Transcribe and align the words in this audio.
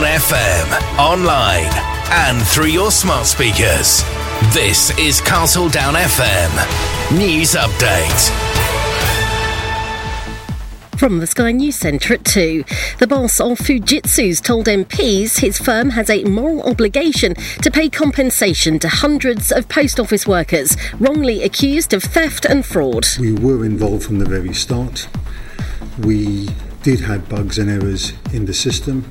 on 0.00 0.06
FM, 0.06 0.98
online, 0.98 1.70
and 2.10 2.46
through 2.46 2.68
your 2.68 2.90
smart 2.90 3.26
speakers. 3.26 4.02
This 4.54 4.96
is 4.98 5.20
Castledown 5.20 5.92
FM 5.94 7.18
News 7.18 7.54
Update. 7.54 8.30
From 10.98 11.18
the 11.18 11.26
Sky 11.26 11.52
News 11.52 11.76
Centre 11.76 12.14
at 12.14 12.24
2. 12.24 12.64
The 12.98 13.06
boss 13.06 13.40
of 13.40 13.58
Fujitsu's 13.58 14.40
told 14.40 14.66
MPs 14.66 15.40
his 15.40 15.58
firm 15.58 15.90
has 15.90 16.08
a 16.08 16.24
moral 16.24 16.62
obligation 16.62 17.34
to 17.60 17.70
pay 17.70 17.90
compensation 17.90 18.78
to 18.78 18.88
hundreds 18.88 19.52
of 19.52 19.68
post 19.68 20.00
office 20.00 20.26
workers 20.26 20.76
wrongly 20.98 21.42
accused 21.42 21.92
of 21.92 22.02
theft 22.02 22.46
and 22.46 22.64
fraud. 22.64 23.06
We 23.18 23.32
were 23.32 23.66
involved 23.66 24.04
from 24.04 24.18
the 24.18 24.28
very 24.28 24.54
start. 24.54 25.08
We 25.98 26.48
did 26.82 27.00
have 27.00 27.28
bugs 27.28 27.58
and 27.58 27.68
errors 27.68 28.14
in 28.32 28.46
the 28.46 28.54
system 28.54 29.04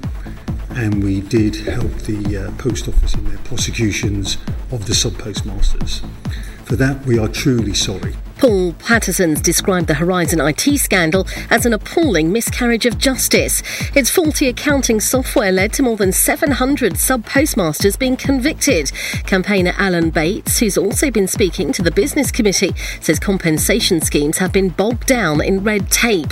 and 0.72 1.04
we 1.04 1.22
did 1.22 1.55
help 1.55 1.91
the 2.04 2.38
uh, 2.38 2.52
post 2.58 2.88
office 2.88 3.16
in 3.16 3.26
their 3.26 3.38
prosecutions 3.40 4.38
of 4.72 4.86
the 4.86 4.95
sub 4.95 5.18
postmasters. 5.18 6.02
For 6.66 6.76
that, 6.76 7.05
we 7.05 7.18
are 7.18 7.28
truly 7.28 7.73
sorry. 7.73 8.16
Paul 8.39 8.71
Patterson's 8.71 9.41
described 9.41 9.88
the 9.88 9.95
Horizon 9.95 10.39
IT 10.39 10.61
scandal 10.80 11.27
as 11.49 11.66
an 11.66 11.73
appalling 11.73 12.31
miscarriage 12.31 12.85
of 12.85 12.97
justice. 12.97 13.61
Its 13.93 14.09
faulty 14.09 14.47
accounting 14.47 15.02
software 15.02 15.52
led 15.52 15.73
to 15.73 15.84
more 15.84 15.97
than 15.97 16.13
700 16.13 16.97
sub 16.97 17.25
postmasters 17.25 17.97
being 17.97 18.16
convicted. 18.16 18.94
Campaigner 19.25 19.73
Alan 19.77 20.09
Bates, 20.09 20.57
who's 20.57 20.77
also 20.77 21.11
been 21.11 21.27
speaking 21.27 21.73
to 21.73 21.83
the 21.83 21.91
Business 21.91 22.31
Committee, 22.31 22.73
says 23.02 23.20
compensation 23.20 23.99
schemes 23.99 24.38
have 24.38 24.53
been 24.53 24.69
bogged 24.69 25.05
down 25.05 25.41
in 25.44 25.61
red 25.61 25.91
tape. 25.91 26.31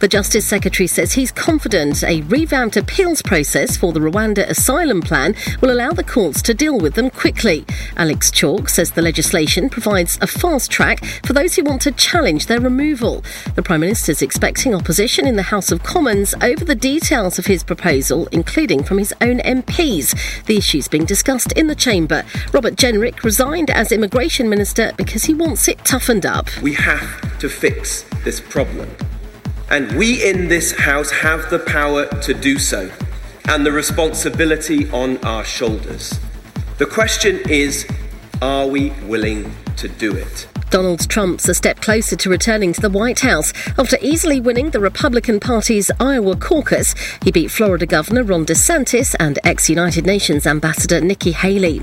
The 0.00 0.08
Justice 0.08 0.46
Secretary 0.46 0.86
says 0.86 1.12
he's 1.12 1.30
confident 1.30 2.02
a 2.02 2.22
revamped 2.22 2.78
appeals 2.78 3.20
process 3.20 3.76
for 3.76 3.92
the 3.92 4.00
Rwanda 4.00 4.48
asylum 4.48 5.02
plan 5.02 5.34
will 5.60 5.70
allow 5.70 5.90
the 5.90 6.02
courts 6.02 6.40
to 6.42 6.54
deal 6.54 6.78
with 6.78 6.94
them 6.94 7.10
quickly. 7.10 7.66
Alex 7.98 8.30
Chalk 8.30 8.70
says 8.70 8.92
the 8.92 9.02
legislation 9.02 9.68
provides 9.68 10.18
a 10.22 10.26
fast 10.26 10.70
track 10.70 11.02
for 11.30 11.34
those 11.34 11.54
who 11.54 11.62
want 11.62 11.80
to 11.80 11.92
challenge 11.92 12.46
their 12.46 12.60
removal. 12.60 13.22
The 13.54 13.62
Prime 13.62 13.82
Minister 13.82 14.10
is 14.10 14.20
expecting 14.20 14.74
opposition 14.74 15.28
in 15.28 15.36
the 15.36 15.44
House 15.44 15.70
of 15.70 15.80
Commons 15.84 16.34
over 16.42 16.64
the 16.64 16.74
details 16.74 17.38
of 17.38 17.46
his 17.46 17.62
proposal, 17.62 18.26
including 18.32 18.82
from 18.82 18.98
his 18.98 19.14
own 19.20 19.38
MPs. 19.38 20.44
The 20.46 20.56
issues 20.56 20.88
being 20.88 21.04
discussed 21.04 21.52
in 21.52 21.68
the 21.68 21.76
chamber. 21.76 22.24
Robert 22.52 22.74
Jenrick 22.74 23.22
resigned 23.22 23.70
as 23.70 23.92
Immigration 23.92 24.48
Minister 24.48 24.90
because 24.96 25.22
he 25.22 25.32
wants 25.32 25.68
it 25.68 25.78
toughened 25.84 26.26
up. 26.26 26.48
We 26.62 26.74
have 26.74 27.38
to 27.38 27.48
fix 27.48 28.02
this 28.24 28.40
problem. 28.40 28.90
And 29.70 29.92
we 29.92 30.28
in 30.28 30.48
this 30.48 30.72
House 30.72 31.12
have 31.12 31.48
the 31.48 31.60
power 31.60 32.06
to 32.22 32.34
do 32.34 32.58
so 32.58 32.90
and 33.48 33.64
the 33.64 33.70
responsibility 33.70 34.90
on 34.90 35.16
our 35.18 35.44
shoulders. 35.44 36.18
The 36.78 36.86
question 36.86 37.38
is 37.48 37.86
are 38.42 38.66
we 38.66 38.90
willing 39.06 39.54
to 39.76 39.86
do 39.86 40.16
it? 40.16 40.49
Donald 40.70 41.08
Trump's 41.08 41.48
a 41.48 41.54
step 41.54 41.80
closer 41.80 42.14
to 42.14 42.30
returning 42.30 42.72
to 42.72 42.80
the 42.80 42.88
White 42.88 43.18
House. 43.18 43.52
After 43.76 43.98
easily 44.00 44.40
winning 44.40 44.70
the 44.70 44.78
Republican 44.78 45.40
Party's 45.40 45.90
Iowa 45.98 46.36
caucus, 46.36 46.94
he 47.24 47.32
beat 47.32 47.50
Florida 47.50 47.86
Governor 47.86 48.22
Ron 48.22 48.46
DeSantis 48.46 49.16
and 49.18 49.40
ex 49.42 49.68
United 49.68 50.06
Nations 50.06 50.46
Ambassador 50.46 51.00
Nikki 51.00 51.32
Haley. 51.32 51.82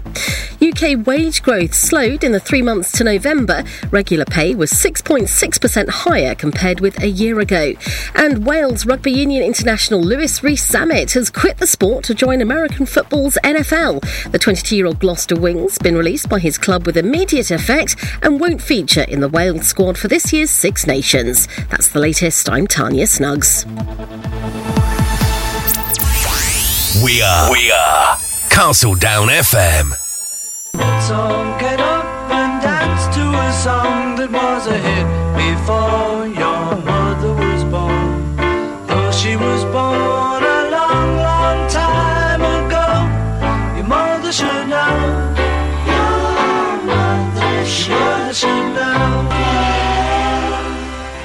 UK 0.61 1.05
wage 1.05 1.43
growth 1.43 1.73
slowed 1.73 2.23
in 2.23 2.31
the 2.31 2.39
three 2.39 2.61
months 2.61 2.93
to 2.93 3.03
November. 3.03 3.65
Regular 3.91 4.25
pay 4.25 4.55
was 4.55 4.71
6.6% 4.71 5.89
higher 5.89 6.33
compared 6.33 6.79
with 6.79 7.01
a 7.03 7.09
year 7.09 7.41
ago. 7.41 7.73
And 8.15 8.45
Wales 8.45 8.85
Rugby 8.85 9.11
Union 9.11 9.43
international 9.43 10.01
Lewis 10.01 10.41
Rees-Zammit 10.43 11.13
has 11.13 11.29
quit 11.29 11.57
the 11.57 11.67
sport 11.67 12.05
to 12.05 12.15
join 12.15 12.41
American 12.41 12.85
football's 12.85 13.37
NFL. 13.43 14.31
The 14.31 14.39
22 14.39 14.77
year 14.77 14.85
old 14.85 14.99
Gloucester 14.99 15.35
Wings 15.35 15.77
been 15.77 15.97
released 15.97 16.29
by 16.29 16.39
his 16.39 16.57
club 16.57 16.85
with 16.85 16.95
immediate 16.95 17.51
effect 17.51 17.97
and 18.23 18.39
won't 18.39 18.61
feature 18.61 18.76
feature 18.77 19.05
in 19.09 19.21
the 19.21 19.29
Wales 19.29 19.65
squad 19.65 19.97
for 19.97 20.07
this 20.07 20.31
year's 20.31 20.51
Six 20.51 20.85
Nations. 20.85 21.47
That's 21.71 21.87
the 21.87 21.99
latest. 21.99 22.47
I'm 22.47 22.67
Tanya 22.67 23.07
Snuggs. 23.07 23.65
We 27.03 27.23
are. 27.23 27.51
We 27.51 27.71
are. 27.71 28.17
Castledown 28.53 29.29
FM. 29.29 29.93
So 31.01 31.17
get 31.59 31.79
up 31.79 32.05
and 32.29 32.61
dance 32.61 33.15
to 33.15 33.23
a 33.23 33.51
song 33.51 34.15
that 34.17 34.29
was 34.31 34.67
a 34.67 34.77
hit 34.77 35.07
before 35.35 36.16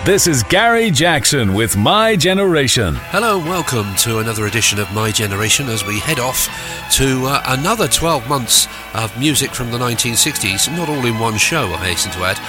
This 0.04 0.26
is 0.26 0.42
Gary 0.42 0.90
Jackson 0.90 1.54
with 1.54 1.76
My 1.76 2.16
Generation. 2.16 2.96
Hello, 3.12 3.38
welcome 3.38 3.94
to 3.98 4.18
another 4.18 4.46
edition 4.46 4.80
of 4.80 4.92
My 4.92 5.12
Generation 5.12 5.68
as 5.68 5.86
we 5.86 6.00
head 6.00 6.18
off 6.18 6.48
to 6.96 7.24
uh, 7.26 7.40
another 7.46 7.86
12 7.86 8.28
months 8.28 8.66
of 8.94 9.16
music 9.16 9.52
from 9.52 9.70
the 9.70 9.78
1960s, 9.78 10.76
not 10.76 10.88
all 10.88 11.06
in 11.06 11.20
one 11.20 11.38
show, 11.38 11.66
I 11.66 11.90
hasten 11.90 12.10
to 12.14 12.24
add. 12.24 12.40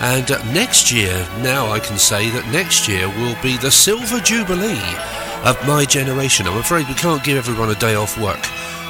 And 0.00 0.30
uh, 0.30 0.42
next 0.54 0.90
year, 0.90 1.28
now 1.42 1.70
I 1.70 1.80
can 1.80 1.98
say 1.98 2.30
that 2.30 2.50
next 2.50 2.88
year 2.88 3.06
will 3.06 3.36
be 3.42 3.58
the 3.58 3.70
Silver 3.70 4.18
Jubilee 4.18 4.80
of 5.44 5.62
My 5.66 5.84
Generation. 5.84 6.46
I'm 6.46 6.56
afraid 6.56 6.88
we 6.88 6.94
can't 6.94 7.22
give 7.22 7.36
everyone 7.36 7.68
a 7.68 7.74
day 7.74 7.94
off 7.94 8.18
work 8.18 8.40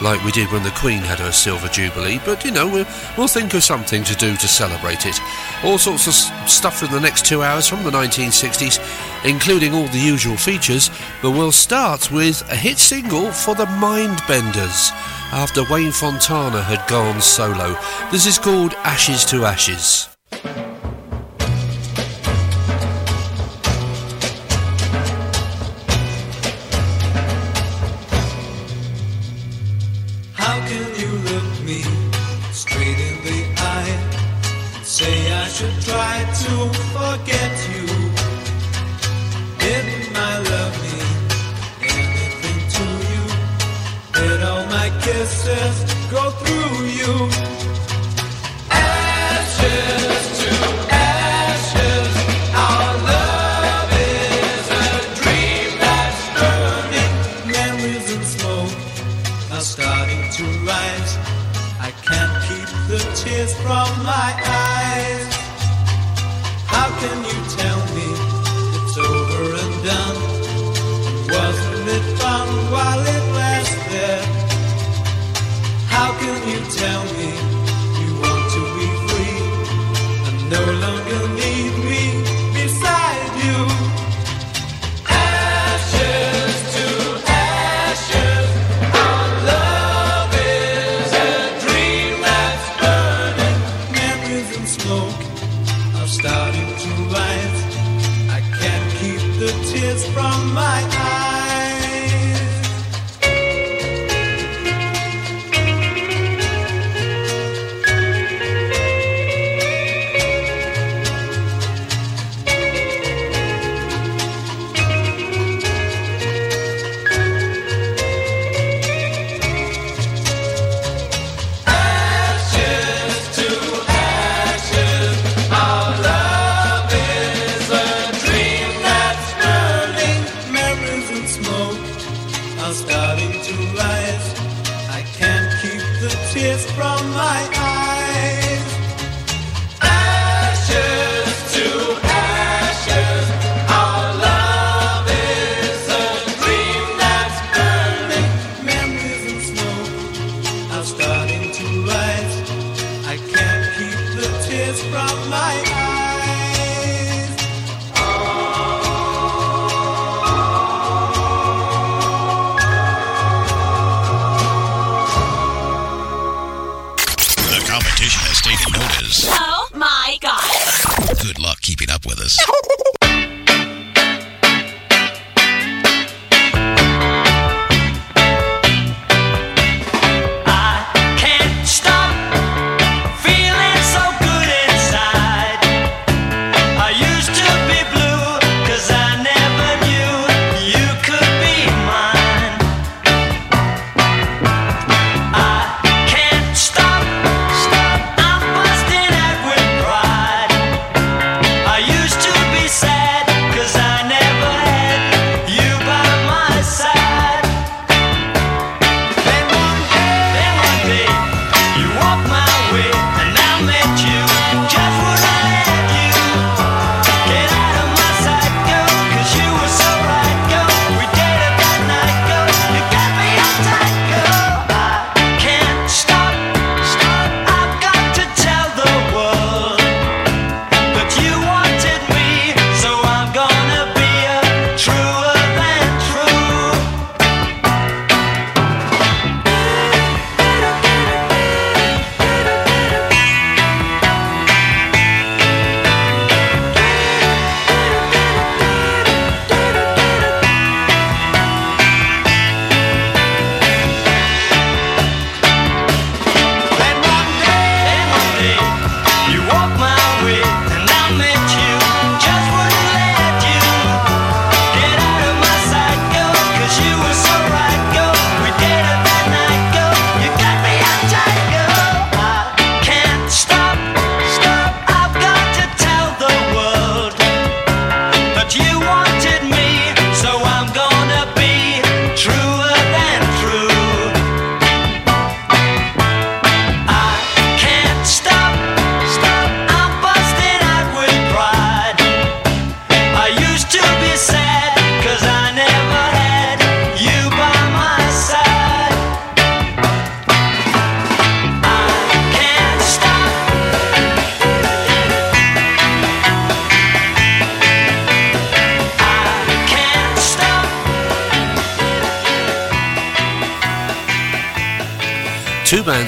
like 0.03 0.23
we 0.25 0.33
did 0.33 0.51
when 0.51 0.63
the 0.63 0.71
Queen 0.73 0.99
had 0.99 1.21
her 1.21 1.31
Silver 1.33 1.69
Jubilee, 1.69 2.21
but 2.25 2.45
you 2.45 2.51
know, 2.51 2.67
we'll, 2.67 2.87
we'll 3.17 3.29
think 3.29 3.55
of 3.55 3.63
something 3.63 4.03
to 4.05 4.15
do 4.17 4.37
to 4.37 4.49
celebrate 4.49 5.07
it. 5.07 5.19
All 5.65 5.79
sorts 5.79 6.07
of 6.07 6.15
stuff 6.49 6.79
for 6.79 6.87
the 6.87 7.01
next 7.01 7.25
two 7.25 7.43
hours 7.43 7.69
from 7.69 7.85
the 7.85 7.91
1960s, 7.91 8.81
including 9.25 9.75
all 9.75 9.87
the 9.87 9.99
usual 9.99 10.37
features, 10.37 10.91
but 11.23 11.31
we'll 11.31 11.53
start 11.53 12.11
with 12.11 12.43
a 12.51 12.57
hit 12.57 12.79
single 12.79 13.31
for 13.31 13.55
the 13.55 13.67
Mindbenders 13.67 14.91
after 15.33 15.65
Wayne 15.71 15.93
Fontana 15.93 16.63
had 16.63 16.87
gone 16.89 17.21
solo. 17.21 17.79
This 18.11 18.27
is 18.27 18.39
called 18.39 18.75
Ashes 18.85 19.25
to 19.27 19.45
Ashes. 19.45 20.09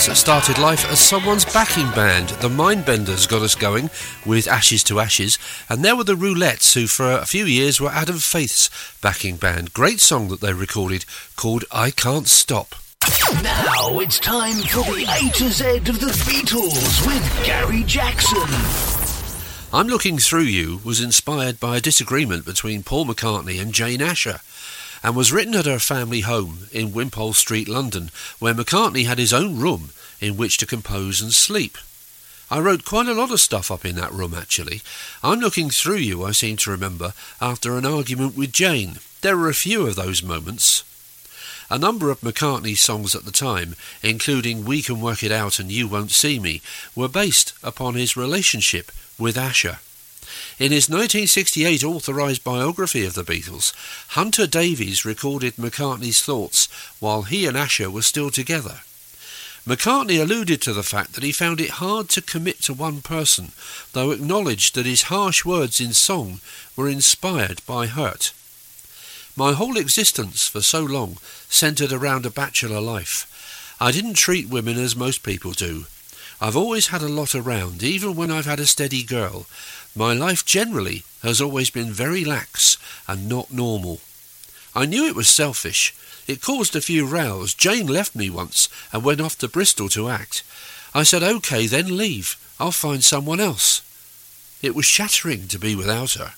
That 0.07 0.17
started 0.17 0.59
life 0.59 0.85
as 0.91 1.01
someone's 1.01 1.47
backing 1.47 1.91
band. 1.93 2.29
The 2.29 2.51
Mindbenders 2.51 3.27
got 3.27 3.41
us 3.41 3.55
going 3.55 3.89
with 4.27 4.47
Ashes 4.47 4.85
to 4.85 5.01
Ashes, 5.01 5.39
and 5.67 5.83
there 5.83 5.97
were 5.97 6.05
the 6.05 6.15
Roulettes, 6.15 6.75
who 6.75 6.87
for 6.87 7.13
a 7.13 7.25
few 7.25 7.47
years 7.47 7.81
were 7.81 7.89
Adam 7.89 8.19
Faith's 8.19 8.69
backing 9.01 9.37
band. 9.37 9.73
Great 9.73 10.01
song 10.01 10.29
that 10.29 10.43
they 10.43 10.53
recorded 10.53 11.07
called 11.37 11.65
I 11.73 11.91
Can't 11.91 12.29
Stop. 12.29 12.75
Now 13.43 13.99
it's 13.99 14.21
time 14.21 14.57
for 14.57 14.85
the 14.85 15.07
A 15.09 15.31
to 15.39 15.49
Z 15.51 15.79
of 15.79 15.99
the 15.99 16.13
Beatles 16.27 17.07
with 17.07 17.47
Gary 17.47 17.83
Jackson. 17.85 18.45
I'm 19.73 19.89
Looking 19.89 20.19
Through 20.19 20.43
You 20.43 20.81
was 20.85 21.01
inspired 21.01 21.59
by 21.59 21.79
a 21.79 21.81
disagreement 21.81 22.45
between 22.45 22.83
Paul 22.83 23.07
McCartney 23.07 23.59
and 23.61 23.73
Jane 23.73 24.03
Asher 24.03 24.41
and 25.05 25.15
was 25.15 25.33
written 25.33 25.55
at 25.55 25.67
her 25.67 25.79
family 25.79 26.21
home 26.21 26.67
in 26.73 26.95
Wimpole 26.95 27.35
Street, 27.35 27.69
London, 27.69 28.11
where 28.39 28.55
McCartney 28.55 29.05
had 29.05 29.19
his 29.19 29.35
own 29.35 29.59
room 29.59 29.91
in 30.19 30.39
which 30.39 30.57
to 30.57 30.67
compose 30.67 31.21
and 31.21 31.35
sleep. 31.35 31.77
I 32.51 32.59
wrote 32.59 32.87
quite 32.87 33.09
a 33.09 33.13
lot 33.13 33.31
of 33.31 33.41
stuff 33.41 33.71
up 33.71 33.85
in 33.85 33.97
that 33.97 34.13
room, 34.13 34.33
actually. 34.33 34.81
I'm 35.23 35.41
looking 35.41 35.69
through 35.69 35.99
you, 35.99 36.25
I 36.25 36.33
seem 36.33 36.57
to 36.59 36.71
remember, 36.71 37.13
after 37.39 37.77
an 37.77 37.85
argument 37.85 38.35
with 38.35 38.53
Jane. 38.53 38.97
There 39.21 39.37
were 39.37 39.51
a 39.51 39.55
few 39.55 39.87
of 39.87 39.95
those 39.95 40.23
moments. 40.23 40.85
A 41.71 41.79
number 41.79 42.11
of 42.11 42.21
McCartney's 42.23 42.81
songs 42.81 43.15
at 43.15 43.27
the 43.27 43.31
time, 43.31 43.75
including 44.03 44.65
We 44.65 44.81
Can 44.81 45.03
Work 45.03 45.23
It 45.23 45.33
Out 45.33 45.59
and 45.59 45.71
You 45.71 45.87
Won't 45.87 46.13
See 46.13 46.39
Me, 46.39 46.63
were 46.95 47.09
based 47.09 47.53
upon 47.63 47.95
his 47.95 48.17
relationship 48.17 48.91
with 49.19 49.37
Asher. 49.37 49.81
In 50.57 50.71
his 50.71 50.89
1968 50.89 51.83
authorised 51.83 52.45
biography 52.45 53.05
of 53.05 53.15
the 53.15 53.25
Beatles, 53.25 53.73
Hunter 54.11 54.47
Davies 54.47 55.05
recorded 55.05 55.57
McCartney's 55.57 56.23
thoughts 56.23 56.69
while 57.01 57.23
he 57.23 57.45
and 57.47 57.57
Asher 57.57 57.91
were 57.91 58.03
still 58.03 58.31
together. 58.31 58.83
McCartney 59.67 60.21
alluded 60.21 60.63
to 60.63 60.73
the 60.73 60.85
fact 60.85 61.15
that 61.15 61.25
he 61.25 61.33
found 61.33 61.61
it 61.61 61.83
hard 61.83 62.09
to 62.11 62.23
commit 62.23 62.61
to 62.63 62.73
one 62.73 63.03
person, 63.03 63.51
though 63.95 64.13
acknowledged 64.13 64.77
that 64.77 64.87
his 64.87 65.05
harsh 65.05 65.45
words 65.45 65.81
in 65.81 65.93
song 65.93 66.41
were 66.77 66.89
inspired 66.89 67.61
by 67.67 67.89
hurt. 67.89 68.33
My 69.35 69.55
whole 69.55 69.77
existence 69.77 70.47
for 70.47 70.61
so 70.61 70.85
long 70.85 71.19
centred 71.49 71.93
around 71.93 72.27
a 72.27 72.31
bachelor 72.31 72.81
life. 72.81 73.75
I 73.81 73.91
didn't 73.91 74.15
treat 74.15 74.49
women 74.49 74.79
as 74.79 74.95
most 74.95 75.25
people 75.25 75.51
do. 75.51 75.87
I've 76.41 76.57
always 76.57 76.89
had 76.89 77.03
a 77.03 77.09
lot 77.09 77.35
around, 77.35 77.83
even 77.83 78.15
when 78.15 78.31
I've 78.31 78.45
had 78.45 78.61
a 78.61 78.67
steady 78.67 79.03
girl. 79.03 79.47
My 79.97 80.13
life 80.13 80.45
generally 80.45 81.05
has 81.23 81.41
always 81.41 81.71
been 81.71 81.93
very 81.93 82.25
lax 82.25 82.77
and 83.07 83.29
not 83.29 83.53
normal. 83.53 84.01
I 84.75 84.87
knew 84.87 85.07
it 85.07 85.15
was 85.15 85.29
selfish. 85.29 85.95
It 86.27 86.43
caused 86.43 86.75
a 86.75 86.81
few 86.81 87.07
rows. 87.07 87.55
Jane 87.55 87.87
left 87.87 88.17
me 88.17 88.29
once 88.29 88.69
and 88.93 89.05
went 89.05 89.21
off 89.21 89.39
to 89.39 89.49
Bristol 89.49 89.89
to 89.91 90.09
act. 90.09 90.43
I 90.95 91.05
said, 91.05 91.23
OK, 91.23 91.69
then 91.69 91.97
leave. 91.97 92.37
I'll 92.59 92.73
find 92.73 93.05
someone 93.05 93.39
else. 93.39 93.83
It 94.63 94.75
was 94.75 94.85
shattering 94.85 95.47
to 95.49 95.59
be 95.61 95.77
without 95.77 96.15
her. 96.15 96.33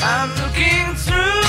I'm 0.00 0.30
looking 0.42 0.94
through 0.96 1.43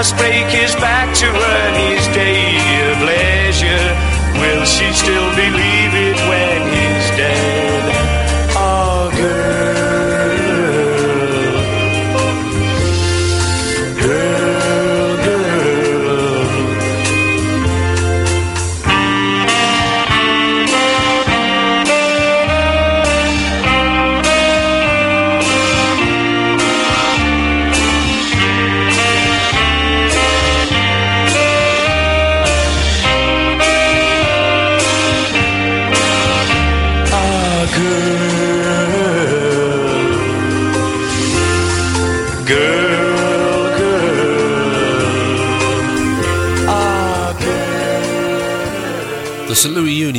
must 0.00 0.16
break 0.16 0.46
his 0.46 0.74
back 0.76 0.99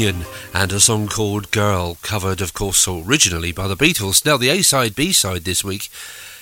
Union 0.01 0.25
and 0.51 0.71
a 0.71 0.79
song 0.79 1.07
called 1.07 1.51
Girl, 1.51 1.95
covered, 2.01 2.41
of 2.41 2.55
course, 2.55 2.87
originally 2.87 3.51
by 3.51 3.67
the 3.67 3.75
Beatles. 3.75 4.25
Now, 4.25 4.35
the 4.35 4.49
A 4.49 4.63
side, 4.63 4.95
B 4.95 5.13
side 5.13 5.43
this 5.43 5.63
week. 5.63 5.89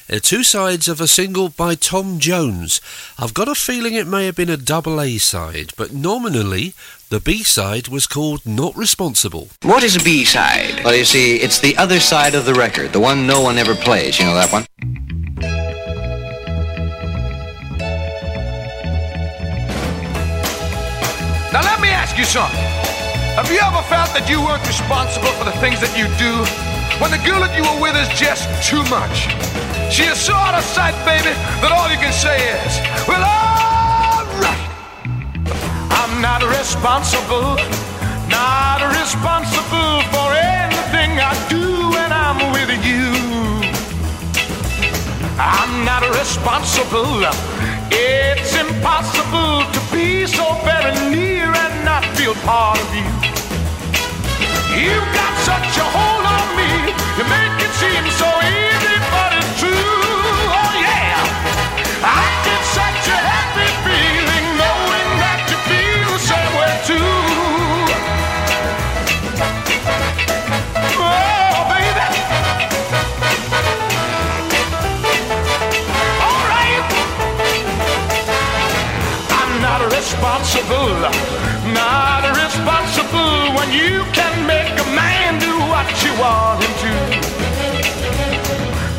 Uh, 0.10 0.20
two 0.20 0.44
sides 0.44 0.88
of 0.88 1.02
a 1.02 1.08
single 1.08 1.50
by 1.50 1.76
Tom 1.76 2.20
Jones. 2.20 2.80
I've 3.18 3.34
got 3.34 3.50
a 3.50 3.56
feeling 3.56 3.96
it 3.96 4.08
may 4.08 4.26
have 4.28 4.38
been 4.38 4.50
a 4.50 4.56
double 4.56 5.02
A 5.02 5.18
side, 5.18 5.74
but 5.76 5.92
nominally 5.92 6.74
the 7.10 7.20
B 7.20 7.44
side 7.44 7.90
was 7.90 8.08
called 8.08 8.46
Not 8.46 8.78
Responsible. 8.78 9.50
What 9.64 9.84
is 9.84 9.98
a 9.98 10.04
B-side? 10.04 10.86
Well, 10.86 10.96
you 10.96 11.04
see, 11.04 11.36
it's 11.36 11.60
the 11.60 11.76
other 11.76 12.00
side 12.00 12.36
of 12.36 12.46
the 12.46 12.54
record, 12.54 12.94
the 12.94 13.02
one 13.02 13.28
no 13.28 13.42
one 13.42 13.58
ever 13.58 13.76
plays. 13.76 14.20
You 14.20 14.26
know 14.26 14.36
that 14.36 14.54
one? 14.54 14.66
Now 21.52 21.62
let 21.62 21.82
me 21.82 21.90
ask 21.90 22.18
you 22.18 22.24
something. 22.24 22.89
Have 23.40 23.50
you 23.50 23.60
ever 23.64 23.80
felt 23.88 24.12
that 24.20 24.28
you 24.28 24.44
weren't 24.44 24.68
responsible 24.68 25.32
for 25.40 25.48
the 25.48 25.56
things 25.64 25.80
that 25.80 25.96
you 25.96 26.12
do? 26.20 26.44
When 27.00 27.08
the 27.08 27.24
girl 27.24 27.40
that 27.40 27.56
you 27.56 27.64
were 27.64 27.80
with 27.80 27.96
is 27.96 28.12
just 28.12 28.44
too 28.68 28.84
much. 28.92 29.32
She 29.88 30.04
is 30.04 30.20
so 30.20 30.36
out 30.36 30.60
of 30.60 30.64
sight, 30.68 30.92
baby, 31.08 31.32
that 31.64 31.72
all 31.72 31.88
you 31.88 31.96
can 31.96 32.12
say 32.12 32.36
is, 32.36 32.84
well, 33.08 33.24
alright. 33.24 34.60
I'm 35.88 36.20
not 36.20 36.44
responsible, 36.44 37.56
not 38.28 38.84
responsible 39.00 40.04
for 40.12 40.36
anything 40.36 41.16
I 41.24 41.32
do 41.48 41.96
when 41.96 42.12
I'm 42.12 42.44
with 42.52 42.76
you. 42.84 43.08
I'm 45.40 45.88
not 45.88 46.04
responsible. 46.12 47.24
It's 47.92 48.56
impossible 48.56 49.66
to 49.74 49.80
be 49.94 50.26
so 50.28 50.46
very 50.64 50.94
near 51.10 51.46
and 51.46 51.86
not 51.86 52.06
feel 52.18 52.36
part 52.46 52.80
of 52.80 52.90
you. 52.96 53.08
You've 54.78 55.10
got 55.14 55.34
such 55.50 55.78
a 55.78 55.86
hold 55.96 56.26
on 56.38 56.48
me, 56.60 56.70
you 57.18 57.26
make 57.26 57.56
it 57.66 57.72
seem 57.82 58.06
so 58.22 58.30
easy, 58.48 58.59
responsible, 80.80 81.74
not 81.74 82.24
responsible 82.36 83.56
when 83.58 83.72
you 83.72 84.04
can 84.14 84.48
make 84.48 84.72
a 84.80 84.88
man 84.96 85.40
do 85.40 85.52
what 85.68 85.88
you 86.04 86.12
want 86.20 86.64
him 86.64 86.74
to. 86.84 86.94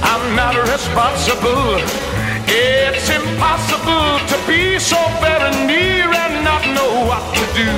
I'm 0.02 0.36
not 0.36 0.56
responsible. 0.68 1.80
It's 2.46 3.08
impossible 3.08 4.18
to 4.28 4.36
be 4.46 4.78
so 4.78 4.98
very 5.20 5.50
near 5.66 6.10
and 6.12 6.44
not 6.44 6.62
know 6.76 7.06
what 7.08 7.24
to 7.38 7.44
do. 7.54 7.70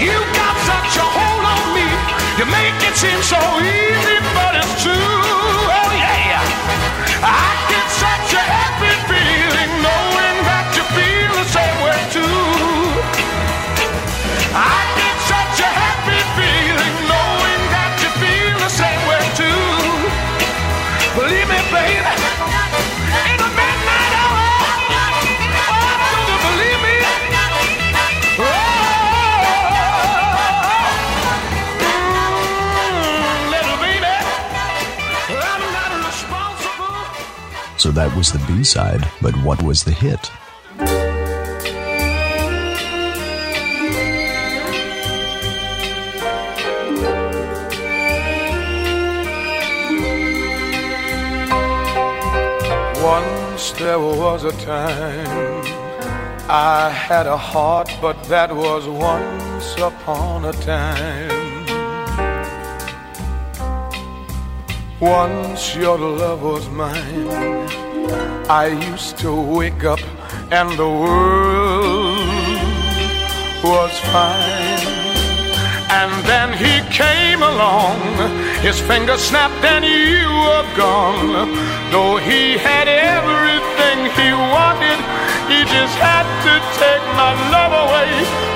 You 0.00 0.16
got 0.34 0.56
such 0.70 0.96
a 0.96 1.06
hold 1.16 1.44
on 1.54 1.64
me, 1.76 1.88
you 2.38 2.46
make 2.50 2.78
it 2.88 2.96
seem 2.96 3.20
so 3.22 3.40
easy, 3.60 4.18
but 4.34 4.56
it's 4.56 4.82
true. 4.82 4.94
Oh 4.94 5.90
yeah, 6.02 6.40
I 7.22 7.46
get 7.70 7.86
such 7.92 8.30
a 8.34 8.42
happy 8.42 8.92
feeling 9.08 9.83
So 37.84 37.90
that 37.90 38.16
was 38.16 38.32
the 38.32 38.38
B 38.48 38.64
side, 38.64 39.06
but 39.20 39.36
what 39.44 39.62
was 39.62 39.84
the 39.84 39.92
hit? 39.92 40.30
There 53.72 53.98
was 53.98 54.44
a 54.44 54.52
time 54.64 55.64
I 56.48 56.90
had 56.90 57.26
a 57.26 57.36
heart, 57.36 57.90
but 58.00 58.22
that 58.24 58.54
was 58.54 58.86
once 58.86 59.74
upon 59.78 60.44
a 60.44 60.52
time. 60.52 61.66
Once 65.00 65.74
your 65.74 65.98
love 65.98 66.42
was 66.42 66.68
mine, 66.68 67.28
I 68.50 68.66
used 68.92 69.16
to 69.18 69.32
wake 69.34 69.82
up 69.84 70.00
and 70.52 70.70
the 70.78 70.90
world 71.02 72.18
was 73.64 73.92
fine. 74.12 74.86
And 75.90 76.12
then 76.26 76.43
he 76.64 76.80
came 76.88 77.42
along, 77.42 78.00
his 78.66 78.80
finger 78.80 79.16
snapped 79.18 79.64
and 79.64 79.84
you 79.84 80.24
were 80.46 80.66
gone. 80.76 81.52
Though 81.92 82.16
he 82.16 82.56
had 82.56 82.88
everything 82.88 83.98
he 84.18 84.28
wanted, 84.56 85.00
he 85.52 85.60
just 85.76 85.96
had 86.00 86.26
to 86.46 86.54
take 86.80 87.04
my 87.20 87.32
love 87.52 87.72
away 87.84 88.53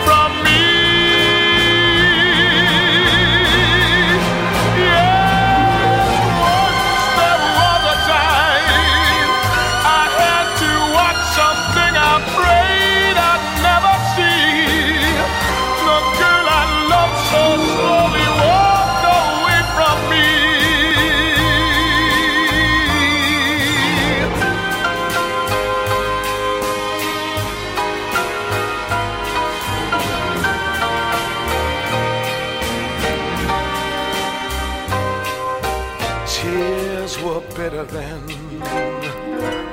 bitter 37.55 37.85
then, 37.85 38.23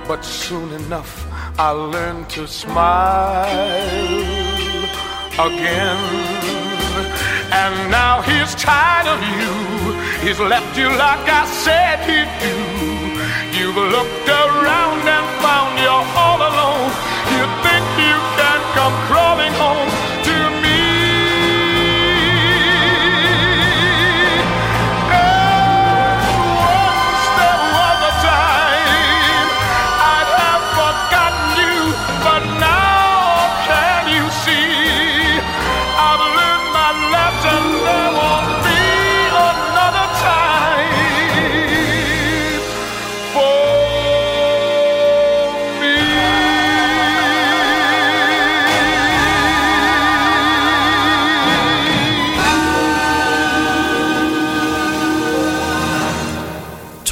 but 0.08 0.24
soon 0.24 0.72
enough 0.74 1.26
I 1.58 1.70
learned 1.72 2.30
to 2.32 2.48
smile 2.48 3.48
again. 5.48 6.00
And 7.52 7.92
now 7.92 8.22
he's 8.22 8.56
tired 8.56 9.08
of 9.08 9.20
you. 9.40 9.52
He's 10.26 10.40
left 10.40 10.78
you 10.78 10.90
like 10.90 11.26
I 11.42 11.46
said 11.64 12.00
he'd 12.10 12.32
do. 12.46 12.56
You've 13.58 13.78
looked 13.78 14.28
around 14.28 15.08
and 15.16 15.26
found 15.44 15.80
you're 15.80 16.08
all 16.24 16.42
alone. 16.52 16.92
You 17.36 17.44
think 17.66 17.86
you 18.10 18.18
can 18.40 18.60
come 18.76 18.96
crawling 19.08 19.54
home 19.54 20.15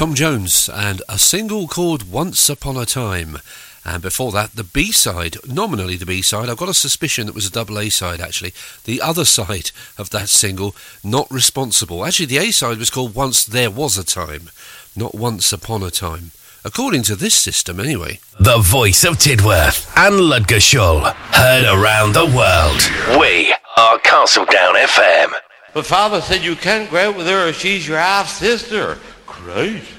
Tom 0.04 0.14
Jones 0.14 0.68
and 0.68 1.00
a 1.08 1.18
single 1.18 1.66
called 1.66 2.12
Once 2.12 2.50
Upon 2.50 2.76
a 2.76 2.84
Time. 2.84 3.38
And 3.86 4.02
before 4.02 4.32
that, 4.32 4.54
the 4.54 4.62
B 4.62 4.92
side, 4.92 5.38
nominally 5.48 5.96
the 5.96 6.04
B 6.04 6.20
side. 6.20 6.50
I've 6.50 6.58
got 6.58 6.68
a 6.68 6.74
suspicion 6.74 7.24
that 7.24 7.34
was 7.34 7.46
a 7.46 7.50
double 7.50 7.78
A 7.78 7.88
side 7.88 8.20
actually. 8.20 8.52
The 8.84 9.00
other 9.00 9.24
side 9.24 9.70
of 9.96 10.10
that 10.10 10.28
single, 10.28 10.76
Not 11.02 11.26
Responsible. 11.30 12.04
Actually, 12.04 12.26
the 12.26 12.36
A 12.36 12.50
side 12.50 12.76
was 12.76 12.90
called 12.90 13.14
Once 13.14 13.46
There 13.46 13.70
Was 13.70 13.96
a 13.96 14.04
Time, 14.04 14.50
not 14.94 15.14
Once 15.14 15.54
Upon 15.54 15.82
a 15.82 15.90
Time. 15.90 16.32
According 16.66 17.04
to 17.04 17.16
this 17.16 17.34
system, 17.34 17.80
anyway. 17.80 18.20
The 18.38 18.58
voice 18.58 19.04
of 19.04 19.16
Tidworth 19.16 19.90
and 19.96 20.16
Ludgershall. 20.16 21.14
Heard 21.14 21.64
around 21.64 22.12
the 22.12 22.26
world. 22.26 23.18
We 23.18 23.54
are 23.78 23.98
Castledown 24.00 24.74
FM. 24.74 25.32
But 25.72 25.86
father 25.86 26.20
said 26.20 26.42
you 26.42 26.56
can't 26.56 26.90
go 26.90 26.98
out 26.98 27.16
with 27.16 27.26
her. 27.26 27.54
She's 27.54 27.88
your 27.88 27.98
half 27.98 28.28
sister. 28.28 28.98
Christ. 29.26 29.93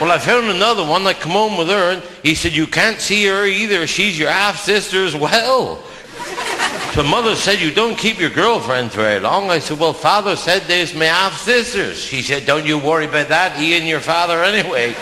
Well, 0.00 0.10
I 0.10 0.18
found 0.18 0.46
another 0.46 0.84
one 0.84 1.04
that 1.04 1.20
come 1.20 1.32
home 1.32 1.58
with 1.58 1.68
her, 1.68 1.92
and 1.92 2.02
he 2.22 2.34
said 2.34 2.52
you 2.52 2.66
can't 2.66 2.98
see 2.98 3.26
her 3.26 3.44
either. 3.44 3.86
She's 3.86 4.18
your 4.18 4.30
half 4.30 4.58
sister 4.58 5.04
as 5.04 5.14
well. 5.14 5.82
So 6.94 7.02
mother 7.04 7.36
said 7.36 7.60
you 7.60 7.70
don't 7.70 7.96
keep 7.96 8.18
your 8.18 8.30
girlfriends 8.30 8.94
very 8.94 9.20
long. 9.20 9.50
I 9.50 9.58
said, 9.60 9.78
well, 9.78 9.92
father 9.92 10.36
said 10.36 10.62
there's 10.62 10.94
my 10.94 11.04
half 11.04 11.38
sisters. 11.38 12.02
She 12.02 12.22
said, 12.22 12.46
don't 12.46 12.66
you 12.66 12.78
worry 12.78 13.06
about 13.06 13.28
that. 13.28 13.56
He 13.56 13.76
and 13.76 13.86
your 13.86 14.00
father 14.00 14.42
anyway. 14.42 14.94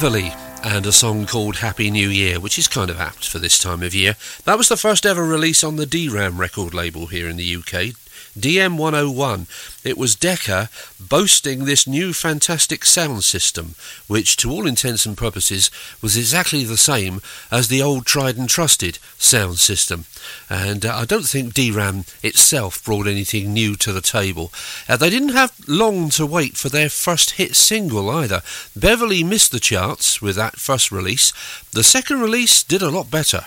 Beverley 0.00 0.32
and 0.62 0.86
a 0.86 0.92
song 0.92 1.26
called 1.26 1.56
Happy 1.56 1.90
New 1.90 2.08
Year, 2.08 2.38
which 2.38 2.56
is 2.56 2.68
kind 2.68 2.88
of 2.88 3.00
apt 3.00 3.26
for 3.26 3.40
this 3.40 3.58
time 3.58 3.82
of 3.82 3.96
year. 3.96 4.14
That 4.44 4.56
was 4.56 4.68
the 4.68 4.76
first 4.76 5.04
ever 5.04 5.24
release 5.24 5.64
on 5.64 5.74
the 5.74 5.86
Deram 5.86 6.38
record 6.38 6.72
label 6.72 7.08
here 7.08 7.28
in 7.28 7.36
the 7.36 7.56
UK. 7.56 7.96
DM101. 8.40 9.46
It 9.84 9.98
was 9.98 10.16
Decca 10.16 10.68
boasting 11.00 11.64
this 11.64 11.86
new 11.86 12.12
fantastic 12.12 12.84
sound 12.84 13.24
system, 13.24 13.74
which, 14.06 14.36
to 14.38 14.50
all 14.50 14.66
intents 14.66 15.06
and 15.06 15.16
purposes, 15.16 15.70
was 16.02 16.16
exactly 16.16 16.64
the 16.64 16.76
same 16.76 17.20
as 17.50 17.68
the 17.68 17.82
old 17.82 18.06
tried 18.06 18.36
and 18.36 18.48
trusted 18.48 18.98
sound 19.16 19.58
system. 19.58 20.04
And 20.50 20.84
uh, 20.84 20.94
I 20.94 21.04
don't 21.04 21.26
think 21.26 21.54
Deram 21.54 22.06
itself 22.22 22.84
brought 22.84 23.06
anything 23.06 23.52
new 23.52 23.76
to 23.76 23.92
the 23.92 24.00
table. 24.00 24.52
Uh, 24.88 24.96
they 24.96 25.10
didn't 25.10 25.30
have 25.30 25.52
long 25.66 26.10
to 26.10 26.26
wait 26.26 26.56
for 26.56 26.68
their 26.68 26.88
first 26.88 27.32
hit 27.32 27.56
single 27.56 28.10
either. 28.10 28.42
Beverley 28.76 29.22
missed 29.24 29.52
the 29.52 29.60
charts 29.60 30.20
with 30.20 30.36
that 30.36 30.56
first 30.56 30.92
release. 30.92 31.32
The 31.72 31.84
second 31.84 32.20
release 32.20 32.62
did 32.62 32.82
a 32.82 32.90
lot 32.90 33.10
better. 33.10 33.46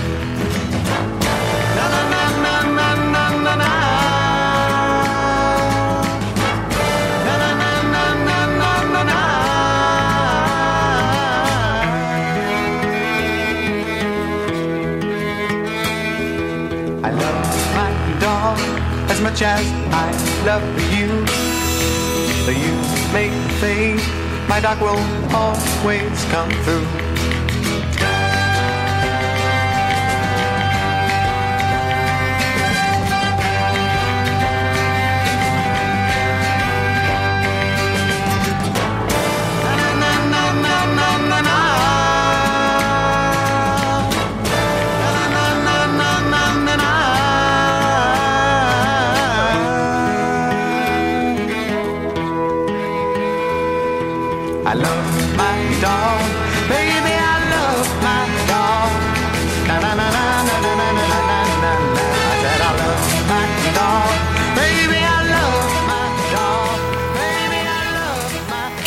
I 17.11 17.13
love 17.13 17.75
my 17.75 18.19
dog 18.21 18.57
as 19.11 19.19
much 19.19 19.41
as 19.41 19.65
I 19.91 20.11
love 20.45 20.63
you. 20.93 21.09
Though 22.45 22.57
you 22.57 22.71
may 23.11 23.29
fade, 23.59 23.99
my 24.47 24.61
dog 24.61 24.79
will 24.79 24.95
always 25.35 26.23
come 26.31 26.49
through. 26.63 27.10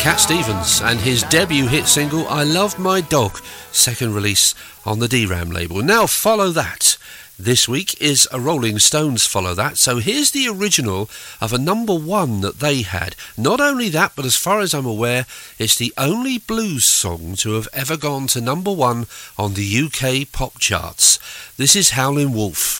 Cat 0.05 0.19
Stevens 0.19 0.83
and 0.83 0.99
his 0.99 1.23
debut 1.23 1.65
hit 1.65 1.87
single 1.87 2.27
I 2.27 2.43
Love 2.43 2.77
My 2.77 3.01
Dog, 3.01 3.41
second 3.71 4.13
release 4.13 4.53
on 4.85 4.99
the 4.99 5.07
Deram 5.07 5.51
label. 5.51 5.81
Now 5.81 6.05
follow 6.05 6.51
that. 6.51 6.97
This 7.39 7.67
week 7.67 7.99
is 7.99 8.27
a 8.31 8.39
Rolling 8.39 8.77
Stones 8.77 9.25
follow 9.25 9.55
that, 9.55 9.77
so 9.77 9.97
here's 9.97 10.29
the 10.29 10.47
original 10.47 11.09
of 11.41 11.53
a 11.53 11.57
number 11.57 11.95
one 11.95 12.41
that 12.41 12.59
they 12.59 12.83
had. 12.83 13.15
Not 13.35 13.59
only 13.59 13.89
that, 13.89 14.11
but 14.15 14.25
as 14.25 14.35
far 14.35 14.59
as 14.59 14.75
I'm 14.75 14.85
aware, 14.85 15.25
it's 15.57 15.75
the 15.75 15.91
only 15.97 16.37
blues 16.37 16.85
song 16.85 17.33
to 17.37 17.53
have 17.53 17.67
ever 17.73 17.97
gone 17.97 18.27
to 18.27 18.41
number 18.41 18.71
one 18.71 19.07
on 19.39 19.55
the 19.55 19.85
UK 19.85 20.31
pop 20.31 20.59
charts. 20.59 21.17
This 21.57 21.75
is 21.75 21.89
Howlin' 21.89 22.31
Wolf. 22.31 22.79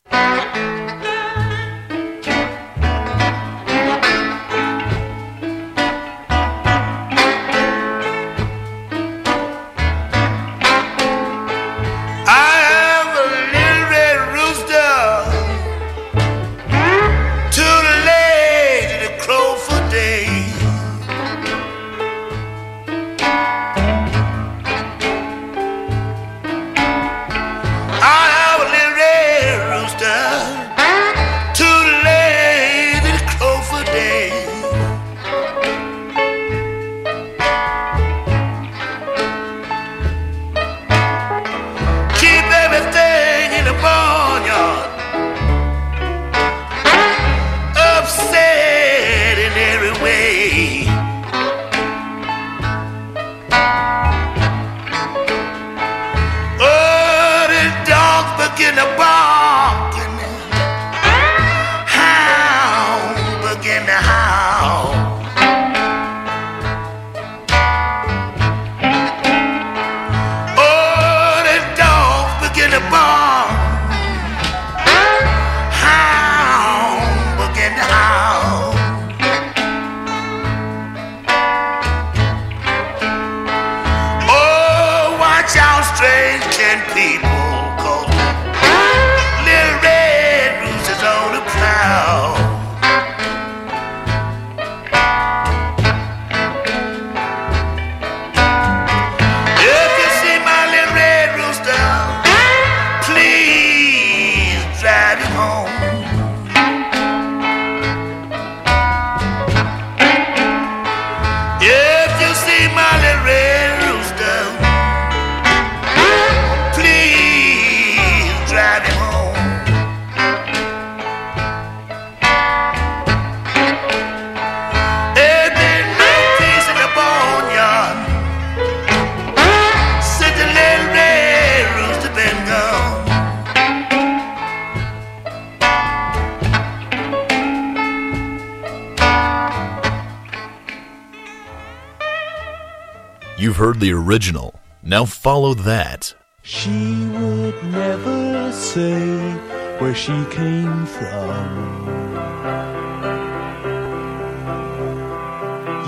Original. 144.16 144.58
Now 144.82 145.04
follow 145.04 145.54
that. 145.56 146.16
She 146.42 146.70
would 147.18 147.62
never 147.66 148.50
say 148.54 149.34
where 149.80 149.94
she 149.94 150.18
came 150.32 150.86
from. 150.86 151.50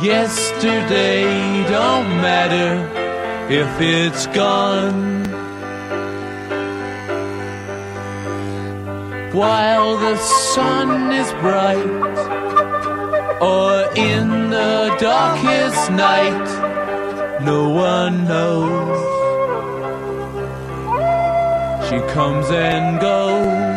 Yesterday 0.03 1.23
don't 1.69 2.09
matter 2.27 2.69
if 3.49 3.69
it's 3.79 4.27
gone. 4.27 5.23
While 9.31 9.97
the 9.99 10.17
sun 10.17 11.13
is 11.13 11.31
bright, 11.43 11.77
or 13.39 13.71
in 13.95 14.49
the 14.49 14.97
darkest 14.99 15.91
night, 15.91 16.66
no 17.47 17.69
one 17.69 18.27
knows. 18.27 18.99
She 21.87 21.97
comes 22.13 22.49
and 22.49 22.99
goes. 22.99 23.76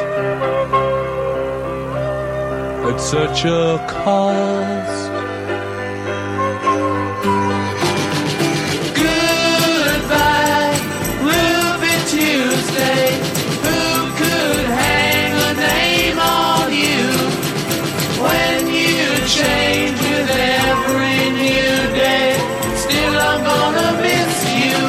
at 2.91 2.99
such 2.99 3.45
a 3.45 3.77
cost. 3.87 5.11
Goodbye, 9.03 10.75
Tuesday. 12.15 13.07
Who 13.65 13.81
could 14.19 14.65
hang 14.83 15.31
a 15.49 15.51
name 15.71 16.19
on 16.19 16.67
you 16.83 17.05
when 18.25 18.59
you 18.79 19.01
change 19.37 19.99
with 20.11 20.29
every 20.65 21.19
new 21.43 21.75
day? 22.05 22.29
Still, 22.83 23.15
I'm 23.29 23.41
gonna 23.51 23.91
miss 24.05 24.35
you. 24.61 24.79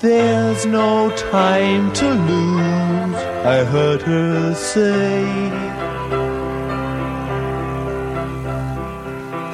There's 0.00 0.62
no 0.66 1.10
time 1.16 1.92
to 2.00 2.06
lose, 2.30 3.11
I 3.44 3.64
heard 3.64 4.02
her 4.02 4.54
say. 4.54 5.24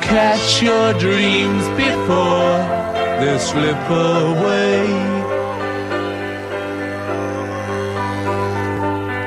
Catch 0.03 0.63
your 0.63 0.93
dreams 0.99 1.65
before 1.69 2.53
they 3.19 3.39
slip 3.39 3.83
away. 3.89 4.85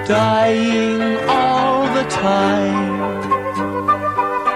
Dying 0.07 1.01
all 1.27 1.81
the 1.95 2.03
time. 2.09 3.01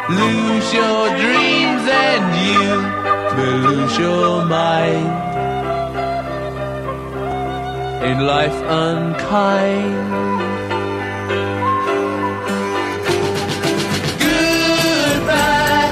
Lose 0.08 0.72
your 0.72 1.10
dreams 1.18 1.84
and 2.06 2.26
you 2.46 2.70
may 3.36 3.54
lose 3.68 3.98
your 3.98 4.46
mind 4.46 5.25
in 8.04 8.20
life 8.26 8.58
unkind. 8.64 10.26
Goodbye, 14.56 15.92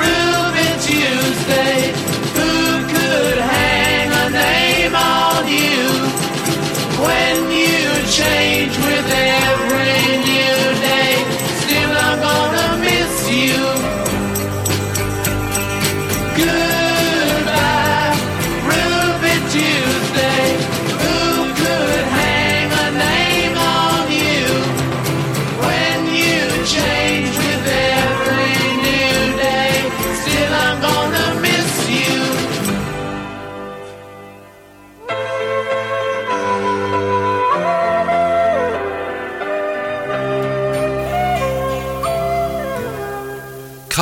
Ruby 0.00 0.68
Tuesday. 0.88 1.92
Who 2.36 2.52
could 2.92 3.38
hang 3.38 4.08
a 4.24 4.26
name 4.30 4.94
on 4.94 5.48
you 5.48 5.82
when 7.04 7.36
you 7.50 7.82
change 8.10 8.76
with 8.78 9.06
every 9.12 9.45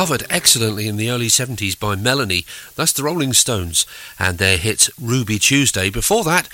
Covered 0.05 0.27
excellently 0.29 0.87
in 0.87 0.97
the 0.97 1.09
early 1.09 1.29
70s 1.29 1.79
by 1.79 1.95
Melanie, 1.95 2.45
that's 2.75 2.93
the 2.93 3.01
Rolling 3.01 3.33
Stones, 3.33 3.87
and 4.19 4.37
their 4.37 4.57
hit 4.57 4.87
Ruby 5.01 5.39
Tuesday. 5.39 5.89
Before 5.89 6.23
that, 6.25 6.47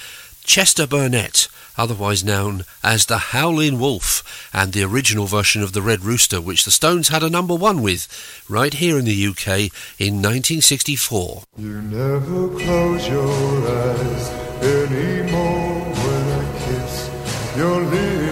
Chester 0.46 0.88
Burnett, 0.88 1.50
otherwise 1.78 2.24
known 2.24 2.64
as 2.82 3.08
the 3.08 3.18
Howlin' 3.18 3.78
Wolf, 3.78 4.24
and 4.54 4.72
the 4.72 4.84
original 4.84 5.26
version 5.26 5.62
of 5.62 5.74
the 5.74 5.82
Red 5.82 6.06
Rooster, 6.06 6.40
which 6.40 6.64
the 6.64 6.72
Stones 6.72 7.10
had 7.10 7.24
a 7.24 7.30
number 7.30 7.54
one 7.54 7.82
with, 7.82 8.08
right 8.48 8.74
here 8.74 8.98
in 8.98 9.04
the 9.04 9.28
UK 9.28 9.70
in 10.00 10.22
1964. 10.22 11.44
You 11.58 11.82
never 11.82 12.58
close 12.58 13.06
your 13.10 13.68
eyes 13.68 14.30
anymore 14.64 15.82
when 15.92 16.40
I 16.40 16.58
kiss 16.64 17.58
your 17.58 17.84
lips. 17.84 18.32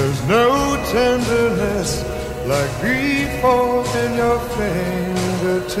There's 0.00 0.22
no 0.28 0.69
tenderness 0.90 2.02
like 2.46 2.72
before 2.82 3.84
in 4.02 4.10
your 4.16 4.40
fingertips. 4.58 5.78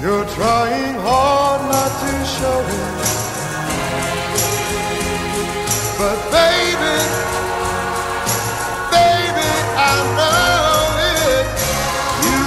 You're 0.00 0.28
trying 0.38 0.94
hard 1.00 1.62
not 1.72 1.92
to 2.02 2.12
show 2.36 2.60
it, 2.78 2.94
but 5.98 6.18
baby, 6.30 6.96
baby, 8.94 9.50
I 9.90 9.94
know 10.18 10.94
it. 11.10 11.46
You 12.26 12.38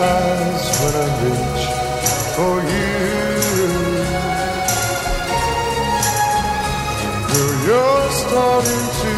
eyes 0.00 0.64
when 0.80 0.94
I 0.94 1.08
reach 1.24 1.64
for 2.36 2.56
you. 2.72 2.96
Girl, 7.32 7.54
you're 7.66 8.10
starting 8.22 8.86
to 9.02 9.12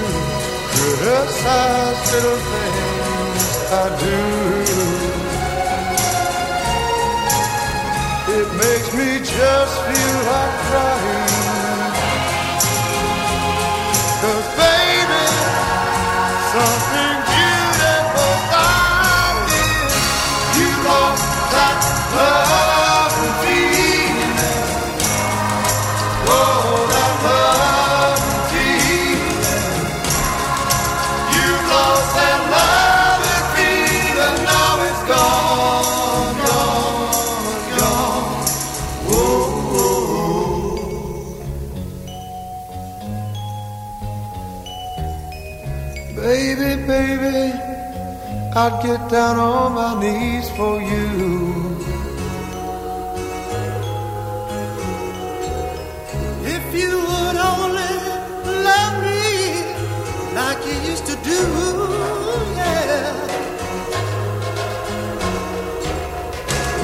criticize 0.73 2.01
little 2.13 2.41
things 2.53 3.47
I 3.73 3.87
do. 4.07 4.21
It 8.39 8.49
makes 8.63 8.89
me 8.95 9.09
just 9.19 9.75
feel 9.83 10.19
like 10.31 10.55
crying. 10.69 11.38
Baby, 46.29 46.77
baby, 46.87 47.59
I'd 48.55 48.83
get 48.83 49.09
down 49.09 49.39
on 49.39 49.73
my 49.73 49.99
knees 49.99 50.51
for 50.51 50.77
you. 50.79 51.07
If 56.55 56.65
you 56.81 56.93
would 57.09 57.39
only 57.55 57.95
love 58.69 58.95
me 59.07 59.25
like 60.35 60.61
you 60.69 60.77
used 60.91 61.07
to 61.07 61.17
do, 61.25 61.41
yeah. 62.61 63.09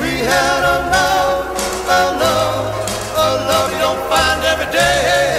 We 0.00 0.10
had 0.32 0.60
a 0.74 0.78
love, 0.96 1.44
a 1.98 2.02
love, 2.24 2.66
a 3.14 3.28
love 3.50 3.72
you 3.72 3.78
don't 3.78 4.02
find 4.08 4.42
every 4.52 4.72
day. 4.72 5.33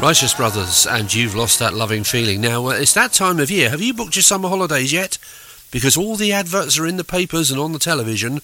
Righteous 0.00 0.32
Brothers, 0.32 0.86
and 0.86 1.12
you've 1.12 1.34
lost 1.34 1.58
that 1.58 1.74
loving 1.74 2.04
feeling. 2.04 2.40
Now, 2.40 2.68
uh, 2.68 2.70
it's 2.70 2.94
that 2.94 3.12
time 3.12 3.40
of 3.40 3.50
year. 3.50 3.68
Have 3.68 3.82
you 3.82 3.92
booked 3.92 4.14
your 4.14 4.22
summer 4.22 4.48
holidays 4.48 4.92
yet? 4.92 5.18
Because 5.72 5.96
all 5.96 6.14
the 6.14 6.32
adverts 6.32 6.78
are 6.78 6.86
in 6.86 6.98
the 6.98 7.04
papers 7.04 7.50
and 7.50 7.58
on 7.58 7.72
the 7.72 7.80
television. 7.80 8.40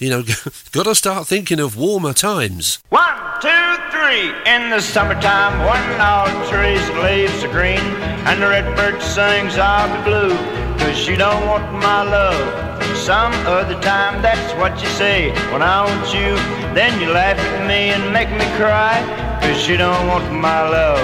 You 0.00 0.10
know, 0.10 0.24
got 0.72 0.82
to 0.86 0.96
start 0.96 1.28
thinking 1.28 1.60
of 1.60 1.76
warmer 1.76 2.12
times. 2.12 2.80
One, 2.88 3.14
two, 3.40 3.48
three. 3.92 4.34
In 4.50 4.68
the 4.70 4.80
summertime, 4.80 5.60
when 5.60 6.00
all 6.00 6.26
the 6.26 6.50
trees 6.50 6.82
leaves 6.98 7.44
are 7.44 7.52
green, 7.52 7.86
and 8.26 8.42
the 8.42 8.48
redbird 8.48 9.00
sings, 9.00 9.56
I'll 9.58 9.86
be 9.96 10.02
blue, 10.10 10.36
cause 10.78 11.06
you 11.06 11.16
don't 11.16 11.46
want 11.46 11.72
my 11.74 12.02
love. 12.02 12.96
Some 12.96 13.32
other 13.46 13.80
time, 13.80 14.22
that's 14.22 14.52
what 14.58 14.82
you 14.82 14.88
say. 14.88 15.30
When 15.52 15.62
I 15.62 15.84
want 15.84 16.12
you, 16.12 16.34
then 16.74 17.00
you 17.00 17.10
laugh 17.12 17.38
at 17.38 17.68
me 17.68 17.90
and 17.94 18.12
make 18.12 18.28
me 18.30 18.44
cry, 18.56 18.98
cause 19.40 19.68
you 19.68 19.76
don't 19.76 20.06
want 20.08 20.32
my 20.32 20.62
love. 20.68 21.00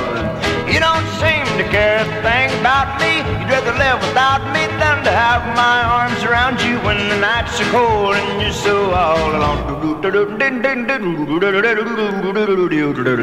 You 0.72 0.80
don't 0.80 1.06
seem 1.20 1.44
to 1.58 1.64
care 1.70 2.00
a 2.00 2.04
thing 2.22 2.48
about 2.60 3.00
me. 3.00 3.18
You'd 3.40 3.50
rather 3.50 3.76
live 3.76 4.00
without 4.00 4.42
me 4.54 4.66
than 4.80 5.04
to 5.04 5.10
have 5.10 5.42
my 5.56 5.82
arms 5.84 6.24
around 6.24 6.62
you 6.62 6.78
when 6.80 6.96
the 7.08 7.18
nights 7.18 7.60
are 7.60 7.70
cold 7.70 8.16
and 8.16 8.40
you're 8.40 8.52
so 8.52 8.92
all 8.92 9.36
alone. 9.36 9.72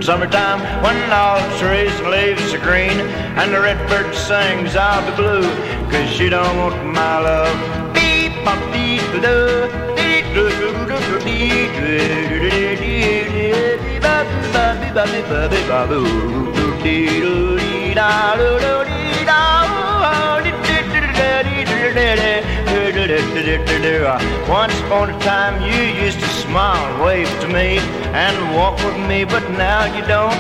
Summertime 0.03 0.59
when 0.83 1.11
all 1.11 1.37
the 1.41 1.57
trees 1.57 1.93
and 1.99 2.09
leaves 2.11 2.53
are 2.53 2.59
green 2.59 2.99
and 3.39 3.53
the 3.53 3.59
redbird 3.61 4.13
sings, 4.13 4.75
I'll 4.75 5.03
be 5.09 5.15
blue, 5.15 5.43
cause 5.91 6.19
you 6.19 6.29
don't 6.29 6.57
want 6.57 6.85
my 6.85 7.19
love. 7.19 7.93
Beep, 7.93 8.33
beep, 8.71 9.01
da, 9.21 9.67
dee, 9.95 10.21
do, 10.33 10.49
do, 10.49 10.71
do, 10.85 10.97
do, 10.99 11.19
dee, 11.25 11.67
do, 11.75 11.97
do, 11.97 12.29
do, 12.29 12.39
dee, 12.39 12.49
dee, 12.49 12.68
Once 24.49 24.79
upon 24.81 25.09
a 25.11 25.19
time 25.19 25.61
you 25.61 26.03
used 26.03 26.19
to 26.19 26.25
smile 26.25 26.83
and 26.91 27.03
wave 27.03 27.29
to 27.39 27.47
me 27.47 27.77
and 28.17 28.55
walk 28.55 28.75
with 28.83 28.97
me, 29.07 29.23
but 29.23 29.47
now 29.51 29.85
you 29.95 30.05
don't, 30.07 30.33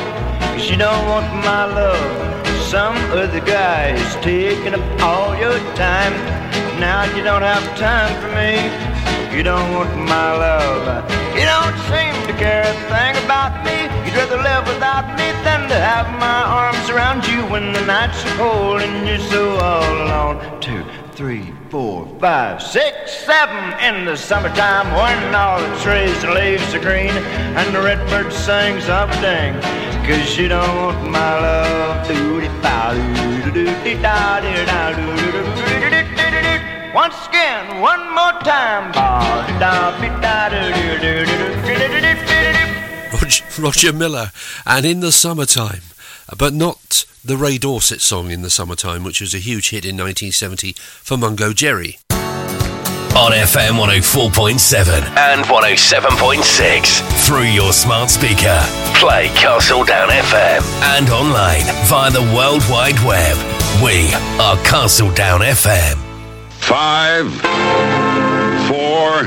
cause 0.53 0.69
you 0.69 0.75
don't 0.75 1.05
want 1.07 1.27
my 1.45 1.65
love. 1.65 2.47
Some 2.63 2.95
other 3.11 3.39
guy 3.39 3.91
is 3.91 4.15
taking 4.15 4.73
up 4.73 5.01
all 5.01 5.35
your 5.37 5.57
time. 5.75 6.13
Now 6.79 7.03
you 7.15 7.23
don't 7.23 7.43
have 7.43 7.63
time 7.77 8.11
for 8.21 8.29
me. 8.35 8.88
You 9.31 9.43
don't 9.43 9.73
want 9.73 9.95
my 9.95 10.31
love. 10.33 11.09
You 11.37 11.45
don't 11.45 11.77
seem 11.87 12.13
to 12.27 12.33
care 12.33 12.63
a 12.63 12.73
thing 12.89 13.23
about 13.23 13.63
me. 13.63 13.83
You'd 14.03 14.17
rather 14.17 14.41
live 14.41 14.67
without 14.67 15.07
me 15.17 15.31
than 15.45 15.69
to 15.69 15.75
have 15.75 16.07
my 16.19 16.41
arms 16.43 16.89
around 16.89 17.27
you 17.27 17.45
when 17.45 17.71
the 17.71 17.85
nights 17.85 18.25
are 18.25 18.37
cold 18.37 18.81
and 18.81 19.07
you're 19.07 19.19
so 19.29 19.55
all 19.57 19.93
alone. 20.03 20.59
Two, 20.59 20.83
three, 21.13 21.53
four, 21.69 22.07
five, 22.19 22.61
six, 22.61 23.11
seven 23.19 23.63
in 23.79 24.05
the 24.05 24.17
summertime 24.17 24.87
when 24.93 25.35
all 25.35 25.59
the 25.59 25.75
trees 25.79 26.23
and 26.23 26.33
leaves 26.33 26.73
are 26.73 26.81
green 26.81 27.13
and 27.55 27.75
the 27.75 27.81
redbird 27.81 28.33
sings 28.33 28.87
a 28.87 29.07
ding. 29.21 29.53
Cause 30.07 30.37
you 30.39 30.47
don't 30.47 30.75
want 30.75 31.11
my 31.11 31.39
love. 31.39 31.59
Once 36.93 37.27
again, 37.27 37.81
one 37.81 38.01
more 38.15 38.31
time. 38.41 38.91
Roger, 43.13 43.43
Roger 43.59 43.93
Miller, 43.93 44.31
and 44.65 44.85
in 44.87 44.99
the 44.99 45.11
summertime, 45.11 45.81
but 46.35 46.51
not 46.51 47.05
the 47.23 47.37
Ray 47.37 47.59
Dorset 47.59 48.01
song 48.01 48.31
in 48.31 48.41
the 48.41 48.49
summertime, 48.49 49.03
which 49.03 49.21
was 49.21 49.35
a 49.35 49.39
huge 49.39 49.69
hit 49.69 49.85
in 49.85 49.97
1970 49.97 50.73
for 50.73 51.15
Mungo 51.15 51.53
Jerry. 51.53 51.99
On 52.11 53.31
FM 53.33 53.77
104.7 53.77 55.15
and 55.17 55.45
107.6. 55.45 57.27
Through 57.27 57.43
your 57.43 57.71
smart 57.71 58.09
speaker, 58.09 58.59
play 58.95 59.27
Castledown 59.35 60.07
FM. 60.07 60.63
And 60.97 61.09
online 61.09 61.65
via 61.85 62.09
the 62.09 62.23
World 62.35 62.63
Wide 62.67 62.99
Web. 63.05 63.37
We 63.83 64.11
are 64.39 64.55
Castledown 64.65 65.41
FM 65.41 66.08
five, 66.69 67.25
four, 68.69 69.25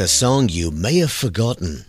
a 0.00 0.08
song 0.08 0.48
you 0.48 0.70
may 0.70 0.96
have 0.96 1.12
forgotten. 1.12 1.84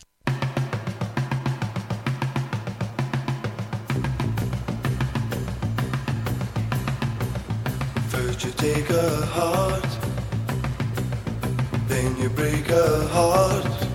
First 8.09 8.43
you 8.43 8.51
take 8.57 8.89
a 8.89 9.25
heart, 9.27 9.87
then 11.87 12.17
you 12.17 12.27
break 12.29 12.69
a 12.69 13.07
heart. 13.07 13.87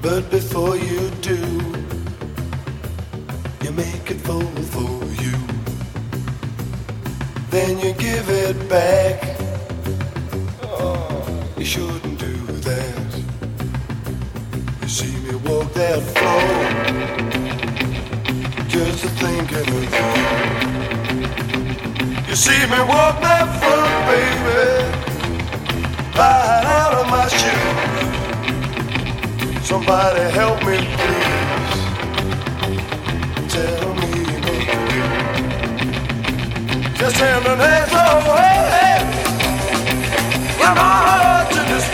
But 0.00 0.30
before 0.30 0.76
you 0.76 1.10
do, 1.22 1.40
you 3.64 3.72
make 3.72 4.10
it 4.10 4.20
full 4.20 4.52
for 4.74 5.04
you. 5.22 5.36
Then 7.50 7.80
you 7.80 7.92
give 7.94 8.28
it 8.30 8.68
back 8.68 9.35
shouldn't 11.66 12.18
do 12.20 12.32
that. 12.68 12.94
You 14.82 14.88
see 14.88 15.16
me 15.26 15.34
walk 15.46 15.72
that 15.72 16.00
floor, 16.14 16.48
just 18.68 19.04
a 19.04 19.08
thinking 19.08 19.68
of 19.74 19.82
you. 19.98 20.10
You 22.28 22.36
see 22.36 22.62
me 22.72 22.78
walk 22.92 23.20
that 23.20 23.46
floor, 23.58 23.88
baby, 24.06 24.62
right 26.16 26.64
out 26.78 26.94
of 27.00 27.06
my 27.10 27.26
shoes. 27.40 28.06
Somebody 29.66 30.24
help 30.38 30.58
me, 30.62 30.76
please. 31.00 31.82
Tell 33.52 33.88
me, 34.00 34.12
baby. 34.46 35.00
Just 36.96 37.16
having 37.16 37.52
an 37.54 37.60
asshole. 37.60 38.36
Hey, 38.36 38.60
hey. 38.76 39.02
Come 40.62 40.78
on. 40.78 41.35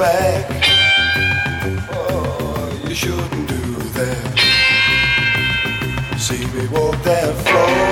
back. 0.00 0.48
Oh, 1.92 2.72
you 2.88 2.94
shouldn't 2.94 3.46
do 3.46 3.60
that. 3.98 4.38
See 6.18 6.44
me 6.54 6.66
walk 6.68 6.96
that 7.02 7.34
floor, 7.44 7.84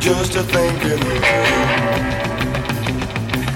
just 0.00 0.34
a 0.34 0.42
thinking 0.42 1.02
of 1.12 1.22
you. 1.30 1.62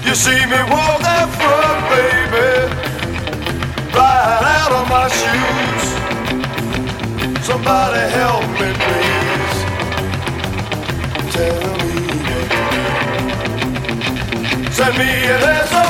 You 0.07 0.15
see 0.15 0.41
me 0.53 0.59
walk 0.71 1.01
that 1.07 1.27
front, 1.37 1.79
baby, 1.91 2.49
right 3.97 4.43
out 4.57 4.71
of 4.79 4.85
my 4.95 5.07
shoes. 5.19 5.85
Somebody 7.45 8.03
help 8.19 8.45
me, 8.59 8.69
please. 8.83 9.57
Tell 11.35 11.61
me. 11.81 11.91
Send 14.71 14.93
me 14.97 15.09
an 15.33 15.41
SOS. 15.67 15.86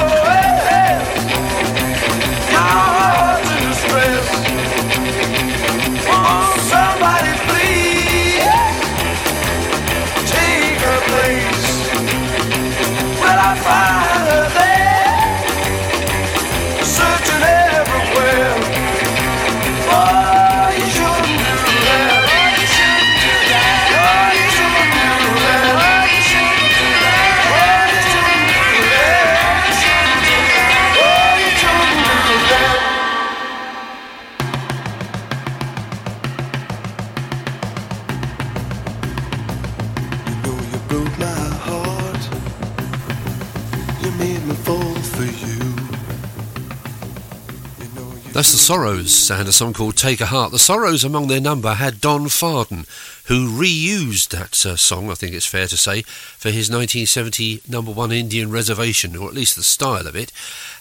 Sorrows 48.68 49.32
and 49.32 49.48
a 49.48 49.54
song 49.54 49.72
called 49.72 49.96
Take 49.96 50.20
a 50.20 50.26
Heart. 50.26 50.52
The 50.52 50.60
Sorrows, 50.60 51.06
among 51.06 51.28
their 51.28 51.40
number, 51.40 51.76
had 51.76 52.02
Don 52.02 52.28
Fardon, 52.28 52.86
who 53.28 53.48
reused 53.48 54.28
that 54.32 54.66
uh, 54.66 54.76
song, 54.76 55.10
I 55.10 55.14
think 55.14 55.34
it's 55.34 55.46
fair 55.46 55.68
to 55.68 55.78
say, 55.78 56.02
for 56.02 56.50
his 56.50 56.70
1970 56.70 57.62
number 57.66 57.94
one 57.94 58.12
Indian 58.12 58.52
Reservation, 58.52 59.16
or 59.16 59.30
at 59.30 59.34
least 59.34 59.56
the 59.56 59.64
style 59.64 60.06
of 60.06 60.18
it. 60.18 60.34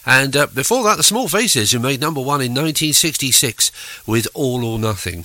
And 0.05 0.35
uh, 0.35 0.47
before 0.47 0.83
that, 0.83 0.97
the 0.97 1.03
Small 1.03 1.29
Faces, 1.29 1.71
who 1.71 1.79
made 1.79 2.01
number 2.01 2.19
one 2.19 2.41
in 2.41 2.51
1966 2.51 3.71
with 4.05 4.27
All 4.33 4.65
or 4.65 4.77
Nothing. 4.77 5.23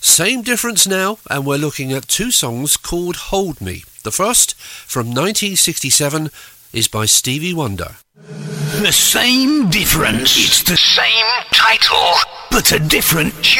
Same 0.00 0.40
difference 0.40 0.86
now, 0.86 1.18
and 1.30 1.44
we're 1.44 1.58
looking 1.58 1.92
at 1.92 2.08
two 2.08 2.30
songs 2.30 2.78
called 2.78 3.16
Hold 3.16 3.60
Me. 3.60 3.84
The 4.02 4.12
first, 4.12 4.54
from 4.56 5.08
1967, 5.08 6.30
is 6.72 6.88
by 6.88 7.06
Stevie 7.06 7.54
Wonder. 7.54 7.96
The 8.82 8.92
same 8.92 9.70
difference. 9.70 10.36
It's 10.36 10.62
the 10.62 10.76
same 10.76 11.26
title, 11.52 12.14
but 12.50 12.72
a 12.72 12.78
different 12.78 13.34
tune. 13.42 13.58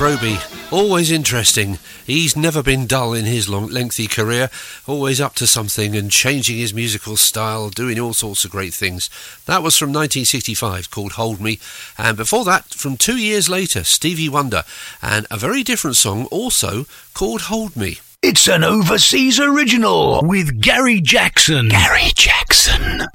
Proby, 0.00 0.40
always 0.72 1.10
interesting. 1.10 1.78
He's 2.06 2.34
never 2.34 2.62
been 2.62 2.86
dull 2.86 3.12
in 3.12 3.26
his 3.26 3.50
long, 3.50 3.66
lengthy 3.68 4.06
career, 4.06 4.48
always 4.86 5.20
up 5.20 5.34
to 5.34 5.46
something 5.46 5.94
and 5.94 6.10
changing 6.10 6.56
his 6.56 6.72
musical 6.72 7.18
style, 7.18 7.68
doing 7.68 8.00
all 8.00 8.14
sorts 8.14 8.42
of 8.42 8.50
great 8.50 8.72
things. 8.72 9.10
That 9.44 9.62
was 9.62 9.76
from 9.76 9.90
1965 9.90 10.90
called 10.90 11.12
Hold 11.12 11.38
Me, 11.38 11.58
and 11.98 12.16
before 12.16 12.46
that, 12.46 12.70
from 12.70 12.96
two 12.96 13.18
years 13.18 13.50
later, 13.50 13.84
Stevie 13.84 14.30
Wonder, 14.30 14.62
and 15.02 15.26
a 15.30 15.36
very 15.36 15.62
different 15.62 15.96
song 15.96 16.24
also 16.30 16.86
called 17.12 17.42
Hold 17.42 17.76
Me. 17.76 17.98
It's 18.22 18.48
an 18.48 18.64
overseas 18.64 19.38
original 19.38 20.22
with 20.22 20.62
Gary 20.62 21.02
Jackson. 21.02 21.68
Gary 21.68 22.12
Jackson. 22.14 23.06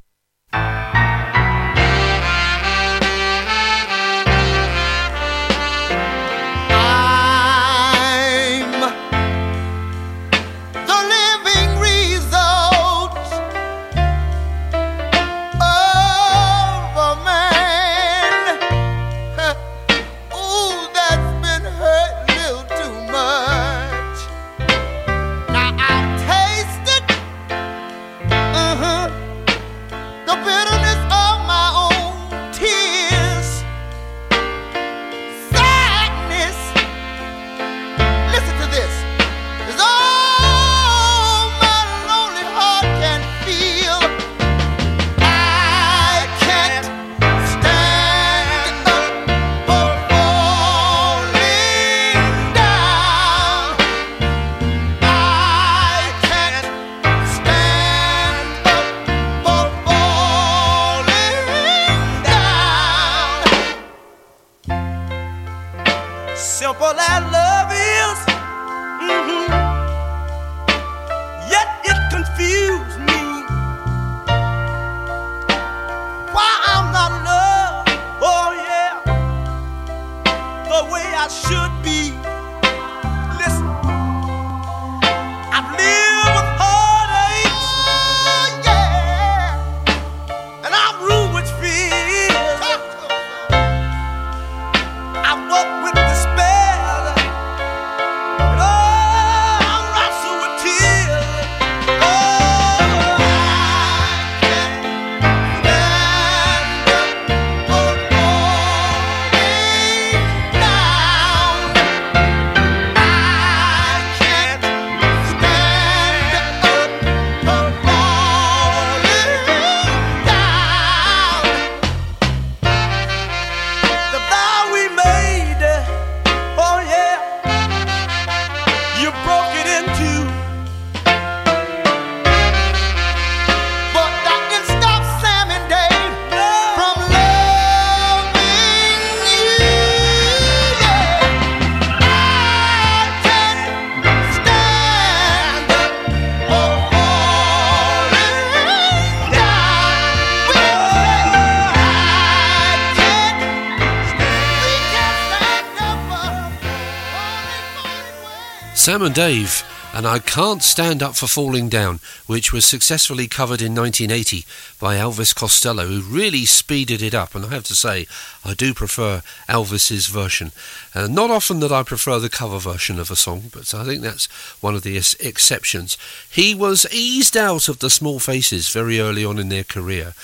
Sam 158.96 159.04
and 159.04 159.14
Dave, 159.14 159.62
and 159.92 160.06
I 160.06 160.18
Can't 160.18 160.62
Stand 160.62 161.02
Up 161.02 161.16
for 161.16 161.26
Falling 161.26 161.68
Down, 161.68 162.00
which 162.24 162.50
was 162.50 162.64
successfully 162.64 163.28
covered 163.28 163.60
in 163.60 163.74
1980 163.74 164.46
by 164.80 164.96
Elvis 164.96 165.34
Costello, 165.34 165.84
who 165.84 166.00
really 166.00 166.46
speeded 166.46 167.02
it 167.02 167.12
up. 167.12 167.34
And 167.34 167.44
I 167.44 167.48
have 167.50 167.64
to 167.64 167.74
say, 167.74 168.06
I 168.42 168.54
do 168.54 168.72
prefer 168.72 169.20
Elvis's 169.50 170.06
version. 170.06 170.50
Uh, 170.94 171.08
not 171.08 171.30
often 171.30 171.60
that 171.60 171.72
I 171.72 171.82
prefer 171.82 172.18
the 172.18 172.30
cover 172.30 172.58
version 172.58 172.98
of 172.98 173.10
a 173.10 173.16
song, 173.16 173.50
but 173.52 173.74
I 173.74 173.84
think 173.84 174.00
that's 174.00 174.28
one 174.62 174.74
of 174.74 174.82
the 174.82 174.96
ex- 174.96 175.12
exceptions. 175.20 175.98
He 176.30 176.54
was 176.54 176.86
eased 176.90 177.36
out 177.36 177.68
of 177.68 177.80
the 177.80 177.90
small 177.90 178.18
faces 178.18 178.70
very 178.70 178.98
early 178.98 179.26
on 179.26 179.38
in 179.38 179.50
their 179.50 179.64
career. 179.64 180.14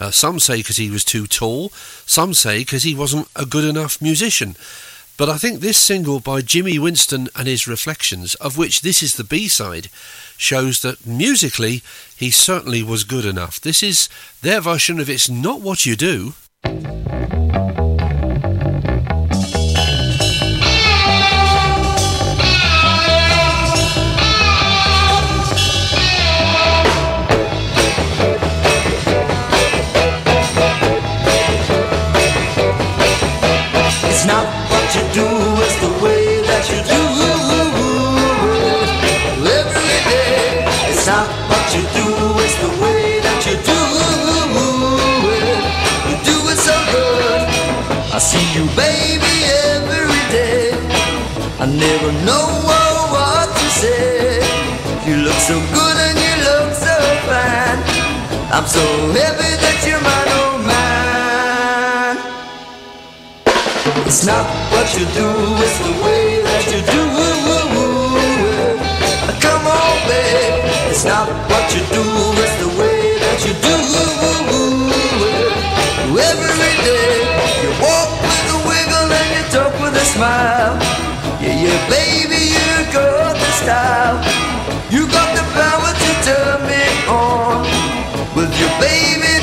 Uh, 0.00 0.10
some 0.10 0.40
say 0.40 0.56
because 0.56 0.78
he 0.78 0.90
was 0.90 1.04
too 1.04 1.28
tall, 1.28 1.70
some 2.06 2.34
say 2.34 2.58
because 2.58 2.82
he 2.82 2.92
wasn't 2.92 3.28
a 3.36 3.46
good 3.46 3.64
enough 3.64 4.02
musician. 4.02 4.56
But 5.18 5.30
I 5.30 5.38
think 5.38 5.60
this 5.60 5.78
single 5.78 6.20
by 6.20 6.42
Jimmy 6.42 6.78
Winston 6.78 7.28
and 7.34 7.48
his 7.48 7.66
Reflections, 7.66 8.34
of 8.34 8.58
which 8.58 8.82
this 8.82 9.02
is 9.02 9.16
the 9.16 9.24
B 9.24 9.48
side, 9.48 9.88
shows 10.36 10.82
that 10.82 11.06
musically 11.06 11.82
he 12.16 12.30
certainly 12.30 12.82
was 12.82 13.04
good 13.04 13.24
enough. 13.24 13.58
This 13.58 13.82
is 13.82 14.10
their 14.42 14.60
version 14.60 15.00
of 15.00 15.08
It's 15.08 15.30
Not 15.30 15.62
What 15.62 15.86
You 15.86 15.96
Do. 15.96 16.34
I 48.16 48.18
see 48.18 48.48
you, 48.56 48.64
baby, 48.72 49.34
every 49.76 50.24
day. 50.32 50.72
I 51.60 51.66
never 51.66 52.12
know 52.24 52.46
what 53.12 53.44
to 53.44 53.66
say. 53.76 54.40
You 55.06 55.16
look 55.20 55.36
so 55.36 55.60
good 55.76 55.96
and 56.06 56.16
you 56.24 56.34
look 56.48 56.72
so 56.72 56.96
fine. 57.28 57.80
I'm 58.56 58.64
so 58.64 58.80
happy 59.12 59.52
that 59.60 59.84
you're 59.84 60.00
mine, 60.00 60.32
oh 60.40 60.56
mine. 60.64 62.16
It's 64.06 64.24
not 64.24 64.46
what 64.72 64.88
you 64.96 65.04
do, 65.12 65.28
it's 65.60 65.76
the 65.84 65.92
way 66.00 66.05
smile. 80.16 80.76
Yeah, 81.44 81.60
yeah, 81.64 81.80
baby, 81.92 82.40
you 82.56 82.72
got 82.92 83.36
the 83.36 83.50
style. 83.60 84.18
You 84.88 85.04
got 85.16 85.28
the 85.36 85.44
power 85.52 85.92
to 86.02 86.10
turn 86.24 86.58
me 86.70 86.84
on. 87.08 87.60
With 88.36 88.52
your 88.60 88.72
baby, 88.80 89.35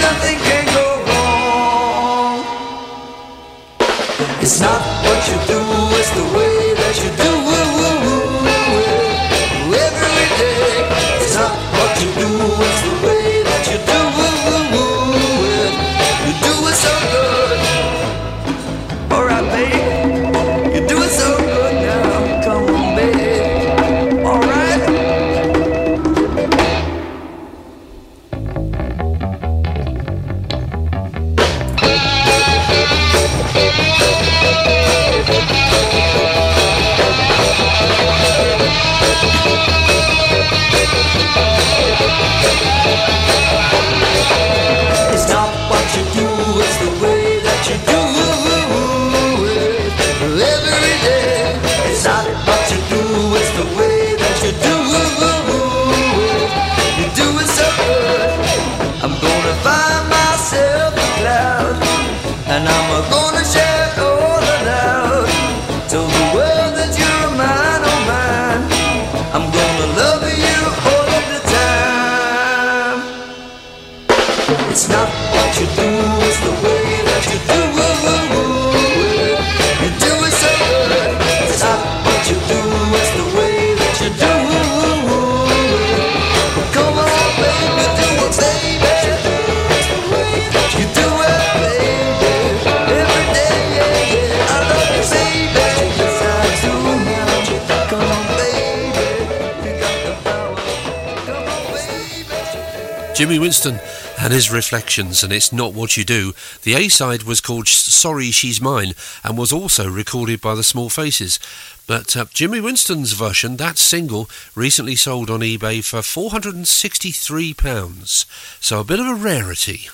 Jimmy 103.23 103.39
Winston 103.39 103.79
and 104.19 104.33
his 104.33 104.51
reflections, 104.51 105.23
and 105.23 105.31
it's 105.31 105.53
not 105.53 105.73
what 105.73 105.95
you 105.95 106.03
do. 106.03 106.33
The 106.63 106.73
A 106.73 106.89
side 106.89 107.23
was 107.23 107.39
called 107.39 107.69
Sorry 107.69 108.31
She's 108.31 108.59
Mine 108.59 108.91
and 109.23 109.37
was 109.37 109.53
also 109.53 109.89
recorded 109.89 110.41
by 110.41 110.55
the 110.55 110.63
Small 110.63 110.89
Faces. 110.89 111.39
But 111.87 112.17
uh, 112.17 112.25
Jimmy 112.33 112.59
Winston's 112.59 113.13
version, 113.13 113.55
that 113.55 113.77
single, 113.77 114.29
recently 114.55 114.97
sold 114.97 115.29
on 115.29 115.39
eBay 115.39 115.85
for 115.85 115.99
£463, 115.99 118.25
so 118.59 118.79
a 118.81 118.83
bit 118.83 118.99
of 118.99 119.07
a 119.07 119.15
rarity. 119.15 119.87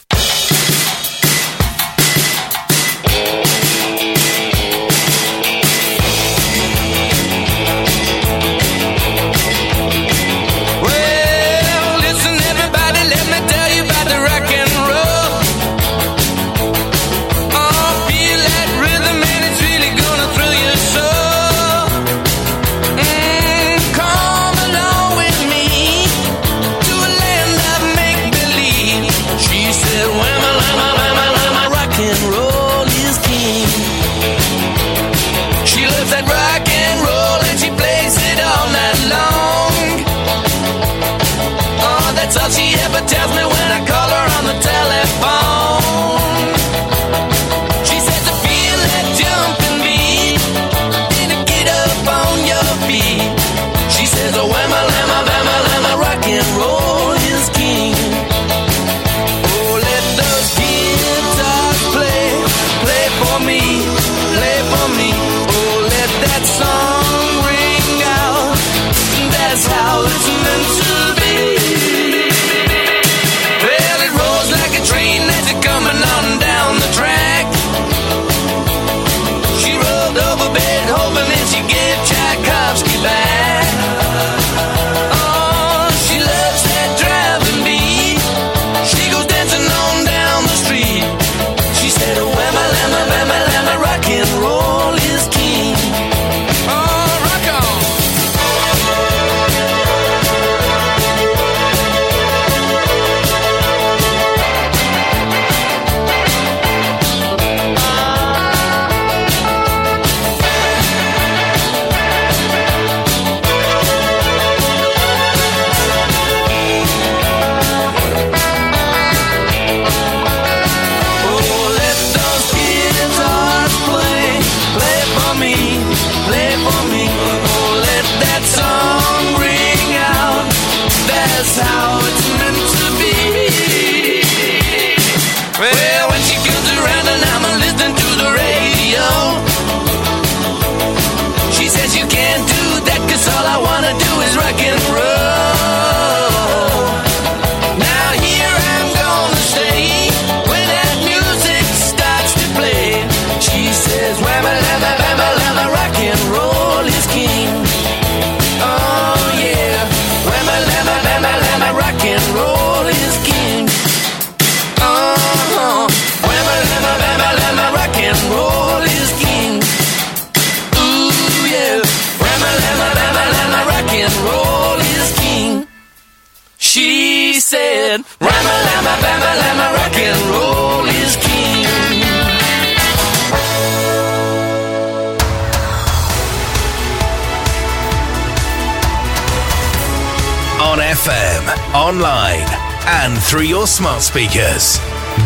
FM, 191.06 191.74
online, 191.74 192.45
and 192.86 193.18
through 193.24 193.43
your 193.43 193.68
smart 193.68 194.02
speakers. 194.02 194.80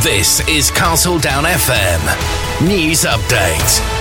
This 0.04 0.48
is 0.48 0.70
Castledown 0.70 1.46
FM 1.46 2.68
News 2.68 3.06
Update. 3.06 3.93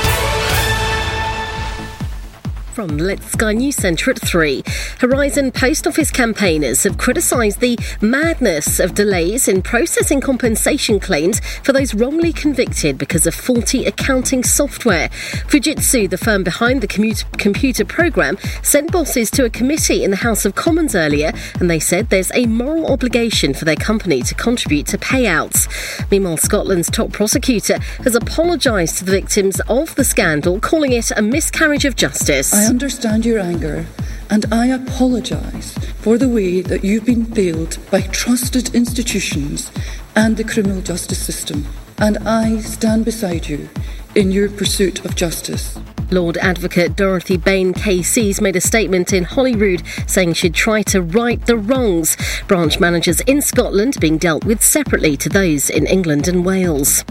From 2.72 2.96
Let's 2.96 3.32
Sky 3.32 3.52
News 3.52 3.76
Centre 3.76 4.12
at 4.12 4.18
3. 4.18 4.62
Horizon 4.98 5.52
Post 5.52 5.86
Office 5.86 6.10
campaigners 6.10 6.84
have 6.84 6.96
criticised 6.96 7.60
the 7.60 7.78
madness 8.00 8.80
of 8.80 8.94
delays 8.94 9.46
in 9.46 9.60
processing 9.60 10.22
compensation 10.22 10.98
claims 10.98 11.40
for 11.62 11.74
those 11.74 11.92
wrongly 11.92 12.32
convicted 12.32 12.96
because 12.96 13.26
of 13.26 13.34
faulty 13.34 13.84
accounting 13.84 14.42
software. 14.42 15.10
Fujitsu, 15.48 16.08
the 16.08 16.16
firm 16.16 16.44
behind 16.44 16.80
the 16.80 17.24
computer 17.36 17.84
programme, 17.84 18.38
sent 18.62 18.90
bosses 18.90 19.30
to 19.32 19.44
a 19.44 19.50
committee 19.50 20.02
in 20.02 20.10
the 20.10 20.16
House 20.16 20.46
of 20.46 20.54
Commons 20.54 20.94
earlier 20.94 21.32
and 21.60 21.68
they 21.68 21.78
said 21.78 22.08
there's 22.08 22.32
a 22.32 22.46
moral 22.46 22.90
obligation 22.90 23.52
for 23.52 23.66
their 23.66 23.76
company 23.76 24.22
to 24.22 24.34
contribute 24.34 24.86
to 24.86 24.96
payouts. 24.96 25.68
Meanwhile, 26.10 26.38
Scotland's 26.38 26.90
top 26.90 27.12
prosecutor 27.12 27.78
has 28.04 28.14
apologised 28.14 28.96
to 28.98 29.04
the 29.04 29.12
victims 29.12 29.60
of 29.68 29.94
the 29.94 30.04
scandal, 30.04 30.58
calling 30.58 30.92
it 30.92 31.10
a 31.10 31.20
miscarriage 31.20 31.84
of 31.84 31.96
justice. 31.96 32.54
I 32.54 32.61
understand 32.66 33.24
your 33.24 33.38
anger 33.38 33.86
and 34.30 34.46
I 34.50 34.66
apologise 34.66 35.76
for 36.00 36.16
the 36.16 36.28
way 36.28 36.62
that 36.62 36.82
you've 36.82 37.04
been 37.04 37.26
failed 37.26 37.76
by 37.90 38.00
trusted 38.00 38.74
institutions 38.74 39.70
and 40.16 40.36
the 40.36 40.44
criminal 40.44 40.80
justice 40.80 41.22
system. 41.22 41.66
And 41.98 42.16
I 42.26 42.60
stand 42.60 43.04
beside 43.04 43.46
you 43.46 43.68
in 44.14 44.32
your 44.32 44.48
pursuit 44.48 45.04
of 45.04 45.16
justice. 45.16 45.78
Lord 46.12 46.36
Advocate 46.36 46.94
Dorothy 46.94 47.38
Bain 47.38 47.72
KC's 47.72 48.42
made 48.42 48.54
a 48.54 48.60
statement 48.60 49.14
in 49.14 49.24
Holyrood 49.24 49.82
saying 50.06 50.34
she'd 50.34 50.54
try 50.54 50.82
to 50.82 51.00
right 51.00 51.44
the 51.46 51.56
wrongs. 51.56 52.18
Branch 52.46 52.78
managers 52.78 53.22
in 53.22 53.40
Scotland 53.40 53.96
being 53.98 54.18
dealt 54.18 54.44
with 54.44 54.62
separately 54.62 55.16
to 55.16 55.30
those 55.30 55.70
in 55.70 55.86
England 55.86 56.28
and 56.28 56.44
Wales. 56.44 57.02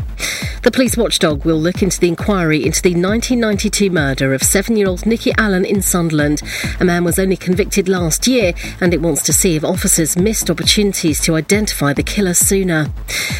The 0.63 0.69
police 0.69 0.95
watchdog 0.95 1.43
will 1.43 1.59
look 1.59 1.81
into 1.81 1.99
the 1.99 2.07
inquiry 2.07 2.63
into 2.63 2.83
the 2.83 2.91
1992 2.91 3.89
murder 3.89 4.31
of 4.31 4.43
seven 4.43 4.77
year 4.77 4.87
old 4.87 5.07
Nicky 5.07 5.33
Allen 5.35 5.65
in 5.65 5.81
Sunderland. 5.81 6.43
A 6.79 6.85
man 6.85 7.03
was 7.03 7.17
only 7.17 7.35
convicted 7.35 7.89
last 7.89 8.27
year 8.27 8.53
and 8.79 8.93
it 8.93 9.01
wants 9.01 9.23
to 9.23 9.33
see 9.33 9.55
if 9.55 9.63
officers 9.63 10.15
missed 10.15 10.51
opportunities 10.51 11.19
to 11.21 11.35
identify 11.35 11.93
the 11.93 12.03
killer 12.03 12.35
sooner. 12.35 12.91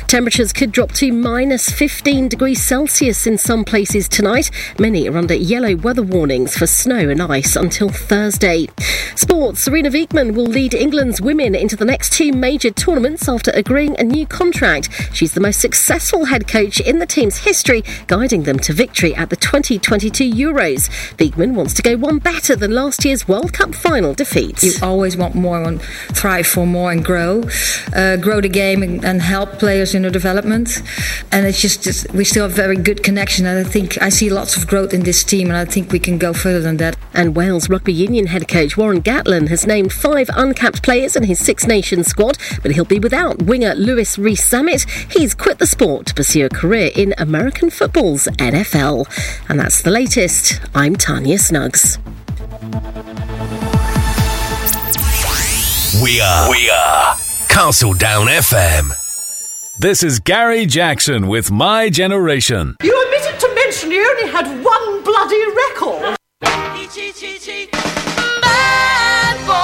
Temperatures 0.08 0.52
could 0.52 0.72
drop 0.72 0.92
to 0.94 1.12
minus 1.12 1.70
15 1.70 2.28
degrees 2.28 2.64
Celsius 2.64 3.28
in 3.28 3.38
some 3.38 3.64
places 3.64 4.10
tonight. 4.10 4.50
Many 4.80 5.08
are 5.08 5.18
under 5.18 5.36
yellow 5.52 5.76
weather 5.76 6.02
warnings 6.02 6.58
for 6.58 6.66
snow 6.66 7.10
and 7.10 7.22
ice 7.22 7.58
until 7.58 7.90
Thursday. 7.90 8.68
Sports 9.16 9.68
Sarina 9.68 9.92
Wiegman 9.92 10.34
will 10.34 10.46
lead 10.46 10.74
England's 10.74 11.20
women 11.22 11.56
into 11.56 11.76
the 11.76 11.84
next 11.84 12.14
two 12.14 12.32
major 12.32 12.72
tournaments 12.72 13.28
after 13.28 13.52
agreeing 13.52 14.00
a 14.00 14.04
new 14.04 14.26
contract. 14.26 14.90
She's 15.14 15.34
the 15.34 15.42
most 15.42 15.60
successful 15.60 16.24
head 16.26 16.48
coach 16.48 16.80
in 16.80 17.00
the 17.00 17.06
team's 17.06 17.40
history, 17.40 17.84
guiding 18.08 18.44
them 18.44 18.60
to 18.60 18.72
victory 18.72 19.14
at 19.14 19.30
the 19.30 19.36
2022 19.36 20.32
Euros. 20.32 20.90
Wiegman 21.18 21.54
wants 21.54 21.74
to 21.74 21.82
go 21.82 21.98
one 21.98 22.20
better 22.20 22.56
than 22.56 22.72
last 22.72 23.04
year's 23.04 23.28
World 23.28 23.52
Cup 23.52 23.76
final 23.76 24.14
defeat. 24.14 24.64
You 24.64 24.72
always 24.82 25.18
want 25.18 25.36
more 25.36 25.62
and 25.64 25.82
thrive 25.82 26.48
for 26.48 26.66
more 26.66 26.94
and 26.94 27.04
grow, 27.04 27.44
uh, 27.94 28.16
grow 28.16 28.40
the 28.40 28.48
game 28.48 28.84
and, 28.84 29.04
and 29.04 29.22
help 29.22 29.60
players 29.60 29.94
in 29.94 30.04
their 30.04 30.12
development. 30.12 30.82
And 31.34 31.46
it's 31.46 31.62
just, 31.62 31.84
just 31.84 32.10
we 32.14 32.24
still 32.24 32.48
have 32.48 32.56
very 32.56 32.78
good 32.78 33.04
connection. 33.04 33.46
And 33.46 33.66
I 33.66 33.70
think 33.70 34.02
I 34.02 34.08
see 34.08 34.30
lots 34.30 34.56
of 34.56 34.66
growth 34.68 34.94
in 34.94 35.02
this 35.02 35.26
team, 35.26 35.41
and 35.50 35.58
I 35.58 35.66
think 35.66 35.92
we 35.92 36.00
can 36.00 36.18
go 36.18 36.34
further 36.34 36.62
than 36.62 36.78
that. 36.78 36.98
And 37.14 37.36
Wales 37.36 37.70
Rugby 37.70 37.94
Union 37.94 38.28
head 38.28 38.48
coach 38.48 38.78
Warren 38.78 39.02
Gatland 39.02 39.50
has 39.50 39.68
named 39.68 39.94
five 39.94 40.30
uncapped 40.36 40.84
players 40.84 41.16
in 41.16 41.24
his 41.24 41.40
Six 41.40 41.66
Nations 41.68 42.08
squad, 42.08 42.38
but 42.62 42.72
he'll 42.72 42.86
be 42.86 43.00
without 43.00 43.42
winger 43.42 43.76
Louis 43.76 44.18
Rees-Zammit. 44.18 45.14
He's 45.14 45.34
quit 45.34 45.60
the 45.60 45.68
sport 45.68 46.08
to 46.08 46.14
pursue 46.14 46.46
a 46.46 46.50
career 46.50 46.92
in 46.96 47.14
American 47.18 47.70
football's 47.70 48.28
NFL. 48.38 49.06
And 49.50 49.60
that's 49.60 49.82
the 49.82 49.92
latest. 49.92 50.62
I'm 50.74 50.96
Tanya 50.96 51.38
Snuggs. 51.38 51.98
We 56.02 56.22
are. 56.22 56.50
We 56.50 56.70
are. 56.70 57.16
Castledown 57.50 58.28
FM. 58.28 58.98
This 59.80 60.04
is 60.04 60.20
Gary 60.20 60.66
Jackson 60.66 61.28
with 61.28 61.52
My 61.52 61.90
Generation. 61.90 62.76
You 62.82 62.96
omitted 63.08 63.40
to 63.40 63.56
mention 63.56 63.92
you 63.92 64.08
only 64.10 64.32
had 64.32 64.64
one 64.64 64.81
bloody 65.22 65.46
record. 65.56 66.18
Bad 68.42 69.38
boy. 69.46 69.62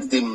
You 0.00 0.31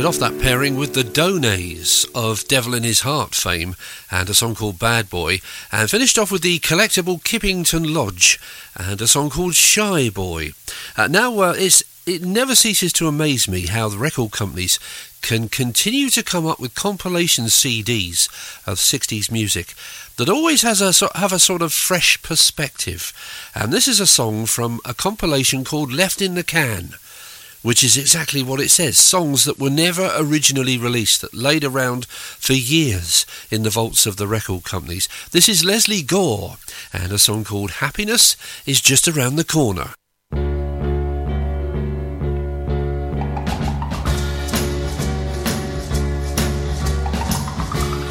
started 0.00 0.24
off 0.24 0.30
that 0.30 0.42
pairing 0.42 0.76
with 0.76 0.94
the 0.94 1.02
Donays 1.02 2.06
of 2.14 2.48
Devil 2.48 2.72
in 2.72 2.84
His 2.84 3.00
Heart 3.00 3.34
fame 3.34 3.76
and 4.10 4.30
a 4.30 4.34
song 4.34 4.54
called 4.54 4.78
Bad 4.78 5.10
Boy, 5.10 5.40
and 5.70 5.90
finished 5.90 6.16
off 6.16 6.32
with 6.32 6.40
the 6.40 6.58
collectible 6.60 7.22
Kippington 7.22 7.92
Lodge 7.92 8.40
and 8.74 8.98
a 9.02 9.06
song 9.06 9.28
called 9.28 9.56
Shy 9.56 10.08
Boy. 10.08 10.52
Uh, 10.96 11.06
now, 11.08 11.38
uh, 11.40 11.54
it's, 11.54 11.82
it 12.06 12.22
never 12.22 12.54
ceases 12.54 12.94
to 12.94 13.08
amaze 13.08 13.46
me 13.46 13.66
how 13.66 13.90
the 13.90 13.98
record 13.98 14.30
companies 14.30 14.78
can 15.20 15.50
continue 15.50 16.08
to 16.08 16.22
come 16.22 16.46
up 16.46 16.58
with 16.58 16.74
compilation 16.74 17.44
CDs 17.44 18.26
of 18.66 18.78
60s 18.78 19.30
music 19.30 19.74
that 20.16 20.30
always 20.30 20.62
has 20.62 20.80
a 20.80 21.18
have 21.18 21.32
a 21.32 21.38
sort 21.38 21.60
of 21.60 21.74
fresh 21.74 22.22
perspective. 22.22 23.12
And 23.54 23.70
this 23.70 23.86
is 23.86 24.00
a 24.00 24.06
song 24.06 24.46
from 24.46 24.80
a 24.86 24.94
compilation 24.94 25.62
called 25.62 25.92
Left 25.92 26.22
in 26.22 26.36
the 26.36 26.44
Can 26.44 26.94
which 27.62 27.84
is 27.84 27.96
exactly 27.96 28.42
what 28.42 28.60
it 28.60 28.70
says 28.70 28.96
songs 28.96 29.44
that 29.44 29.58
were 29.58 29.70
never 29.70 30.10
originally 30.16 30.78
released, 30.78 31.20
that 31.20 31.34
laid 31.34 31.64
around 31.64 32.06
for 32.06 32.54
years 32.54 33.26
in 33.50 33.62
the 33.62 33.70
vaults 33.70 34.06
of 34.06 34.16
the 34.16 34.26
record 34.26 34.64
companies. 34.64 35.08
This 35.32 35.48
is 35.48 35.64
Lesley 35.64 36.02
Gore 36.02 36.56
and 36.92 37.12
a 37.12 37.18
song 37.18 37.44
called 37.44 37.72
Happiness 37.72 38.36
is 38.66 38.80
Just 38.80 39.06
Around 39.08 39.36
the 39.36 39.44
Corner. 39.44 39.90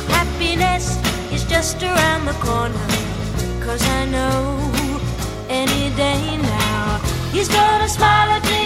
Happiness 0.09 0.97
is 1.31 1.43
just 1.45 1.81
around 1.81 2.25
the 2.25 2.33
corner. 2.33 2.87
Cause 3.65 3.81
I 3.83 4.05
know 4.05 4.71
any 5.49 5.95
day 5.95 6.37
now 6.37 6.97
he's 7.31 7.47
gonna 7.47 7.87
smile 7.87 8.29
at 8.29 8.43
me 8.45 8.58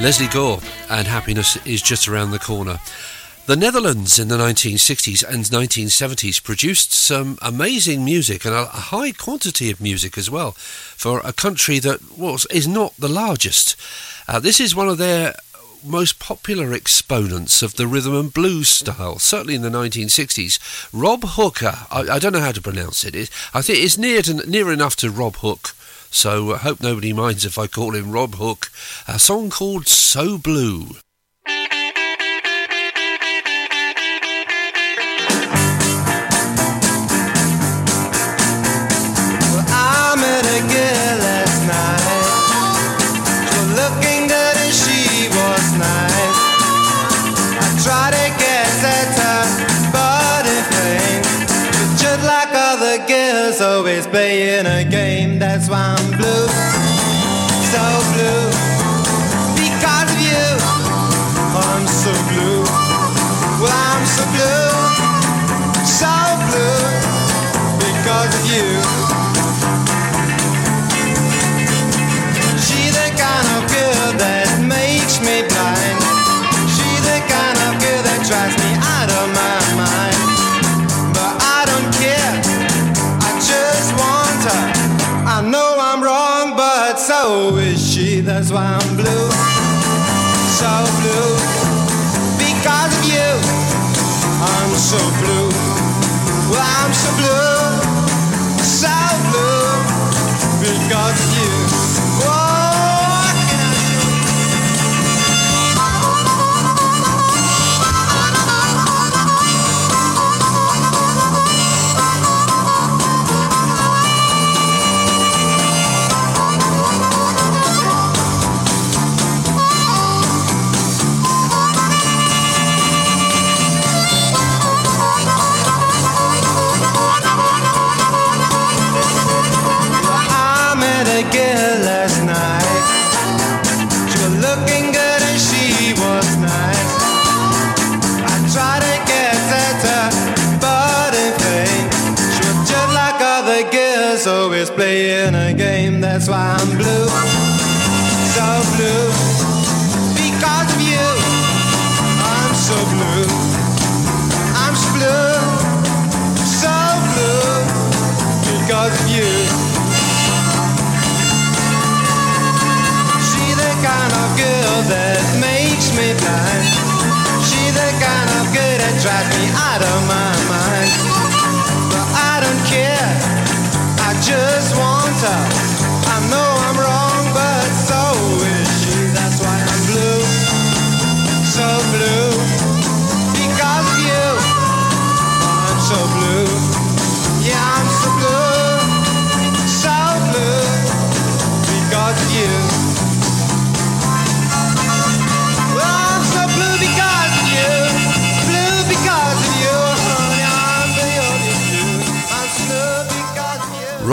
Lesley 0.00 0.28
Gore, 0.28 0.60
and 0.88 1.08
happiness 1.08 1.56
is 1.66 1.82
just 1.82 2.06
around 2.06 2.30
the 2.30 2.38
corner. 2.38 2.78
The 3.46 3.56
Netherlands 3.56 4.20
in 4.20 4.28
the 4.28 4.36
1960s 4.36 5.28
and 5.28 5.42
1970s 5.44 6.40
produced 6.40 6.92
some 6.92 7.36
amazing 7.42 8.04
music 8.04 8.44
and 8.44 8.54
a, 8.54 8.66
high 8.66 9.10
quantity 9.10 9.72
of 9.72 9.80
music 9.80 10.16
as 10.16 10.30
well 10.30 10.52
for 10.52 11.20
a 11.24 11.32
country 11.32 11.80
that 11.80 12.16
was 12.16 12.46
is 12.46 12.68
not 12.68 12.94
the 12.96 13.08
largest. 13.08 13.74
Uh, 14.28 14.38
this 14.38 14.60
is 14.60 14.76
one 14.76 14.88
of 14.88 14.98
their 14.98 15.34
most 15.84 16.20
popular 16.20 16.72
exponents 16.72 17.60
of 17.60 17.74
the 17.74 17.88
rhythm 17.88 18.14
and 18.14 18.32
blues 18.32 18.68
style, 18.68 19.18
certainly 19.18 19.56
in 19.56 19.62
the 19.62 19.68
1960s. 19.68 20.60
Rob 20.92 21.24
Hoeke, 21.24 21.64
I, 21.90 22.14
I 22.14 22.18
don't 22.20 22.34
know 22.34 22.40
how 22.40 22.52
to 22.52 22.62
pronounce 22.62 23.04
it. 23.04 23.16
it 23.16 23.30
I 23.52 23.62
think 23.62 23.82
it's 23.82 23.98
near 23.98 24.22
to, 24.22 24.48
near 24.48 24.72
enough 24.72 24.94
to 24.96 25.10
Rob 25.10 25.36
Hook. 25.36 25.74
So 26.10 26.54
I 26.54 26.58
hope 26.58 26.80
nobody 26.80 27.12
minds 27.12 27.44
if 27.44 27.58
I 27.58 27.66
call 27.66 27.94
him 27.94 28.10
Rob 28.10 28.34
Hook. 28.36 28.70
A 29.06 29.18
song 29.18 29.50
called 29.50 29.86
So 29.86 30.38
Blue. 30.38 30.96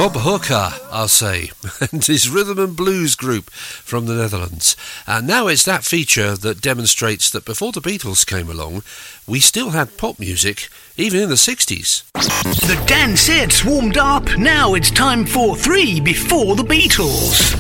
Rob 0.06 0.18
Hoeke, 0.18 0.92
I'll 0.92 1.08
say, 1.08 1.50
and 1.92 2.06
his 2.06 2.30
rhythm 2.30 2.60
and 2.60 2.78
blues 2.78 3.16
group 3.16 3.50
from 3.50 4.06
the 4.06 4.14
Netherlands. 4.14 4.78
And 5.08 5.26
now 5.26 5.48
it's 5.48 5.66
that 5.66 5.84
feature 5.84 6.36
that 6.36 6.62
demonstrates 6.62 7.32
that 7.32 7.44
before 7.44 7.72
the 7.72 7.82
Beatles 7.82 8.24
came 8.24 8.48
along, 8.48 8.84
we 9.26 9.40
still 9.40 9.72
had 9.72 9.98
pop 9.98 10.20
music, 10.20 10.70
even 10.96 11.22
in 11.22 11.30
the 11.30 11.34
60s. 11.34 12.04
The 12.14 12.80
dance 12.86 13.22
sets 13.22 13.66
warmed 13.66 13.98
up. 13.98 14.38
Now 14.38 14.76
it's 14.76 14.92
time 14.92 15.26
for 15.26 15.56
three 15.56 16.00
before 16.00 16.56
the 16.56 16.62
Beatles. 16.62 17.60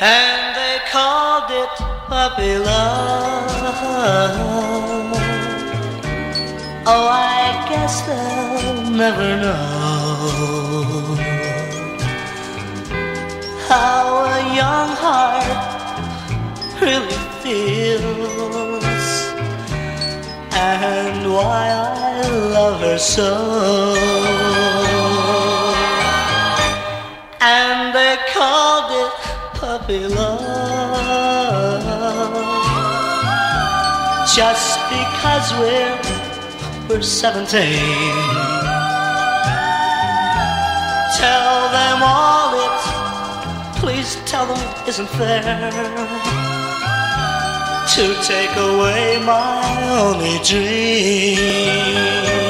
and 0.00 0.56
they 0.56 0.78
called 0.92 1.50
it 1.50 1.70
puppy 2.06 2.58
love. 2.58 3.54
Oh, 6.86 7.08
I 7.08 7.64
guess 7.66 8.02
they'll 8.02 8.90
never 8.90 9.40
know 9.40 11.16
how 13.66 14.26
a 14.26 14.54
young 14.54 14.90
heart 15.04 15.48
really 16.82 17.20
feels 17.42 18.84
and 20.52 21.32
why 21.32 21.70
I 21.70 22.28
love 22.52 22.80
her 22.80 22.98
so. 22.98 23.32
And 27.40 27.94
they 27.94 28.18
called 28.34 28.90
it 29.04 29.12
puppy 29.54 30.06
love 30.06 30.44
just 34.36 34.78
because 34.90 35.52
we're 35.58 36.23
we're 36.88 37.02
17 37.02 38.54
tell 41.24 41.68
them 41.70 42.02
all 42.02 42.52
it. 42.66 42.80
Please 43.80 44.16
tell 44.26 44.46
them 44.46 44.58
it 44.58 44.88
isn't 44.88 45.08
fair 45.18 45.70
to 47.94 48.04
take 48.22 48.54
away 48.56 49.20
my 49.24 49.62
only 50.00 50.36
dream 50.50 52.43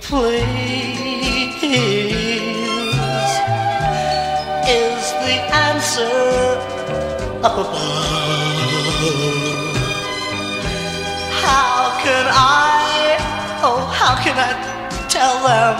please. 0.00 0.76
Is 4.68 5.12
the 5.22 5.36
answer 5.54 6.58
up 7.42 7.54
above? 7.54 8.16
How 11.42 11.98
can 12.02 12.26
I, 12.26 13.16
oh, 13.62 13.82
how 13.94 14.14
can 14.24 14.36
I 14.36 14.50
tell 15.08 15.38
them 15.46 15.76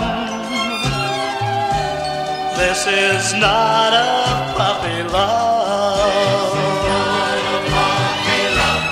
this 2.57 2.87
is 2.87 3.33
not 3.33 3.91
a 3.91 4.53
puppy 4.55 5.03
love? 5.11 6.55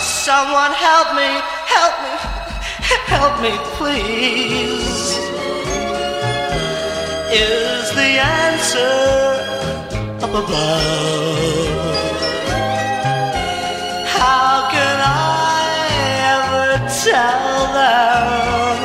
Someone 0.01 0.73
help 0.73 1.15
me, 1.15 1.39
help 1.71 1.95
me, 2.03 2.13
help 3.17 3.35
me, 3.41 3.53
please. 3.77 5.03
Is 7.31 7.85
the 7.99 8.11
answer 8.41 8.97
up 10.25 10.33
above? 10.43 11.85
How 14.17 14.69
can 14.75 14.97
I 15.01 15.63
ever 16.35 16.67
tell 17.07 17.47
them 17.79 18.77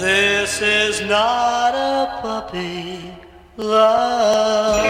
this 0.00 0.52
is 0.60 0.94
not 1.08 1.72
a 1.74 2.20
puppy 2.22 3.14
love? 3.56 4.83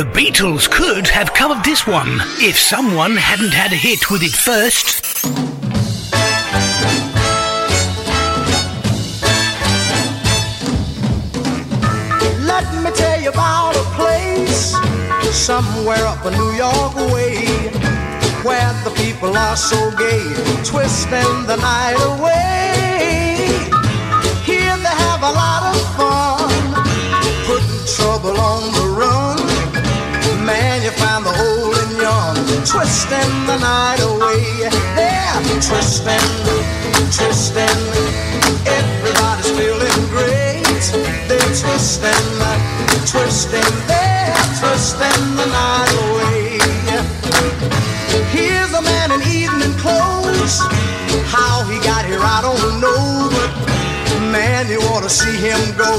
The 0.00 0.06
Beatles 0.06 0.66
could 0.70 1.08
have 1.08 1.34
covered 1.34 1.62
this 1.62 1.86
one 1.86 2.22
if 2.38 2.58
someone 2.58 3.18
hadn't 3.18 3.52
had 3.52 3.70
a 3.70 3.76
hit 3.76 4.10
with 4.10 4.22
it 4.22 4.32
first. 4.32 5.04
Let 12.40 12.64
me 12.82 12.90
tell 12.96 13.20
you 13.20 13.28
about 13.28 13.76
a 13.76 13.84
place 13.92 14.72
somewhere 15.36 16.06
up 16.06 16.24
a 16.24 16.30
New 16.30 16.52
York 16.52 16.94
way 17.12 17.44
where 18.40 18.72
the 18.84 18.92
people 18.96 19.36
are 19.36 19.54
so 19.54 19.76
gay, 19.98 20.24
twisting 20.64 21.44
the 21.44 21.56
night 21.60 22.00
away. 22.08 23.68
Here 24.48 24.76
they 24.80 24.96
have 25.04 25.22
a 25.22 25.32
lot 25.42 25.62
of 25.68 25.78
fun, 25.98 26.72
putting 27.44 27.84
trouble 27.84 28.40
on 28.40 28.72
the 28.72 28.89
twisting 32.66 33.46
the 33.46 33.56
night 33.58 34.00
away. 34.00 34.68
They're 34.96 35.40
twisting, 35.60 36.28
twisting. 37.08 37.80
Everybody's 38.66 39.50
feeling 39.56 40.00
great. 40.12 40.84
They're 41.28 41.54
twisting, 41.56 42.26
twisting. 43.08 43.72
They're 43.88 44.34
twisting 44.60 45.22
the 45.36 45.46
night 45.46 45.92
away. 46.04 46.58
Here's 48.30 48.72
a 48.74 48.82
man 48.82 49.12
in 49.12 49.22
evening 49.22 49.74
clothes. 49.78 50.60
How 51.32 51.64
he 51.64 51.78
got 51.80 52.04
here, 52.04 52.20
I 52.20 52.40
don't 52.42 52.80
know. 52.80 53.30
But 53.32 53.50
man, 54.30 54.68
you 54.68 54.80
ought 54.92 55.02
to 55.02 55.10
see 55.10 55.36
him 55.36 55.60
go, 55.76 55.92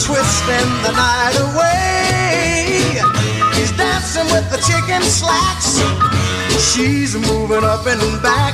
twisting 0.00 0.70
the 0.82 0.92
night 0.92 1.36
away. 1.40 3.15
Dancing 3.96 4.28
with 4.28 4.44
the 4.52 4.60
chicken 4.60 5.00
slacks. 5.00 5.80
She's 6.60 7.16
moving 7.16 7.64
up 7.64 7.86
and 7.86 8.20
back. 8.20 8.52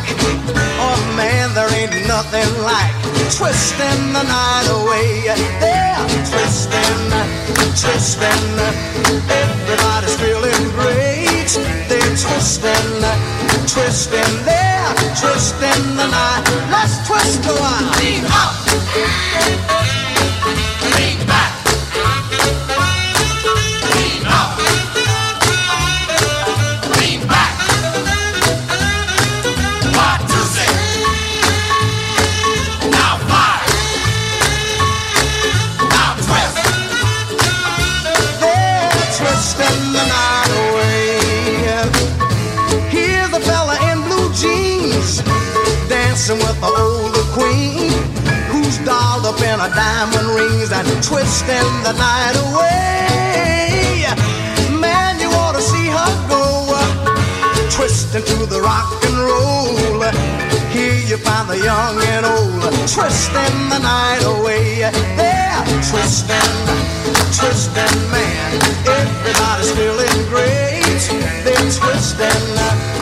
Oh 0.79 0.95
man, 1.17 1.53
there 1.53 1.67
ain't 1.75 2.07
nothing 2.07 2.47
like 2.63 2.95
twisting 3.27 4.15
the 4.15 4.23
night 4.23 4.69
away. 4.71 5.27
They're 5.59 5.99
twisting, 6.31 7.11
twisting. 7.75 8.55
Everybody's 9.35 10.15
feeling 10.23 10.63
great. 10.79 11.51
They're 11.91 12.15
twisting, 12.23 13.03
twisting. 13.67 14.35
They're 14.47 14.95
twisting 15.19 15.85
the 15.99 16.07
night. 16.07 16.47
Let's 16.71 17.03
twist 17.03 17.43
a 17.51 17.55
while. 17.59 17.91
Lean 17.99 18.23
up. 18.31 18.55
Lean 20.95 21.27
back. 21.27 21.62
With 46.63 46.77
the 46.77 46.83
older 46.83 47.27
queen 47.35 47.91
who's 48.51 48.79
dolled 48.79 49.27
up 49.27 49.41
in 49.41 49.59
her 49.59 49.73
diamond 49.75 50.29
rings 50.29 50.71
and 50.73 50.87
twisting 51.03 51.71
the 51.83 51.93
night 51.93 52.37
away. 52.47 54.07
Man, 54.79 55.19
you 55.21 55.29
ought 55.29 55.55
to 55.55 55.63
see 55.63 55.87
her 55.87 56.29
go 56.29 56.43
twisting 57.71 58.23
to 58.25 58.47
the 58.47 58.61
rock 58.61 58.93
and 59.05 59.19
roll. 59.19 60.03
Here 60.71 60.95
you 60.95 61.17
find 61.19 61.49
the 61.49 61.59
young 61.59 62.01
and 62.15 62.27
old 62.27 62.63
twisting 62.89 63.59
the 63.69 63.79
night 63.79 64.23
away. 64.25 64.81
They're 65.17 65.65
twisting, 65.91 66.55
twisting, 67.39 67.99
man. 68.11 68.61
Everybody's 68.87 69.73
feeling 69.73 70.29
great. 70.31 71.03
They're 71.45 71.71
twisting, 71.71 73.02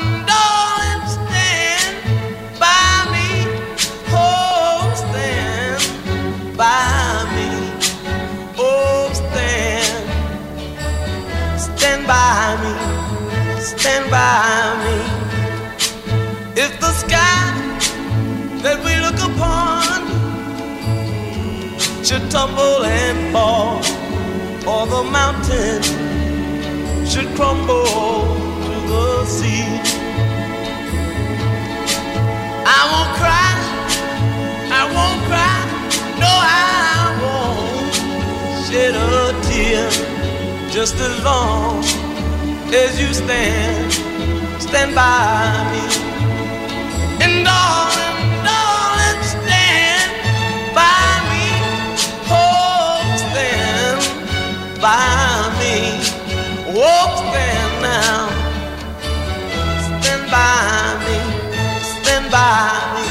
Stand 13.77 14.11
by 14.11 14.75
me. 14.83 14.97
If 16.63 16.71
the 16.81 16.91
sky 16.91 17.41
that 18.63 18.77
we 18.85 18.93
look 19.05 19.19
upon 19.29 20.01
should 22.03 22.29
tumble 22.29 22.83
and 22.83 23.31
fall, 23.31 23.77
or 24.67 24.85
the 24.87 25.03
mountain 25.09 25.81
should 27.05 27.33
crumble 27.37 27.85
to 28.65 28.73
the 28.91 29.25
sea. 29.25 29.65
I 32.77 32.81
won't 32.91 33.11
cry, 33.21 33.53
I 34.79 34.83
won't 34.95 35.21
cry, 35.29 35.59
no, 36.23 36.31
I 36.31 37.03
won't 37.23 37.95
shed 38.65 38.95
a 38.95 39.31
tear 39.47 39.89
just 40.69 40.95
as 40.95 41.23
long 41.23 42.00
as 42.73 42.99
you 43.01 43.13
stand, 43.13 43.91
stand 44.61 44.95
by 44.95 45.69
me. 45.71 45.83
And 47.23 47.45
darling, 47.45 48.43
darling, 48.47 49.23
stand 49.23 50.11
by 50.73 51.05
me. 51.31 51.47
Oh, 52.31 53.03
stand 53.23 54.01
by 54.81 55.51
me. 55.59 55.75
Oh, 56.73 57.07
stand 57.19 57.81
now. 57.81 58.29
Stand 59.99 60.31
by 60.31 61.05
me. 61.05 61.17
Stand 61.83 62.31
by 62.31 63.01
me. 63.01 63.10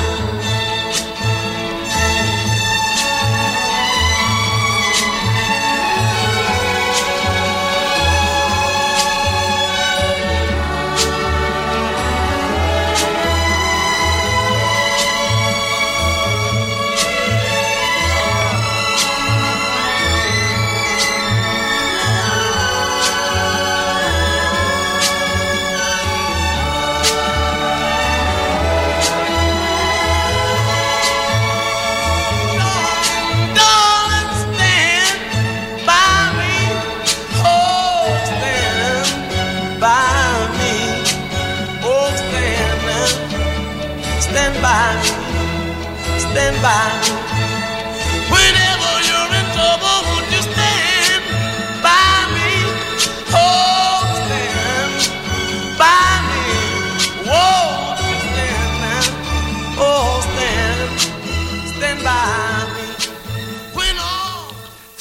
Bye. 46.62 47.19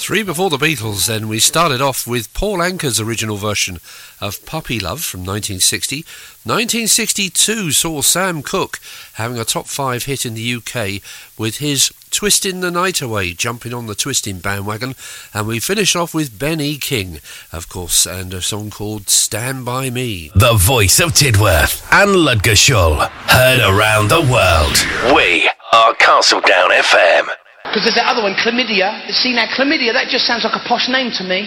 Three 0.09 0.23
before 0.23 0.49
the 0.49 0.57
Beatles, 0.57 1.05
then 1.05 1.27
we 1.27 1.37
started 1.37 1.81
off 1.81 2.07
with 2.07 2.33
Paul 2.33 2.57
Anka's 2.57 2.99
original 2.99 3.37
version 3.37 3.77
of 4.19 4.43
Puppy 4.43 4.79
Love 4.79 5.01
from 5.05 5.19
1960. 5.19 5.97
1962 5.97 7.71
saw 7.71 8.01
Sam 8.01 8.41
Cooke 8.41 8.79
having 9.13 9.37
a 9.37 9.45
top 9.45 9.67
five 9.67 10.05
hit 10.05 10.25
in 10.25 10.33
the 10.33 10.55
UK 10.55 11.03
with 11.37 11.57
his 11.57 11.93
Twisting 12.09 12.61
the 12.61 12.71
Night 12.71 13.03
Away, 13.03 13.33
jumping 13.33 13.71
on 13.71 13.85
the 13.85 13.93
twisting 13.93 14.39
bandwagon. 14.39 14.95
And 15.31 15.45
we 15.45 15.59
finished 15.59 15.95
off 15.95 16.15
with 16.15 16.39
Ben 16.39 16.59
E. 16.59 16.79
King, 16.79 17.19
of 17.53 17.69
course, 17.69 18.07
and 18.07 18.33
a 18.33 18.41
song 18.41 18.71
called 18.71 19.09
Stand 19.09 19.63
By 19.63 19.91
Me. 19.91 20.31
The 20.33 20.55
voice 20.55 20.99
of 20.99 21.11
Tidworth 21.11 21.85
and 21.91 22.15
Ludgershall. 22.15 23.11
Heard 23.27 23.59
around 23.59 24.07
the 24.07 24.21
world. 24.21 25.15
We 25.15 25.47
are 25.71 25.93
Castledown 25.93 26.71
FM. 26.71 27.27
Because 27.69 27.85
there's 27.85 28.01
that 28.01 28.09
other 28.09 28.25
one, 28.25 28.33
chlamydia. 28.33 29.05
See 29.13 29.29
now, 29.29 29.45
chlamydia, 29.45 29.93
that 29.93 30.09
just 30.09 30.25
sounds 30.25 30.41
like 30.41 30.57
a 30.57 30.63
posh 30.65 30.89
name 30.89 31.13
to 31.21 31.23
me. 31.23 31.45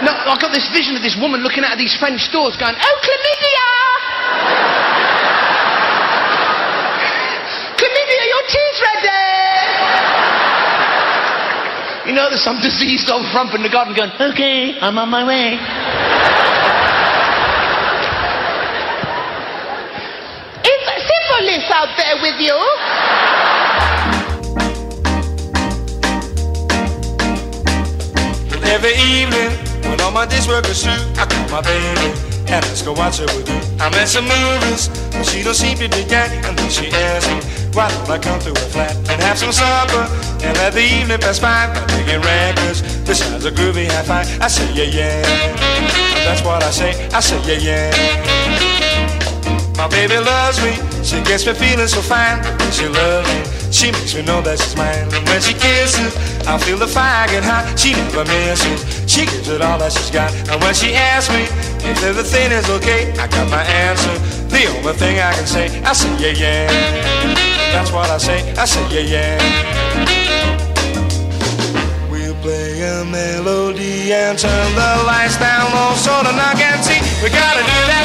No, 0.00 0.08
I've 0.08 0.40
got 0.40 0.56
this 0.56 0.64
vision 0.72 0.96
of 0.96 1.04
this 1.04 1.20
woman 1.20 1.44
looking 1.44 1.68
out 1.68 1.76
of 1.76 1.78
these 1.78 1.92
French 2.00 2.32
doors 2.32 2.56
going, 2.56 2.72
Oh, 2.72 2.96
chlamydia! 3.04 3.68
chlamydia, 7.76 8.24
your 8.24 8.44
tea's 8.48 8.78
ready! 8.88 9.20
You 12.08 12.16
know, 12.16 12.32
there's 12.32 12.40
some 12.40 12.56
diseased 12.64 13.12
old 13.12 13.28
frump 13.36 13.52
in 13.52 13.60
the 13.62 13.68
garden 13.68 13.92
going, 13.92 14.16
Okay, 14.16 14.80
I'm 14.80 14.96
on 14.96 15.12
my 15.12 15.28
way. 15.28 15.60
Is 20.64 20.80
syphilis 21.04 21.68
out 21.68 21.92
there 22.00 22.16
with 22.24 22.40
you? 22.40 22.56
Every 28.72 28.96
evening, 28.96 29.52
when 29.84 30.00
all 30.00 30.10
my 30.10 30.24
dish 30.24 30.48
work 30.48 30.64
is 30.66 30.82
through, 30.82 31.04
I 31.20 31.26
call 31.28 31.46
my 31.50 31.60
baby 31.60 32.08
and 32.48 32.64
ask 32.64 32.86
her 32.86 32.92
what 32.92 33.12
she 33.12 33.20
would 33.28 33.44
do. 33.44 33.52
I'm 33.76 33.92
at 33.92 34.08
some 34.08 34.24
movies, 34.24 34.88
but 35.12 35.24
she 35.28 35.42
don't 35.42 35.52
seem 35.52 35.76
to 35.76 35.90
be 35.92 36.02
getting. 36.08 36.40
And 36.42 36.56
then 36.56 36.70
she 36.70 36.88
asks 36.88 37.28
me, 37.28 37.68
why 37.76 37.92
don't 37.92 38.08
I 38.08 38.18
come 38.18 38.40
to 38.40 38.48
her 38.48 38.68
flat 38.72 38.96
and 39.12 39.20
have 39.20 39.36
some 39.36 39.52
supper 39.52 40.08
and 40.40 40.56
let 40.56 40.72
the 40.72 40.80
evening 40.80 41.20
pass 41.20 41.38
by 41.38 41.68
by 41.68 41.84
picking 41.84 42.22
records. 42.22 42.80
This 43.04 43.18
sounds 43.18 43.44
a 43.44 43.50
groovy 43.50 43.92
high 43.92 44.04
five. 44.08 44.40
I 44.40 44.48
say 44.48 44.64
yeah 44.72 44.88
yeah, 44.88 45.20
that's 46.24 46.40
what 46.40 46.62
I 46.62 46.70
say. 46.70 46.96
I 47.12 47.20
say 47.20 47.36
yeah 47.44 47.92
yeah. 47.92 49.76
My 49.76 49.86
baby 49.88 50.16
loves 50.16 50.64
me, 50.64 50.72
she 51.04 51.20
gets 51.28 51.46
me 51.46 51.52
feeling 51.52 51.88
so 51.88 52.00
fine. 52.00 52.40
She 52.72 52.88
loves 52.88 53.28
me, 53.28 53.61
she 53.72 53.90
makes 53.90 54.14
me 54.14 54.22
know 54.22 54.40
that 54.42 54.60
she's 54.60 54.76
mine. 54.76 55.08
And 55.16 55.24
when 55.26 55.40
she 55.40 55.54
kisses, 55.54 56.12
I 56.46 56.58
feel 56.58 56.76
the 56.76 56.86
fire 56.86 57.26
get 57.28 57.42
hot. 57.42 57.64
She 57.80 57.92
never 57.92 58.24
misses, 58.28 58.84
she 59.10 59.24
gives 59.24 59.48
it 59.48 59.62
all 59.62 59.78
that 59.78 59.92
she's 59.92 60.10
got. 60.10 60.30
And 60.52 60.60
when 60.60 60.74
she 60.74 60.92
asks 60.94 61.32
me 61.32 61.48
if 61.88 62.04
everything 62.04 62.52
is 62.52 62.68
okay, 62.78 63.10
I 63.16 63.26
got 63.26 63.48
my 63.50 63.64
answer. 63.64 64.12
The 64.52 64.68
only 64.76 64.92
thing 64.92 65.18
I 65.18 65.32
can 65.32 65.46
say, 65.46 65.72
I 65.82 65.92
say 65.94 66.12
yeah 66.20 66.36
yeah. 66.36 66.68
That's 67.72 67.90
what 67.90 68.10
I 68.10 68.18
say, 68.18 68.44
I 68.60 68.66
say 68.66 68.84
yeah 68.92 69.08
yeah. 69.08 70.42
We'll 72.12 72.36
play 72.44 72.84
a 72.84 73.04
melody 73.08 74.12
and 74.12 74.38
turn 74.38 74.68
the 74.76 75.02
lights 75.08 75.38
down 75.40 75.72
low 75.72 75.96
so 75.96 76.12
the 76.20 76.36
knock 76.36 76.60
can 76.60 76.76
see. 76.84 77.00
We 77.24 77.32
gotta 77.32 77.64
do 77.64 77.78
that, 77.88 78.04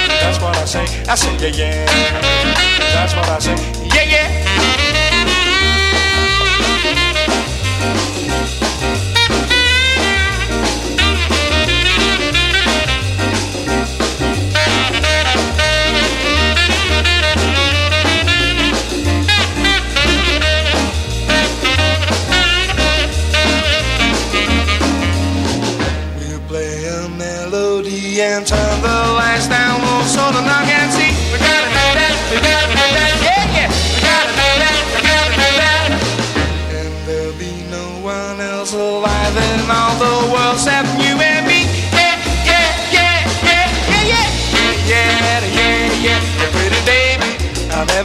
That's 0.21 0.39
what 0.39 0.55
I 0.55 0.65
say. 0.65 0.85
I 1.07 1.15
say 1.15 1.35
yeah 1.39 1.49
yeah. 1.57 1.85
That's 2.93 3.15
what 3.15 3.27
I 3.27 3.39
say. 3.39 3.80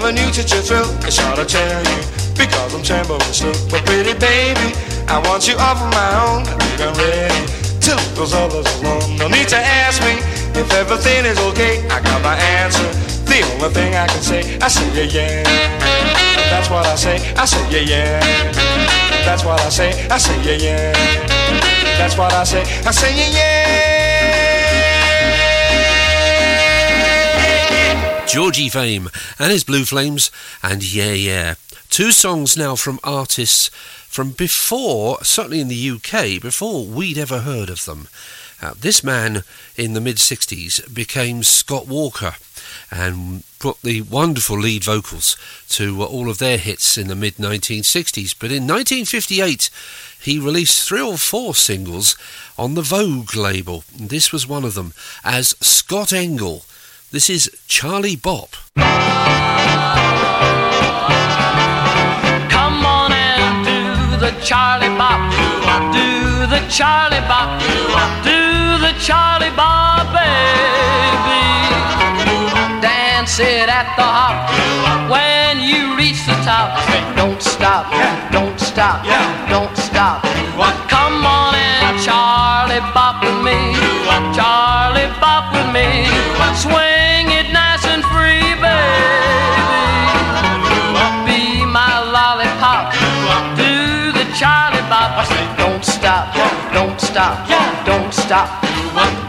Never 0.07 0.27
knew 0.27 0.33
such 0.33 0.53
a 0.53 0.63
thrill. 0.63 0.87
It's 1.03 1.19
hard 1.19 1.37
to 1.37 1.45
tell 1.45 1.83
you 1.83 1.99
because 2.39 2.75
I'm 2.75 2.83
trembling 2.83 3.21
still. 3.33 3.55
But 3.71 3.85
pretty 3.87 4.15
baby, 4.15 4.75
I 5.09 5.19
want 5.27 5.49
you 5.49 5.57
all 5.59 5.75
for 5.75 5.91
my 5.91 6.11
own. 6.23 6.43
I 6.47 6.55
think 6.63 6.81
I'm 6.87 6.95
ready 6.95 7.43
to 7.83 7.91
leave 7.97 8.15
those 8.15 8.35
others 8.35 8.67
alone. 8.79 9.17
No 9.19 9.27
need 9.29 9.49
to 9.49 9.59
ask 9.59 10.01
me 10.03 10.15
if 10.55 10.71
everything 10.73 11.25
is 11.27 11.39
okay. 11.51 11.83
I 11.89 12.01
got 12.03 12.23
my 12.23 12.37
answer. 12.63 12.87
The 13.27 13.43
only 13.55 13.71
thing 13.75 13.95
I 13.95 14.07
can 14.07 14.23
say, 14.23 14.59
I 14.63 14.69
say 14.69 14.87
yeah 14.95 15.11
yeah. 15.11 15.43
That's 16.51 16.71
what 16.71 16.87
I 16.87 16.95
say. 16.95 17.19
I 17.35 17.45
say 17.45 17.63
yeah 17.71 17.91
yeah. 17.91 18.21
That's 19.27 19.45
what 19.45 19.61
I 19.61 19.69
say. 19.71 19.91
I 20.09 20.19
say 20.19 20.37
yeah 20.47 20.63
yeah. 20.63 20.93
That's 21.99 22.17
what 22.17 22.33
I 22.33 22.45
say. 22.45 22.63
I 22.87 22.91
say 22.93 23.11
yeah 23.11 23.39
yeah. 23.39 23.96
Georgie 28.37 28.69
Fame 28.69 29.09
and 29.39 29.51
his 29.51 29.65
Blue 29.65 29.87
Flames 29.87 30.31
and 30.63 30.83
Yeah 30.83 31.15
Yeah. 31.15 31.55
Two 31.89 32.13
songs 32.13 32.55
now 32.55 32.77
from 32.77 33.01
artists 33.03 33.69
from 34.09 34.33
before, 34.33 35.25
certainly 35.25 35.59
in 35.59 35.69
the 35.69 35.91
UK, 35.93 36.39
before 36.43 36.85
we'd 36.85 37.17
ever 37.17 37.39
heard 37.41 37.71
of 37.71 37.87
them. 37.87 38.09
Uh, 38.61 38.75
this 38.79 39.03
man 39.03 39.43
in 39.75 39.95
the 39.95 40.03
mid 40.03 40.17
60s 40.17 40.93
became 40.93 41.43
Scott 41.43 41.87
Walker 41.87 42.35
and 42.91 43.43
put 43.59 43.81
the 43.81 44.03
wonderful 44.03 44.61
lead 44.61 44.85
vocals 44.85 45.39
to 45.71 46.03
uh, 46.03 46.05
all 46.05 46.29
of 46.29 46.37
their 46.37 46.59
hits 46.59 46.99
in 46.99 47.09
the 47.09 47.17
mid 47.17 47.37
1960s. 47.37 48.35
But 48.39 48.53
in 48.53 48.67
1958, 48.67 49.71
he 50.21 50.39
released 50.39 50.87
three 50.87 51.01
or 51.01 51.17
four 51.17 51.55
singles 51.55 52.19
on 52.59 52.75
the 52.75 52.83
Vogue 52.83 53.35
label. 53.35 53.85
This 53.99 54.31
was 54.31 54.47
one 54.47 54.67
of 54.67 54.75
them 54.75 54.93
as 55.25 55.57
Scott 55.63 56.13
Engel. 56.13 56.67
This 57.17 57.31
is 57.31 57.51
Charlie 57.67 58.15
Bop. 58.15 58.51
Come 58.77 58.85
on 62.85 63.11
and 63.11 63.65
do 63.65 64.21
the 64.21 64.33
Charlie 64.45 64.93
Bop. 65.01 65.33
Do 65.97 66.45
the 66.45 66.61
Charlie 66.69 67.25
Bop. 67.25 67.49
Do 68.21 68.37
the 68.85 68.93
Charlie 69.01 69.49
Bop, 69.57 70.13
baby. 70.13 71.41
Dance 72.85 73.41
it 73.41 73.71
at 73.71 73.97
the 73.97 74.05
hop. 74.05 74.37
When 75.09 75.65
you 75.65 75.97
reach 75.97 76.21
the 76.27 76.37
top, 76.45 76.77
don't 77.17 77.41
stop, 77.41 77.89
don't 78.31 78.61
stop, 78.61 79.03
don't 79.49 79.75
stop. 79.75 80.23
Come 80.93 81.25
on 81.25 81.55
and 81.55 81.99
Charlie 82.05 82.85
Bop 82.93 83.25
with 83.25 83.41
me. 83.43 83.73
Charlie 84.37 85.09
Bop 85.19 85.55
with 85.55 85.73
me. 85.73 86.05
Swing 86.57 86.86
stop, 97.17 97.87
don't 97.87 98.13
stop. 98.13 99.26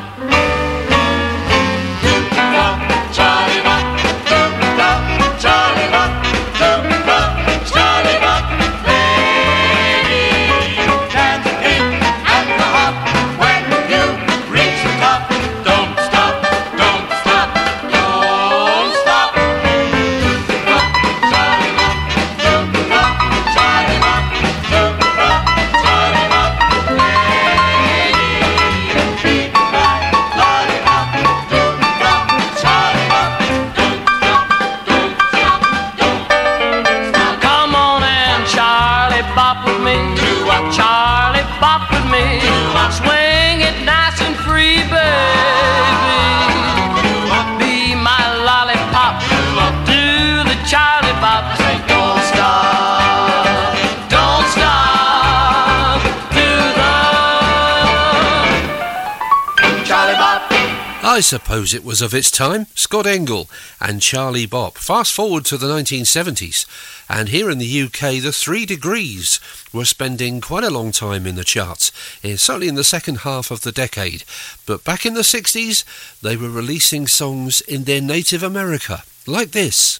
I 61.17 61.21
suppose 61.21 61.73
it 61.73 61.83
was 61.83 62.03
of 62.03 62.13
its 62.13 62.29
time. 62.29 62.67
Scott 62.75 63.07
Engel 63.07 63.49
and 63.81 64.03
Charlie 64.03 64.45
Bop. 64.45 64.77
Fast 64.77 65.11
forward 65.11 65.45
to 65.45 65.57
the 65.57 65.65
1970s, 65.65 66.67
and 67.09 67.29
here 67.29 67.49
in 67.49 67.57
the 67.57 67.81
UK, 67.81 68.21
the 68.21 68.31
Three 68.31 68.67
Degrees 68.67 69.39
were 69.73 69.85
spending 69.85 70.41
quite 70.41 70.63
a 70.63 70.69
long 70.69 70.91
time 70.91 71.25
in 71.25 71.33
the 71.33 71.43
charts, 71.43 71.91
eh, 72.23 72.35
certainly 72.35 72.67
in 72.67 72.75
the 72.75 72.83
second 72.83 73.21
half 73.21 73.49
of 73.49 73.61
the 73.61 73.71
decade. 73.71 74.25
But 74.67 74.83
back 74.83 75.07
in 75.07 75.15
the 75.15 75.23
60s, 75.23 75.83
they 76.21 76.37
were 76.37 76.51
releasing 76.51 77.07
songs 77.07 77.61
in 77.61 77.85
their 77.85 77.99
native 77.99 78.43
America, 78.43 79.01
like 79.25 79.53
this. 79.53 79.99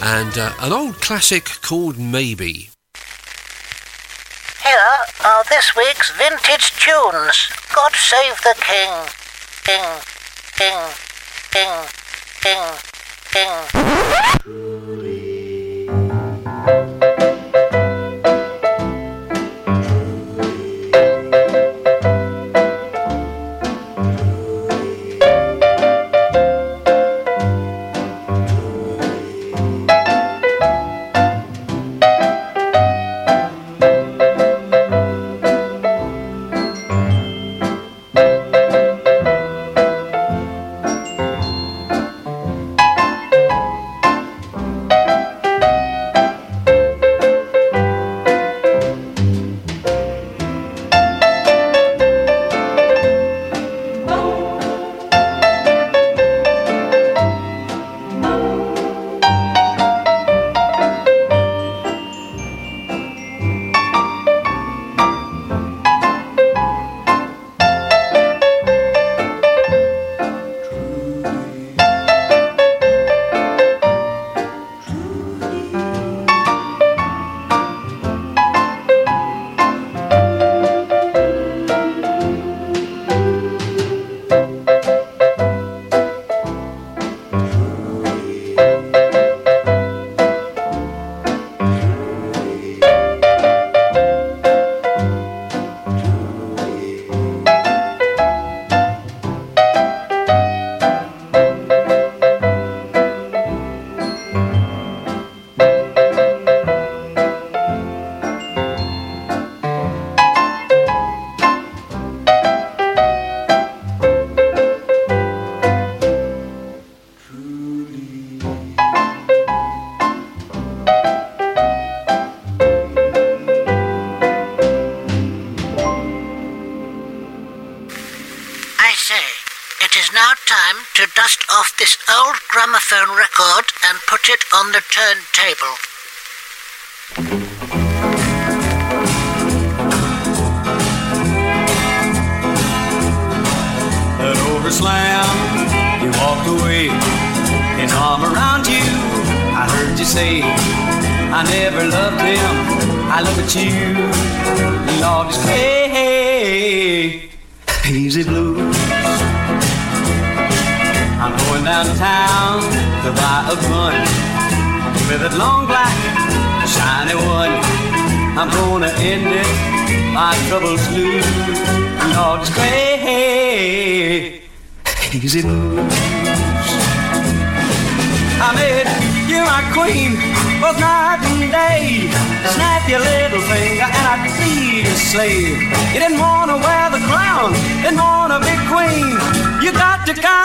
And 0.00 0.38
uh, 0.38 0.52
an 0.60 0.72
old 0.72 1.00
classic 1.00 1.44
called 1.62 1.98
Maybe. 1.98 2.70
Here 4.62 4.88
are 5.24 5.44
this 5.48 5.74
week's 5.76 6.10
vintage 6.16 6.72
tunes. 6.78 7.50
God 7.74 7.92
save 7.94 8.40
the 8.42 8.54
king. 8.60 8.92
King, 9.64 10.00
king, 10.56 10.78
king, 11.50 11.86
king, 12.40 12.62
king. 13.32 13.68
I 13.74 15.17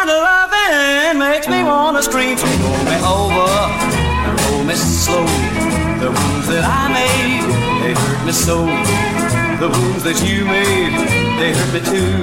kind 0.04 0.18
of 0.18 0.22
loving 0.22 1.18
makes 1.20 1.48
me 1.48 1.64
wanna 1.64 2.04
scream. 2.04 2.38
So 2.38 2.46
roll 2.46 2.84
me 2.84 2.98
over 3.08 3.48
and 4.28 4.42
roll 4.42 4.64
me 4.66 4.76
slow. 4.76 5.26
The 6.04 6.12
wounds 6.12 6.48
that 6.48 6.66
I 6.66 6.88
made, 6.92 7.46
they 7.82 7.94
hurt 7.94 8.26
me 8.26 8.34
so. 8.34 8.66
The 9.62 9.70
wounds 9.70 10.04
that 10.04 10.22
you 10.28 10.44
made, 10.46 10.94
they 11.40 11.54
hurt 11.54 11.72
me 11.74 11.80
too. 11.80 12.16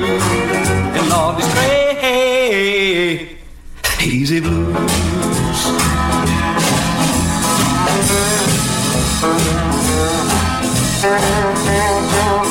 And 0.96 1.06
it's 1.38 1.48
great, 1.54 3.38
easy 4.02 4.40
blues. 4.40 4.76
I 11.02 12.49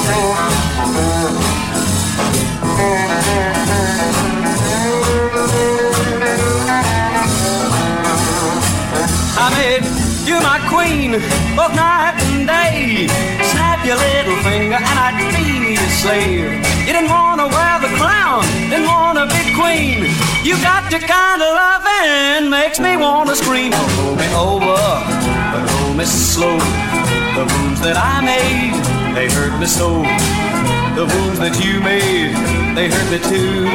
you 10.39 10.45
my 10.45 10.59
queen, 10.67 11.11
both 11.55 11.73
night 11.75 12.15
and 12.31 12.47
day. 12.47 13.07
Snap 13.51 13.85
your 13.85 13.97
little 13.97 14.37
finger 14.43 14.77
and 14.77 14.99
I'd 14.99 15.17
be 15.35 15.73
your 15.73 15.91
slave. 16.01 16.51
You 16.87 16.93
didn't 16.93 17.09
wanna 17.09 17.47
wear 17.47 17.79
the 17.79 17.91
crown, 17.99 18.43
didn't 18.69 18.87
wanna 18.87 19.25
be 19.27 19.53
queen. 19.55 20.07
You 20.43 20.55
got 20.61 20.89
the 20.91 20.99
kind 20.99 21.41
of 21.41 21.51
loving 21.63 22.49
makes 22.49 22.79
me 22.79 22.97
wanna 22.97 23.35
scream. 23.35 23.71
Roll 23.71 24.15
me 24.15 24.27
over, 24.33 24.79
but 25.51 25.61
roll 25.71 25.93
me 25.93 26.05
slow. 26.05 26.57
The 27.37 27.45
wounds 27.53 27.81
that 27.81 27.97
I 27.97 28.21
made, 28.21 28.75
they 29.15 29.27
hurt 29.29 29.59
me 29.59 29.67
so. 29.67 30.03
The 30.95 31.05
wounds 31.13 31.39
that 31.39 31.55
you 31.63 31.79
made, 31.81 32.35
they 32.75 32.87
hurt 32.89 33.09
me 33.11 33.19
too. 33.31 33.67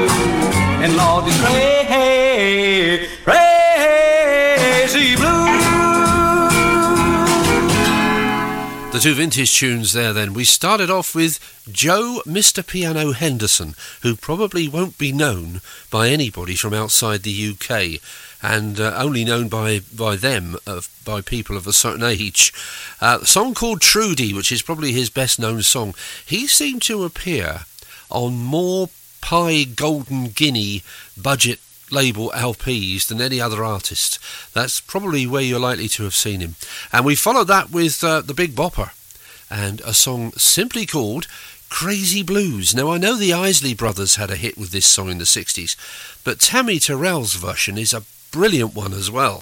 And 0.82 0.96
Lord, 0.96 1.24
it's 1.26 1.38
crazy, 1.40 3.08
crazy 3.24 5.16
blue. 5.16 5.63
The 8.94 9.00
two 9.00 9.14
vintage 9.14 9.58
tunes 9.58 9.92
there 9.92 10.12
then. 10.12 10.34
We 10.34 10.44
started 10.44 10.88
off 10.88 11.16
with 11.16 11.40
Joe 11.68 12.22
Mr. 12.24 12.64
Piano 12.64 13.10
Henderson, 13.10 13.74
who 14.02 14.14
probably 14.14 14.68
won't 14.68 14.98
be 14.98 15.10
known 15.10 15.62
by 15.90 16.10
anybody 16.10 16.54
from 16.54 16.72
outside 16.72 17.24
the 17.24 17.50
UK 17.50 18.00
and 18.40 18.78
uh, 18.78 18.94
only 18.96 19.24
known 19.24 19.48
by, 19.48 19.80
by 19.92 20.14
them, 20.14 20.54
uh, 20.64 20.82
by 21.04 21.22
people 21.22 21.56
of 21.56 21.66
a 21.66 21.72
certain 21.72 22.04
age. 22.04 22.52
Uh, 23.00 23.18
a 23.20 23.26
song 23.26 23.52
called 23.52 23.80
Trudy, 23.80 24.32
which 24.32 24.52
is 24.52 24.62
probably 24.62 24.92
his 24.92 25.10
best 25.10 25.40
known 25.40 25.62
song. 25.62 25.96
He 26.24 26.46
seemed 26.46 26.82
to 26.82 27.02
appear 27.02 27.62
on 28.12 28.36
more 28.36 28.90
Pye 29.20 29.64
Golden 29.64 30.26
Guinea 30.26 30.84
budget 31.20 31.58
label 31.94 32.30
LPs 32.34 33.06
than 33.06 33.20
any 33.20 33.40
other 33.40 33.64
artist. 33.64 34.18
That's 34.52 34.80
probably 34.80 35.26
where 35.26 35.42
you're 35.42 35.58
likely 35.58 35.88
to 35.88 36.02
have 36.02 36.14
seen 36.14 36.40
him. 36.40 36.56
And 36.92 37.04
we 37.04 37.14
followed 37.14 37.48
that 37.48 37.70
with 37.70 38.02
uh, 38.04 38.20
The 38.20 38.34
Big 38.34 38.54
Bopper 38.54 38.90
and 39.50 39.80
a 39.82 39.94
song 39.94 40.32
simply 40.32 40.84
called 40.84 41.26
Crazy 41.68 42.22
Blues. 42.22 42.74
Now, 42.74 42.90
I 42.90 42.98
know 42.98 43.16
the 43.16 43.32
Isley 43.32 43.74
Brothers 43.74 44.16
had 44.16 44.30
a 44.30 44.36
hit 44.36 44.58
with 44.58 44.70
this 44.70 44.86
song 44.86 45.10
in 45.10 45.18
the 45.18 45.24
60s, 45.24 45.76
but 46.24 46.40
Tammy 46.40 46.78
Terrell's 46.78 47.34
version 47.34 47.78
is 47.78 47.92
a 47.92 48.02
brilliant 48.30 48.74
one 48.74 48.92
as 48.92 49.10
well. 49.10 49.40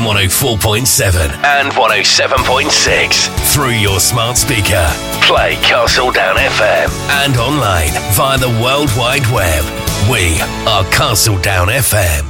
FM 0.00 0.28
104.7 0.28 1.44
and 1.44 1.72
107.6 1.72 3.52
through 3.52 3.70
your 3.70 4.00
smart 4.00 4.36
speaker. 4.36 4.86
Play 5.22 5.54
Castledown 5.56 6.36
FM 6.36 6.90
and 7.24 7.36
online 7.36 7.92
via 8.14 8.38
the 8.38 8.48
World 8.62 8.90
Wide 8.96 9.26
Web. 9.32 9.64
We 10.10 10.40
are 10.66 10.84
Castledown 10.84 11.68
FM. 11.68 12.24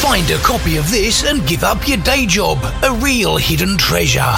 Find 0.00 0.30
a 0.30 0.38
copy 0.38 0.76
of 0.76 0.88
this 0.90 1.24
and 1.24 1.46
give 1.46 1.64
up 1.64 1.88
your 1.88 1.98
day 1.98 2.26
job. 2.26 2.58
A 2.84 2.92
real 3.02 3.36
hidden 3.36 3.76
treasure. 3.76 4.36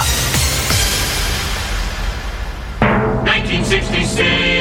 1966. 2.81 4.58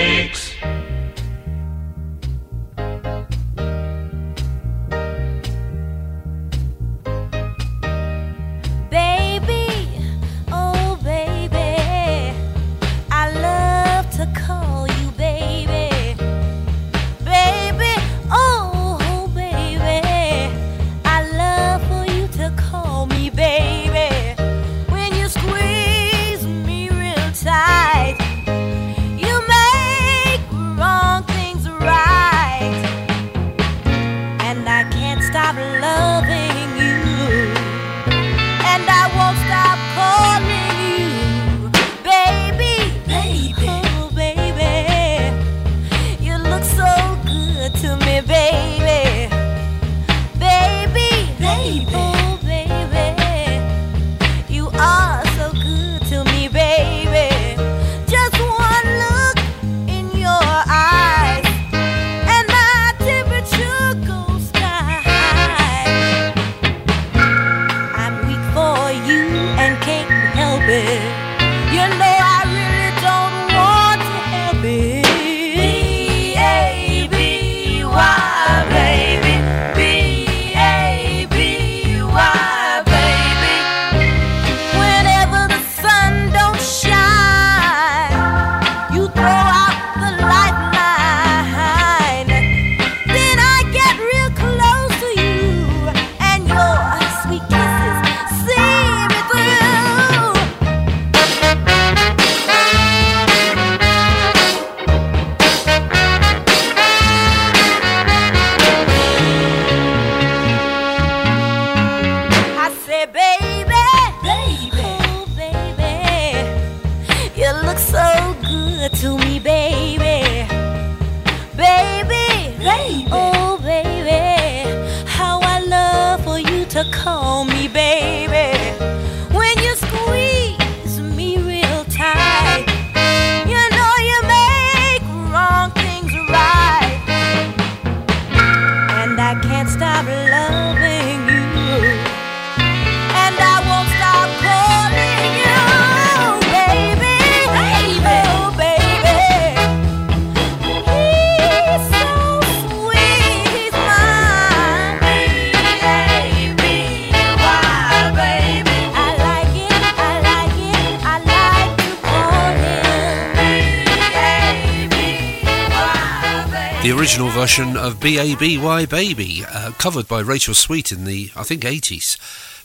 Version 168.09 168.32
of 168.32 168.39
B.A.B.Y. 168.39 168.86
Baby, 168.86 169.44
uh, 169.47 169.72
covered 169.72 170.09
by 170.09 170.20
Rachel 170.20 170.55
Sweet 170.55 170.93
in 170.93 171.05
the, 171.05 171.30
I 171.36 171.43
think, 171.43 171.62
80s. 171.62 172.16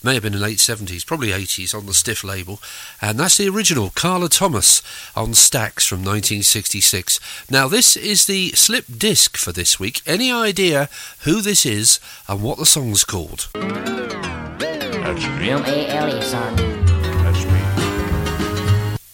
May 0.04 0.16
have 0.16 0.24
been 0.24 0.34
in 0.34 0.40
the 0.40 0.46
late 0.46 0.58
70s, 0.58 1.06
probably 1.06 1.30
80s 1.30 1.74
on 1.74 1.86
the 1.86 1.94
Stiff 1.94 2.24
label. 2.24 2.60
And 3.02 3.20
that's 3.20 3.38
the 3.38 3.48
original, 3.50 3.90
Carla 3.90 4.30
Thomas 4.30 4.82
on 5.16 5.30
Stax 5.30 5.88
from 5.88 6.00
1966. 6.00 7.20
Now, 7.50 7.68
this 7.68 7.96
is 7.96 8.26
the 8.26 8.50
slip 8.52 8.86
disc 8.98 9.38
for 9.38 9.52
this 9.52 9.80
week. 9.80 10.02
Any 10.06 10.32
idea 10.32 10.90
who 11.22 11.42
this 11.42 11.66
is 11.66 12.00
and 12.28 12.42
what 12.44 12.58
the 12.58 12.66
song's 12.66 13.04
called? 13.04 13.50
That's 13.54 15.26
real 15.40 15.64
A.L.E. 15.66 16.22
son. 16.22 16.83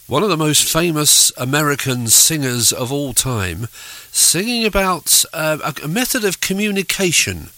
That's 0.10 0.12
me. 0.12 0.16
One 0.16 0.24
of 0.24 0.30
the 0.30 0.38
most 0.38 0.72
famous 0.72 1.32
American 1.38 2.08
singers 2.08 2.72
of 2.72 2.92
all 2.92 3.14
time, 3.14 3.68
singing 4.12 4.66
about 4.66 5.24
uh, 5.34 5.58
a, 5.64 5.86
a 5.86 5.88
method 5.88 6.26
of 6.26 6.42
communication. 6.42 7.50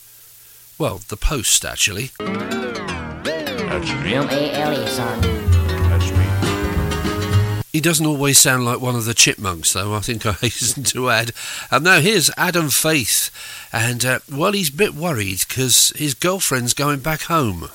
Well, 0.77 1.01
the 1.07 1.17
post, 1.17 1.63
actually. 1.65 2.11
That's 2.19 3.91
real 4.03 4.23
A.L.E. 4.29 4.87
son. 4.87 5.21
That's 5.21 6.11
me. 6.11 7.61
He 7.71 7.79
doesn't 7.79 8.05
always 8.05 8.37
sound 8.37 8.65
like 8.65 8.81
one 8.81 8.95
of 8.95 9.05
the 9.05 9.13
chipmunks, 9.13 9.73
though, 9.73 9.93
I 9.93 10.01
think 10.01 10.25
I 10.25 10.31
hasten 10.41 10.83
to 10.83 11.09
add. 11.09 11.31
And 11.71 11.83
now 11.85 11.99
here's 12.01 12.29
Adam 12.37 12.69
Faith. 12.69 13.29
And, 13.71 14.03
uh, 14.03 14.19
well, 14.29 14.51
he's 14.51 14.69
a 14.69 14.73
bit 14.75 14.93
worried 14.93 15.45
because 15.47 15.93
his 15.95 16.13
girlfriend's 16.13 16.73
going 16.73 16.99
back 16.99 17.23
home. 17.23 17.69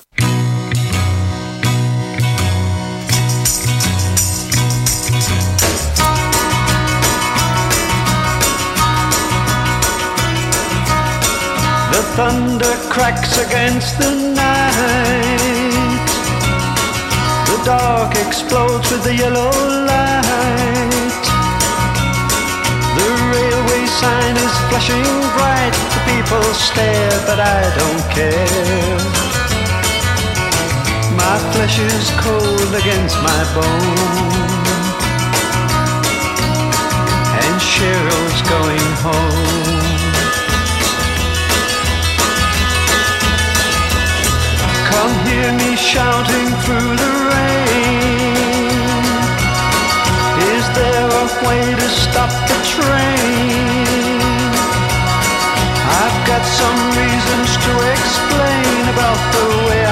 The 11.97 12.03
thunder 12.13 12.75
cracks 12.93 13.39
against 13.39 13.97
the 13.97 14.11
night. 14.37 16.09
The 17.49 17.57
dark 17.65 18.13
explodes 18.13 18.91
with 18.91 19.03
the 19.03 19.15
yellow 19.15 19.49
light. 19.89 21.25
The 22.97 23.09
railway 23.33 23.83
sign 23.87 24.37
is 24.37 24.53
flashing 24.69 25.09
bright. 25.37 25.73
The 25.95 26.01
people 26.11 26.45
stare, 26.53 27.17
but 27.25 27.39
I 27.39 27.65
don't 27.79 28.05
care. 28.13 28.99
My 31.17 31.37
flesh 31.51 31.79
is 31.79 32.11
cold 32.21 32.75
against 32.77 33.17
my 33.25 33.41
bone. 33.57 33.97
And 37.41 37.55
Cheryl's 37.59 38.41
going 38.53 38.87
home. 39.01 39.76
Come 44.97 45.15
hear 45.27 45.51
me 45.53 45.75
shouting 45.75 46.49
through 46.63 46.91
the 47.03 47.11
rain. 47.29 48.73
Is 50.55 50.65
there 50.79 51.07
a 51.23 51.25
way 51.45 51.63
to 51.81 51.87
stop 52.03 52.31
the 52.49 52.57
train? 52.75 54.49
I've 56.01 56.19
got 56.31 56.43
some 56.61 56.79
reasons 57.01 57.49
to 57.65 57.71
explain 57.93 58.81
about 58.95 59.19
the 59.35 59.45
way 59.67 59.86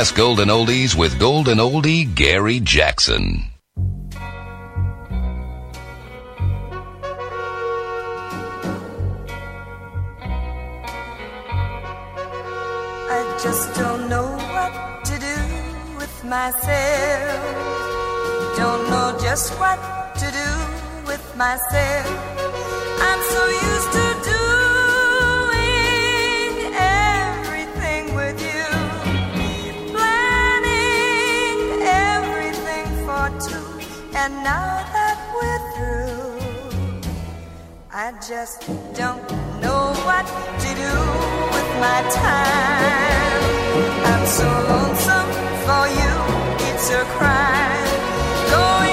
best 0.00 0.14
golden 0.14 0.48
oldies 0.48 0.96
with 0.96 1.18
golden 1.18 1.58
oldie 1.58 2.06
Gary 2.14 2.58
Jackson. 2.60 3.44
I 13.10 13.38
just 13.42 13.74
don't 13.74 14.08
know 14.08 14.24
what 14.54 15.04
to 15.04 15.18
do 15.18 15.36
with 15.98 16.24
myself. 16.24 17.40
Don't 18.56 18.88
know 18.88 19.18
just 19.20 19.52
what 19.60 19.78
to 20.14 20.30
do 20.40 20.50
with 21.06 21.36
myself. 21.36 22.69
And 34.22 34.34
now 34.44 34.84
that 34.92 35.18
we're 35.34 35.62
through, 35.72 36.36
I 37.90 38.12
just 38.20 38.60
don't 38.92 39.24
know 39.62 39.94
what 40.04 40.26
to 40.64 40.70
do 40.84 40.94
with 41.54 41.70
my 41.80 42.00
time. 42.20 43.42
I'm 44.10 44.26
so 44.26 44.48
lonesome 44.72 45.30
for 45.64 45.84
you, 46.00 46.14
it's 46.68 46.90
a 47.00 47.04
crime. 47.16 47.92
Going 48.52 48.89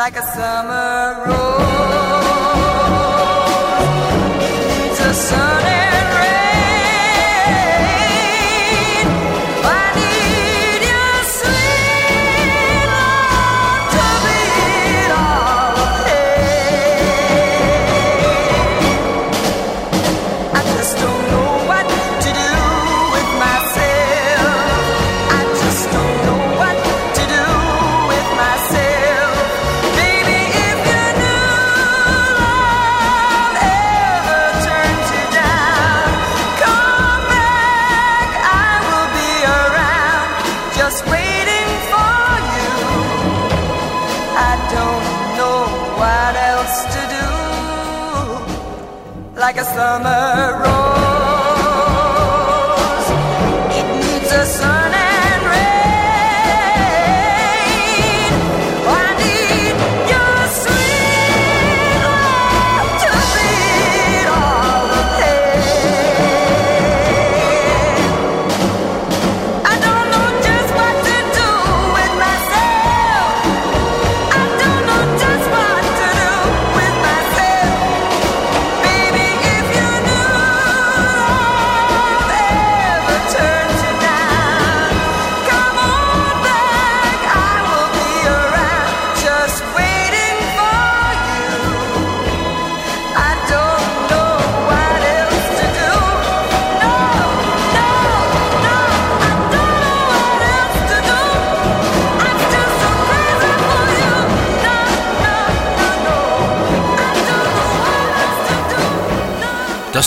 like 0.00 0.16
a 0.16 0.22
summer 0.22 1.26
rose 1.26 1.69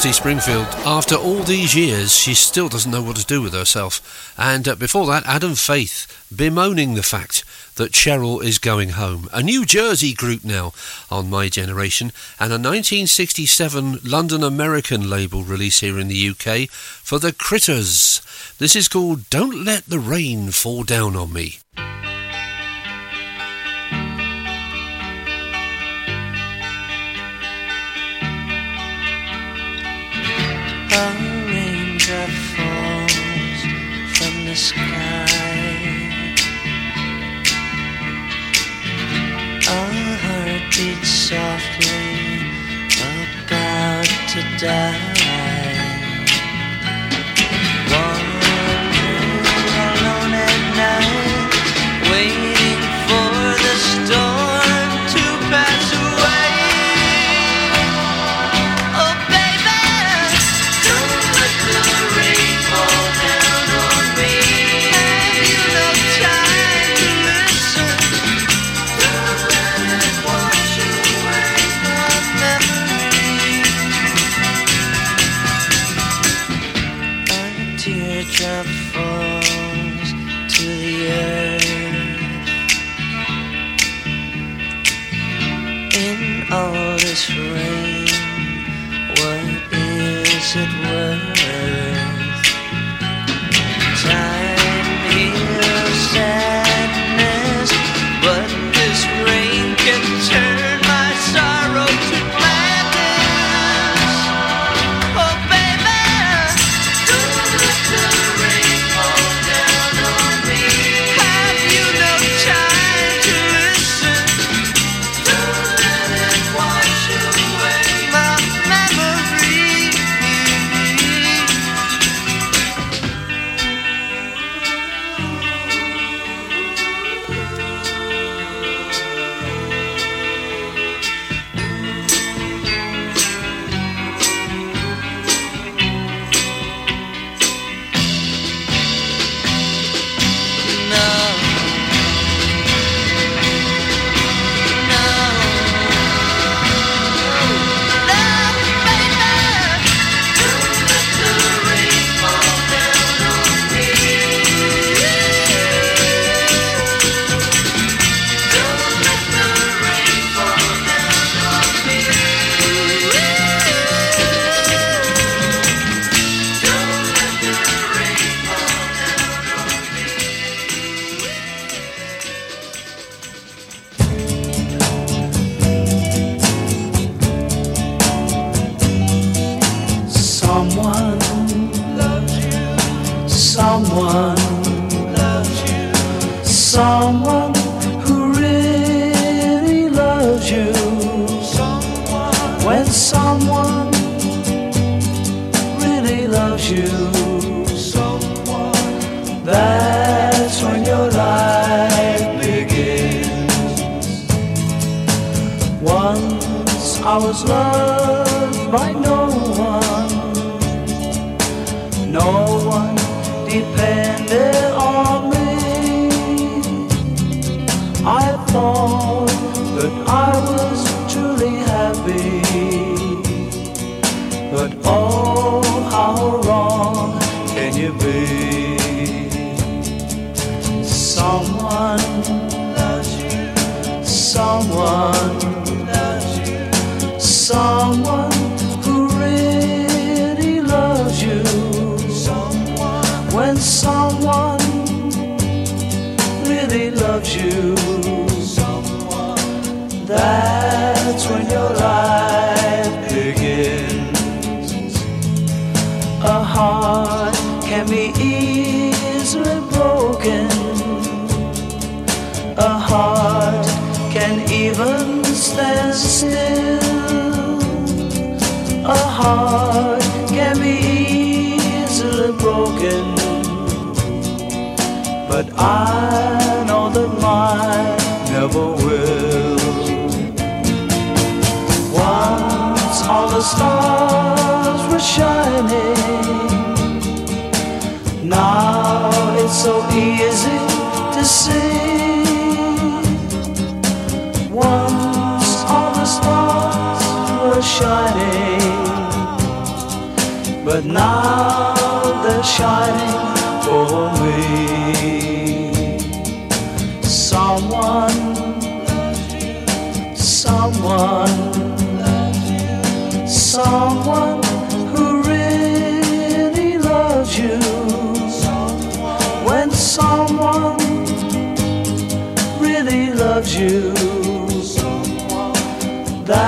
Dusty 0.04 0.20
Springfield. 0.20 0.68
After 0.86 1.16
all 1.16 1.44
these 1.44 1.74
years, 1.74 2.14
she 2.14 2.34
still 2.34 2.68
doesn't 2.68 2.92
know 2.92 3.02
what 3.02 3.16
to 3.16 3.26
do 3.26 3.42
with 3.42 3.54
herself. 3.54 4.34
And 4.38 4.68
uh, 4.68 4.76
before 4.76 5.06
that, 5.08 5.26
Adam 5.26 5.56
Faith 5.56 6.28
bemoaning 6.36 6.96
the 6.96 7.04
fact 7.04 7.46
that 7.76 7.94
Cheryl 7.94 8.44
is 8.44 8.58
going 8.58 8.90
home. 8.90 9.30
A 9.32 9.42
New 9.42 9.66
Jersey 9.66 10.14
group 10.14 10.44
now 10.44 10.74
on 11.10 11.30
My 11.30 11.48
Generation, 11.48 12.12
and 12.38 12.52
a 12.52 12.60
1967 12.60 14.00
London 14.04 14.44
American 14.44 15.10
label 15.10 15.44
release 15.44 15.80
here 15.80 15.98
in 15.98 16.10
the 16.10 16.30
UK 16.32 16.70
for 16.70 17.18
the 17.18 17.32
Critters. 17.32 18.22
This 18.58 18.76
is 18.76 18.90
called 18.90 19.30
Don't 19.30 19.64
Let 19.64 19.86
the 19.86 20.00
Rain 20.00 20.52
Fall 20.52 20.84
Down 20.84 21.16
on 21.16 21.32
Me. 21.32 21.60
softly 41.34 42.46
about 43.02 44.06
to 44.30 44.42
die. 44.60 45.03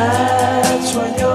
That's 0.05 0.93
when 0.95 1.17
your 1.19 1.34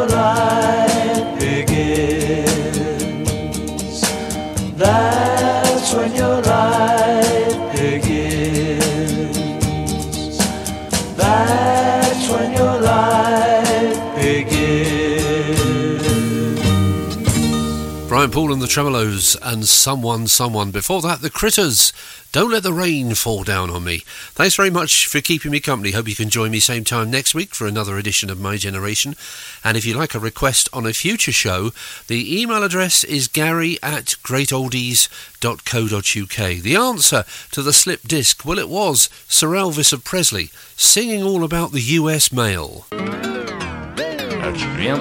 Poole 18.51 18.55
and 18.55 18.63
the 18.63 18.67
Tremeloes 18.67 19.37
and 19.43 19.65
Someone 19.65 20.27
Someone. 20.27 20.73
Before 20.73 21.01
that, 21.03 21.21
the 21.21 21.31
Critters. 21.31 21.93
Don't 22.33 22.51
let 22.51 22.65
the 22.65 22.73
rain 22.73 23.15
fall 23.15 23.45
down 23.45 23.71
on 23.71 23.85
me. 23.85 24.03
Thanks 24.33 24.57
very 24.57 24.71
much 24.71 25.07
for 25.07 25.21
keeping 25.21 25.53
me 25.53 25.61
company. 25.61 25.93
Hope 25.93 26.09
you 26.09 26.17
can 26.17 26.31
join 26.31 26.51
me 26.51 26.59
same 26.59 26.83
time 26.83 27.13
next 27.13 27.33
week 27.33 27.55
for 27.55 27.69
another 27.69 27.97
edition 27.97 28.29
of 28.29 28.41
My 28.41 28.57
Generation. 28.57 29.15
And 29.63 29.77
if 29.77 29.87
you 29.87 29.95
like 29.95 30.17
a 30.17 30.19
request 30.19 30.69
on 30.73 30.85
a 30.85 30.93
future 30.93 31.31
show, 31.31 31.71
the 32.09 32.43
email 32.43 32.65
address 32.65 33.05
is 33.05 33.29
gary 33.29 33.79
at 33.85 34.17
greatoldies.co.uk. 34.25 36.63
The 36.63 36.77
answer 36.77 37.25
to 37.53 37.63
the 37.63 37.73
slip 37.73 38.03
disc, 38.03 38.45
well, 38.45 38.59
it 38.59 38.69
was 38.69 39.09
Sir 39.29 39.51
Elvis 39.51 39.93
of 39.93 40.03
Presley 40.03 40.51
singing 40.75 41.23
all 41.23 41.45
about 41.45 41.71
the 41.71 41.83
US 41.83 42.33
mail. 42.33 42.87
That's 42.91 44.65
real 44.77 45.01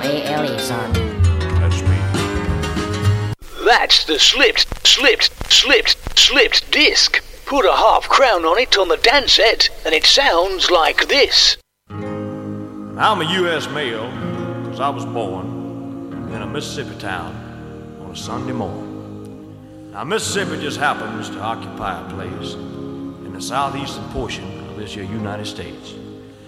That's 3.70 4.04
the 4.06 4.18
slipped, 4.18 4.88
slipped, 4.88 5.54
slipped, 5.54 6.18
slipped 6.18 6.72
disc. 6.72 7.24
Put 7.46 7.66
a 7.66 7.72
half 7.72 8.10
crown 8.10 8.44
on 8.44 8.58
it 8.58 8.80
on 8.80 8.88
the 8.88 8.98
dance 8.98 9.34
set, 9.34 9.70
and 9.86 9.94
it 9.94 10.08
sounds 10.08 10.72
like 10.72 11.08
this. 11.08 11.56
I'm 11.92 13.22
a 13.22 13.32
U.S. 13.32 13.70
male 13.70 14.10
because 14.64 14.80
I 14.80 14.90
was 14.90 15.06
born 15.06 16.32
in 16.34 16.42
a 16.42 16.48
Mississippi 16.48 16.98
town 16.98 18.00
on 18.02 18.10
a 18.10 18.16
Sunday 18.16 18.54
morning. 18.54 19.92
Now, 19.92 20.04
Mississippi 20.04 20.60
just 20.60 20.80
happens 20.80 21.30
to 21.30 21.40
occupy 21.40 22.04
a 22.04 22.10
place 22.10 22.56
in 22.56 23.34
the 23.34 23.42
southeastern 23.42 24.06
portion 24.06 24.68
of 24.68 24.78
this 24.78 24.96
here 24.96 25.04
United 25.04 25.46
States. 25.46 25.94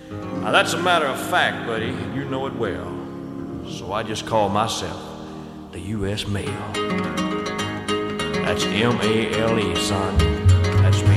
Now, 0.10 0.50
that's 0.50 0.74
a 0.74 0.82
matter 0.82 1.06
of 1.06 1.22
fact, 1.30 1.68
buddy, 1.68 1.90
and 1.90 2.16
you 2.16 2.26
know 2.26 2.48
it 2.48 2.56
well. 2.56 2.92
So 3.70 3.94
I 3.94 4.02
just 4.02 4.26
call 4.26 4.50
myself 4.50 5.11
the 5.72 5.80
U.S. 5.96 6.28
mail. 6.28 6.52
That's 8.44 8.66
M 8.66 9.00
A 9.02 9.40
L 9.40 9.58
E, 9.58 9.76
son. 9.76 10.18
That's 10.84 11.02
me. 11.04 11.16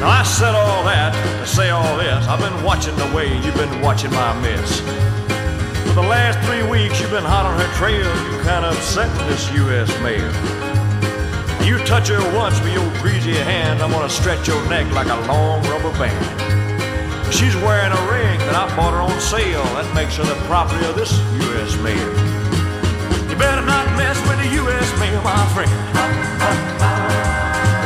Now 0.00 0.08
I 0.08 0.24
said 0.24 0.54
all 0.54 0.84
that 0.84 1.12
to 1.40 1.46
say 1.46 1.70
all 1.70 1.96
this. 1.96 2.26
I've 2.26 2.40
been 2.40 2.64
watching 2.64 2.96
the 2.96 3.06
way 3.14 3.32
you've 3.44 3.54
been 3.54 3.80
watching 3.80 4.10
my 4.10 4.40
miss. 4.40 4.80
For 4.80 5.94
the 5.94 6.08
last 6.08 6.44
three 6.48 6.68
weeks 6.68 7.00
you've 7.00 7.10
been 7.10 7.22
hot 7.22 7.46
on 7.46 7.58
her 7.60 7.72
trail. 7.74 8.02
You 8.02 8.42
kind 8.42 8.64
of 8.64 8.74
upset 8.76 9.10
this 9.28 9.52
U.S. 9.52 9.88
mail. 10.02 10.26
You 11.64 11.78
touch 11.84 12.08
her 12.08 12.36
once 12.36 12.60
with 12.62 12.72
your 12.72 12.90
greasy 13.00 13.34
hand, 13.34 13.80
I'm 13.80 13.92
gonna 13.92 14.08
stretch 14.08 14.48
your 14.48 14.68
neck 14.68 14.92
like 14.92 15.06
a 15.06 15.20
long 15.28 15.62
rubber 15.68 15.92
band. 15.92 16.71
She's 17.32 17.56
wearing 17.56 17.90
a 17.90 18.02
ring 18.12 18.38
that 18.44 18.52
I 18.52 18.68
bought 18.76 18.92
her 18.92 19.00
on 19.00 19.16
sale. 19.18 19.64
That 19.80 19.88
makes 19.96 20.20
her 20.20 20.22
the 20.22 20.36
property 20.44 20.84
of 20.84 20.94
this 20.94 21.16
U.S. 21.48 21.72
mail. 21.80 22.08
You 23.24 23.36
better 23.40 23.64
not 23.64 23.88
mess 23.96 24.20
with 24.28 24.36
the 24.36 24.52
U.S. 24.60 24.86
mail, 25.00 25.16
my 25.24 25.40
friend. 25.56 25.72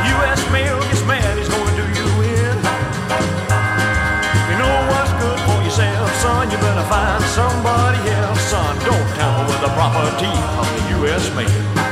The 0.02 0.04
U.S. 0.18 0.42
mail 0.50 0.82
gets 0.90 1.06
mad, 1.06 1.38
he's 1.38 1.46
gonna 1.46 1.78
do 1.78 1.86
you 1.94 2.08
in. 2.26 2.56
You 4.50 4.56
know 4.58 4.74
what's 4.90 5.14
good 5.22 5.38
for 5.46 5.58
yourself, 5.62 6.10
son. 6.18 6.50
You 6.50 6.58
better 6.58 6.86
find 6.90 7.22
somebody 7.30 8.02
else, 8.18 8.42
son. 8.50 8.74
Don't 8.82 9.08
tamper 9.14 9.46
with 9.46 9.62
the 9.62 9.70
property 9.78 10.34
of 10.58 10.66
the 10.74 10.82
U.S. 11.06 11.22
mail. 11.38 11.85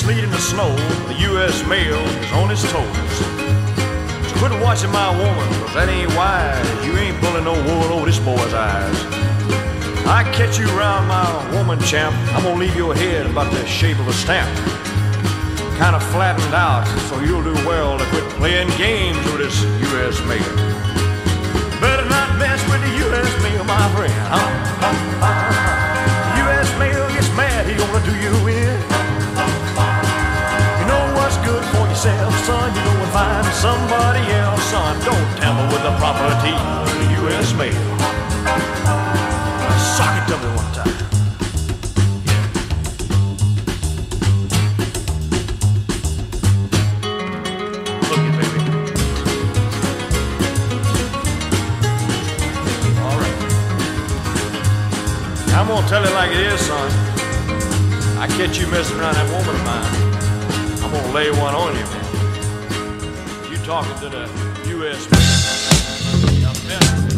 Sleet 0.00 0.24
and 0.24 0.32
the 0.32 0.40
snow, 0.40 0.74
the 1.12 1.16
U.S. 1.28 1.60
mail 1.68 2.00
is 2.24 2.32
on 2.32 2.50
its 2.50 2.64
toes. 2.72 3.16
So 4.28 4.32
quit 4.40 4.52
watching 4.64 4.90
my 4.90 5.12
woman, 5.12 5.46
cause 5.60 5.74
that 5.76 5.88
ain't 5.92 6.08
wise. 6.16 6.64
You 6.86 6.96
ain't 6.96 7.20
pulling 7.20 7.44
no 7.44 7.52
wool 7.52 7.92
over 7.92 8.06
this 8.06 8.18
boy's 8.18 8.54
eyes. 8.54 8.96
I 10.08 10.24
catch 10.32 10.58
you 10.58 10.64
round 10.72 11.04
my 11.06 11.28
woman, 11.52 11.78
champ. 11.84 12.16
I'm 12.32 12.42
gonna 12.44 12.56
leave 12.56 12.74
your 12.74 12.94
head 12.94 13.26
about 13.26 13.52
the 13.52 13.60
shape 13.66 13.98
of 14.00 14.08
a 14.08 14.16
stamp. 14.16 14.48
Kind 15.76 15.94
of 15.94 16.02
flattened 16.16 16.54
out, 16.54 16.88
so 17.08 17.20
you'll 17.20 17.44
do 17.44 17.54
well 17.68 17.98
to 17.98 18.04
quit 18.06 18.24
playing 18.40 18.72
games 18.80 19.20
with 19.28 19.44
this 19.44 19.60
U.S. 19.92 20.16
mail. 20.24 20.52
Better 21.76 22.08
not 22.08 22.40
mess 22.40 22.60
with 22.72 22.80
the 22.88 22.92
U.S. 23.04 23.30
mail, 23.44 23.64
my 23.64 23.84
friend. 23.92 24.16
Huh? 24.32 24.48
The 26.24 26.40
U.S. 26.48 26.68
mail 26.80 27.04
gets 27.12 27.28
mad, 27.36 27.68
he 27.68 27.76
gonna 27.76 28.00
do. 28.08 28.16
You 28.16 28.49
yourself, 32.00 32.34
son. 32.46 32.74
You 32.74 32.82
go 32.82 32.90
and 32.90 33.12
find 33.12 33.46
somebody 33.54 34.20
else, 34.32 34.62
son. 34.64 34.98
Don't 35.04 35.36
tamper 35.36 35.66
with 35.70 35.82
the 35.82 35.94
property 35.98 36.54
of 36.54 36.88
the 36.98 37.06
U.S. 37.22 37.52
mail. 37.54 37.72
Sock 39.96 40.16
it 40.16 40.24
to 40.30 40.36
me 40.38 40.48
one 40.56 40.72
time. 40.72 40.96
I'm 55.52 55.66
gonna 55.68 55.86
tell 55.86 56.02
it 56.02 56.12
like 56.14 56.30
it 56.30 56.46
is, 56.46 56.60
son. 56.60 56.90
I 58.18 58.26
catch 58.26 58.58
you 58.58 58.66
messing 58.68 58.98
around 58.98 59.14
that 59.14 59.30
woman 59.30 59.54
of 59.54 59.64
mine. 59.64 60.09
I'm 60.92 60.96
gonna 61.02 61.14
lay 61.14 61.30
one 61.30 61.54
on 61.54 61.76
you, 61.76 61.84
man. 61.84 63.52
You 63.52 63.58
talking 63.58 63.94
to 64.00 64.08
the 64.08 64.28
U.S. 64.70 65.08
Man. 66.66 67.09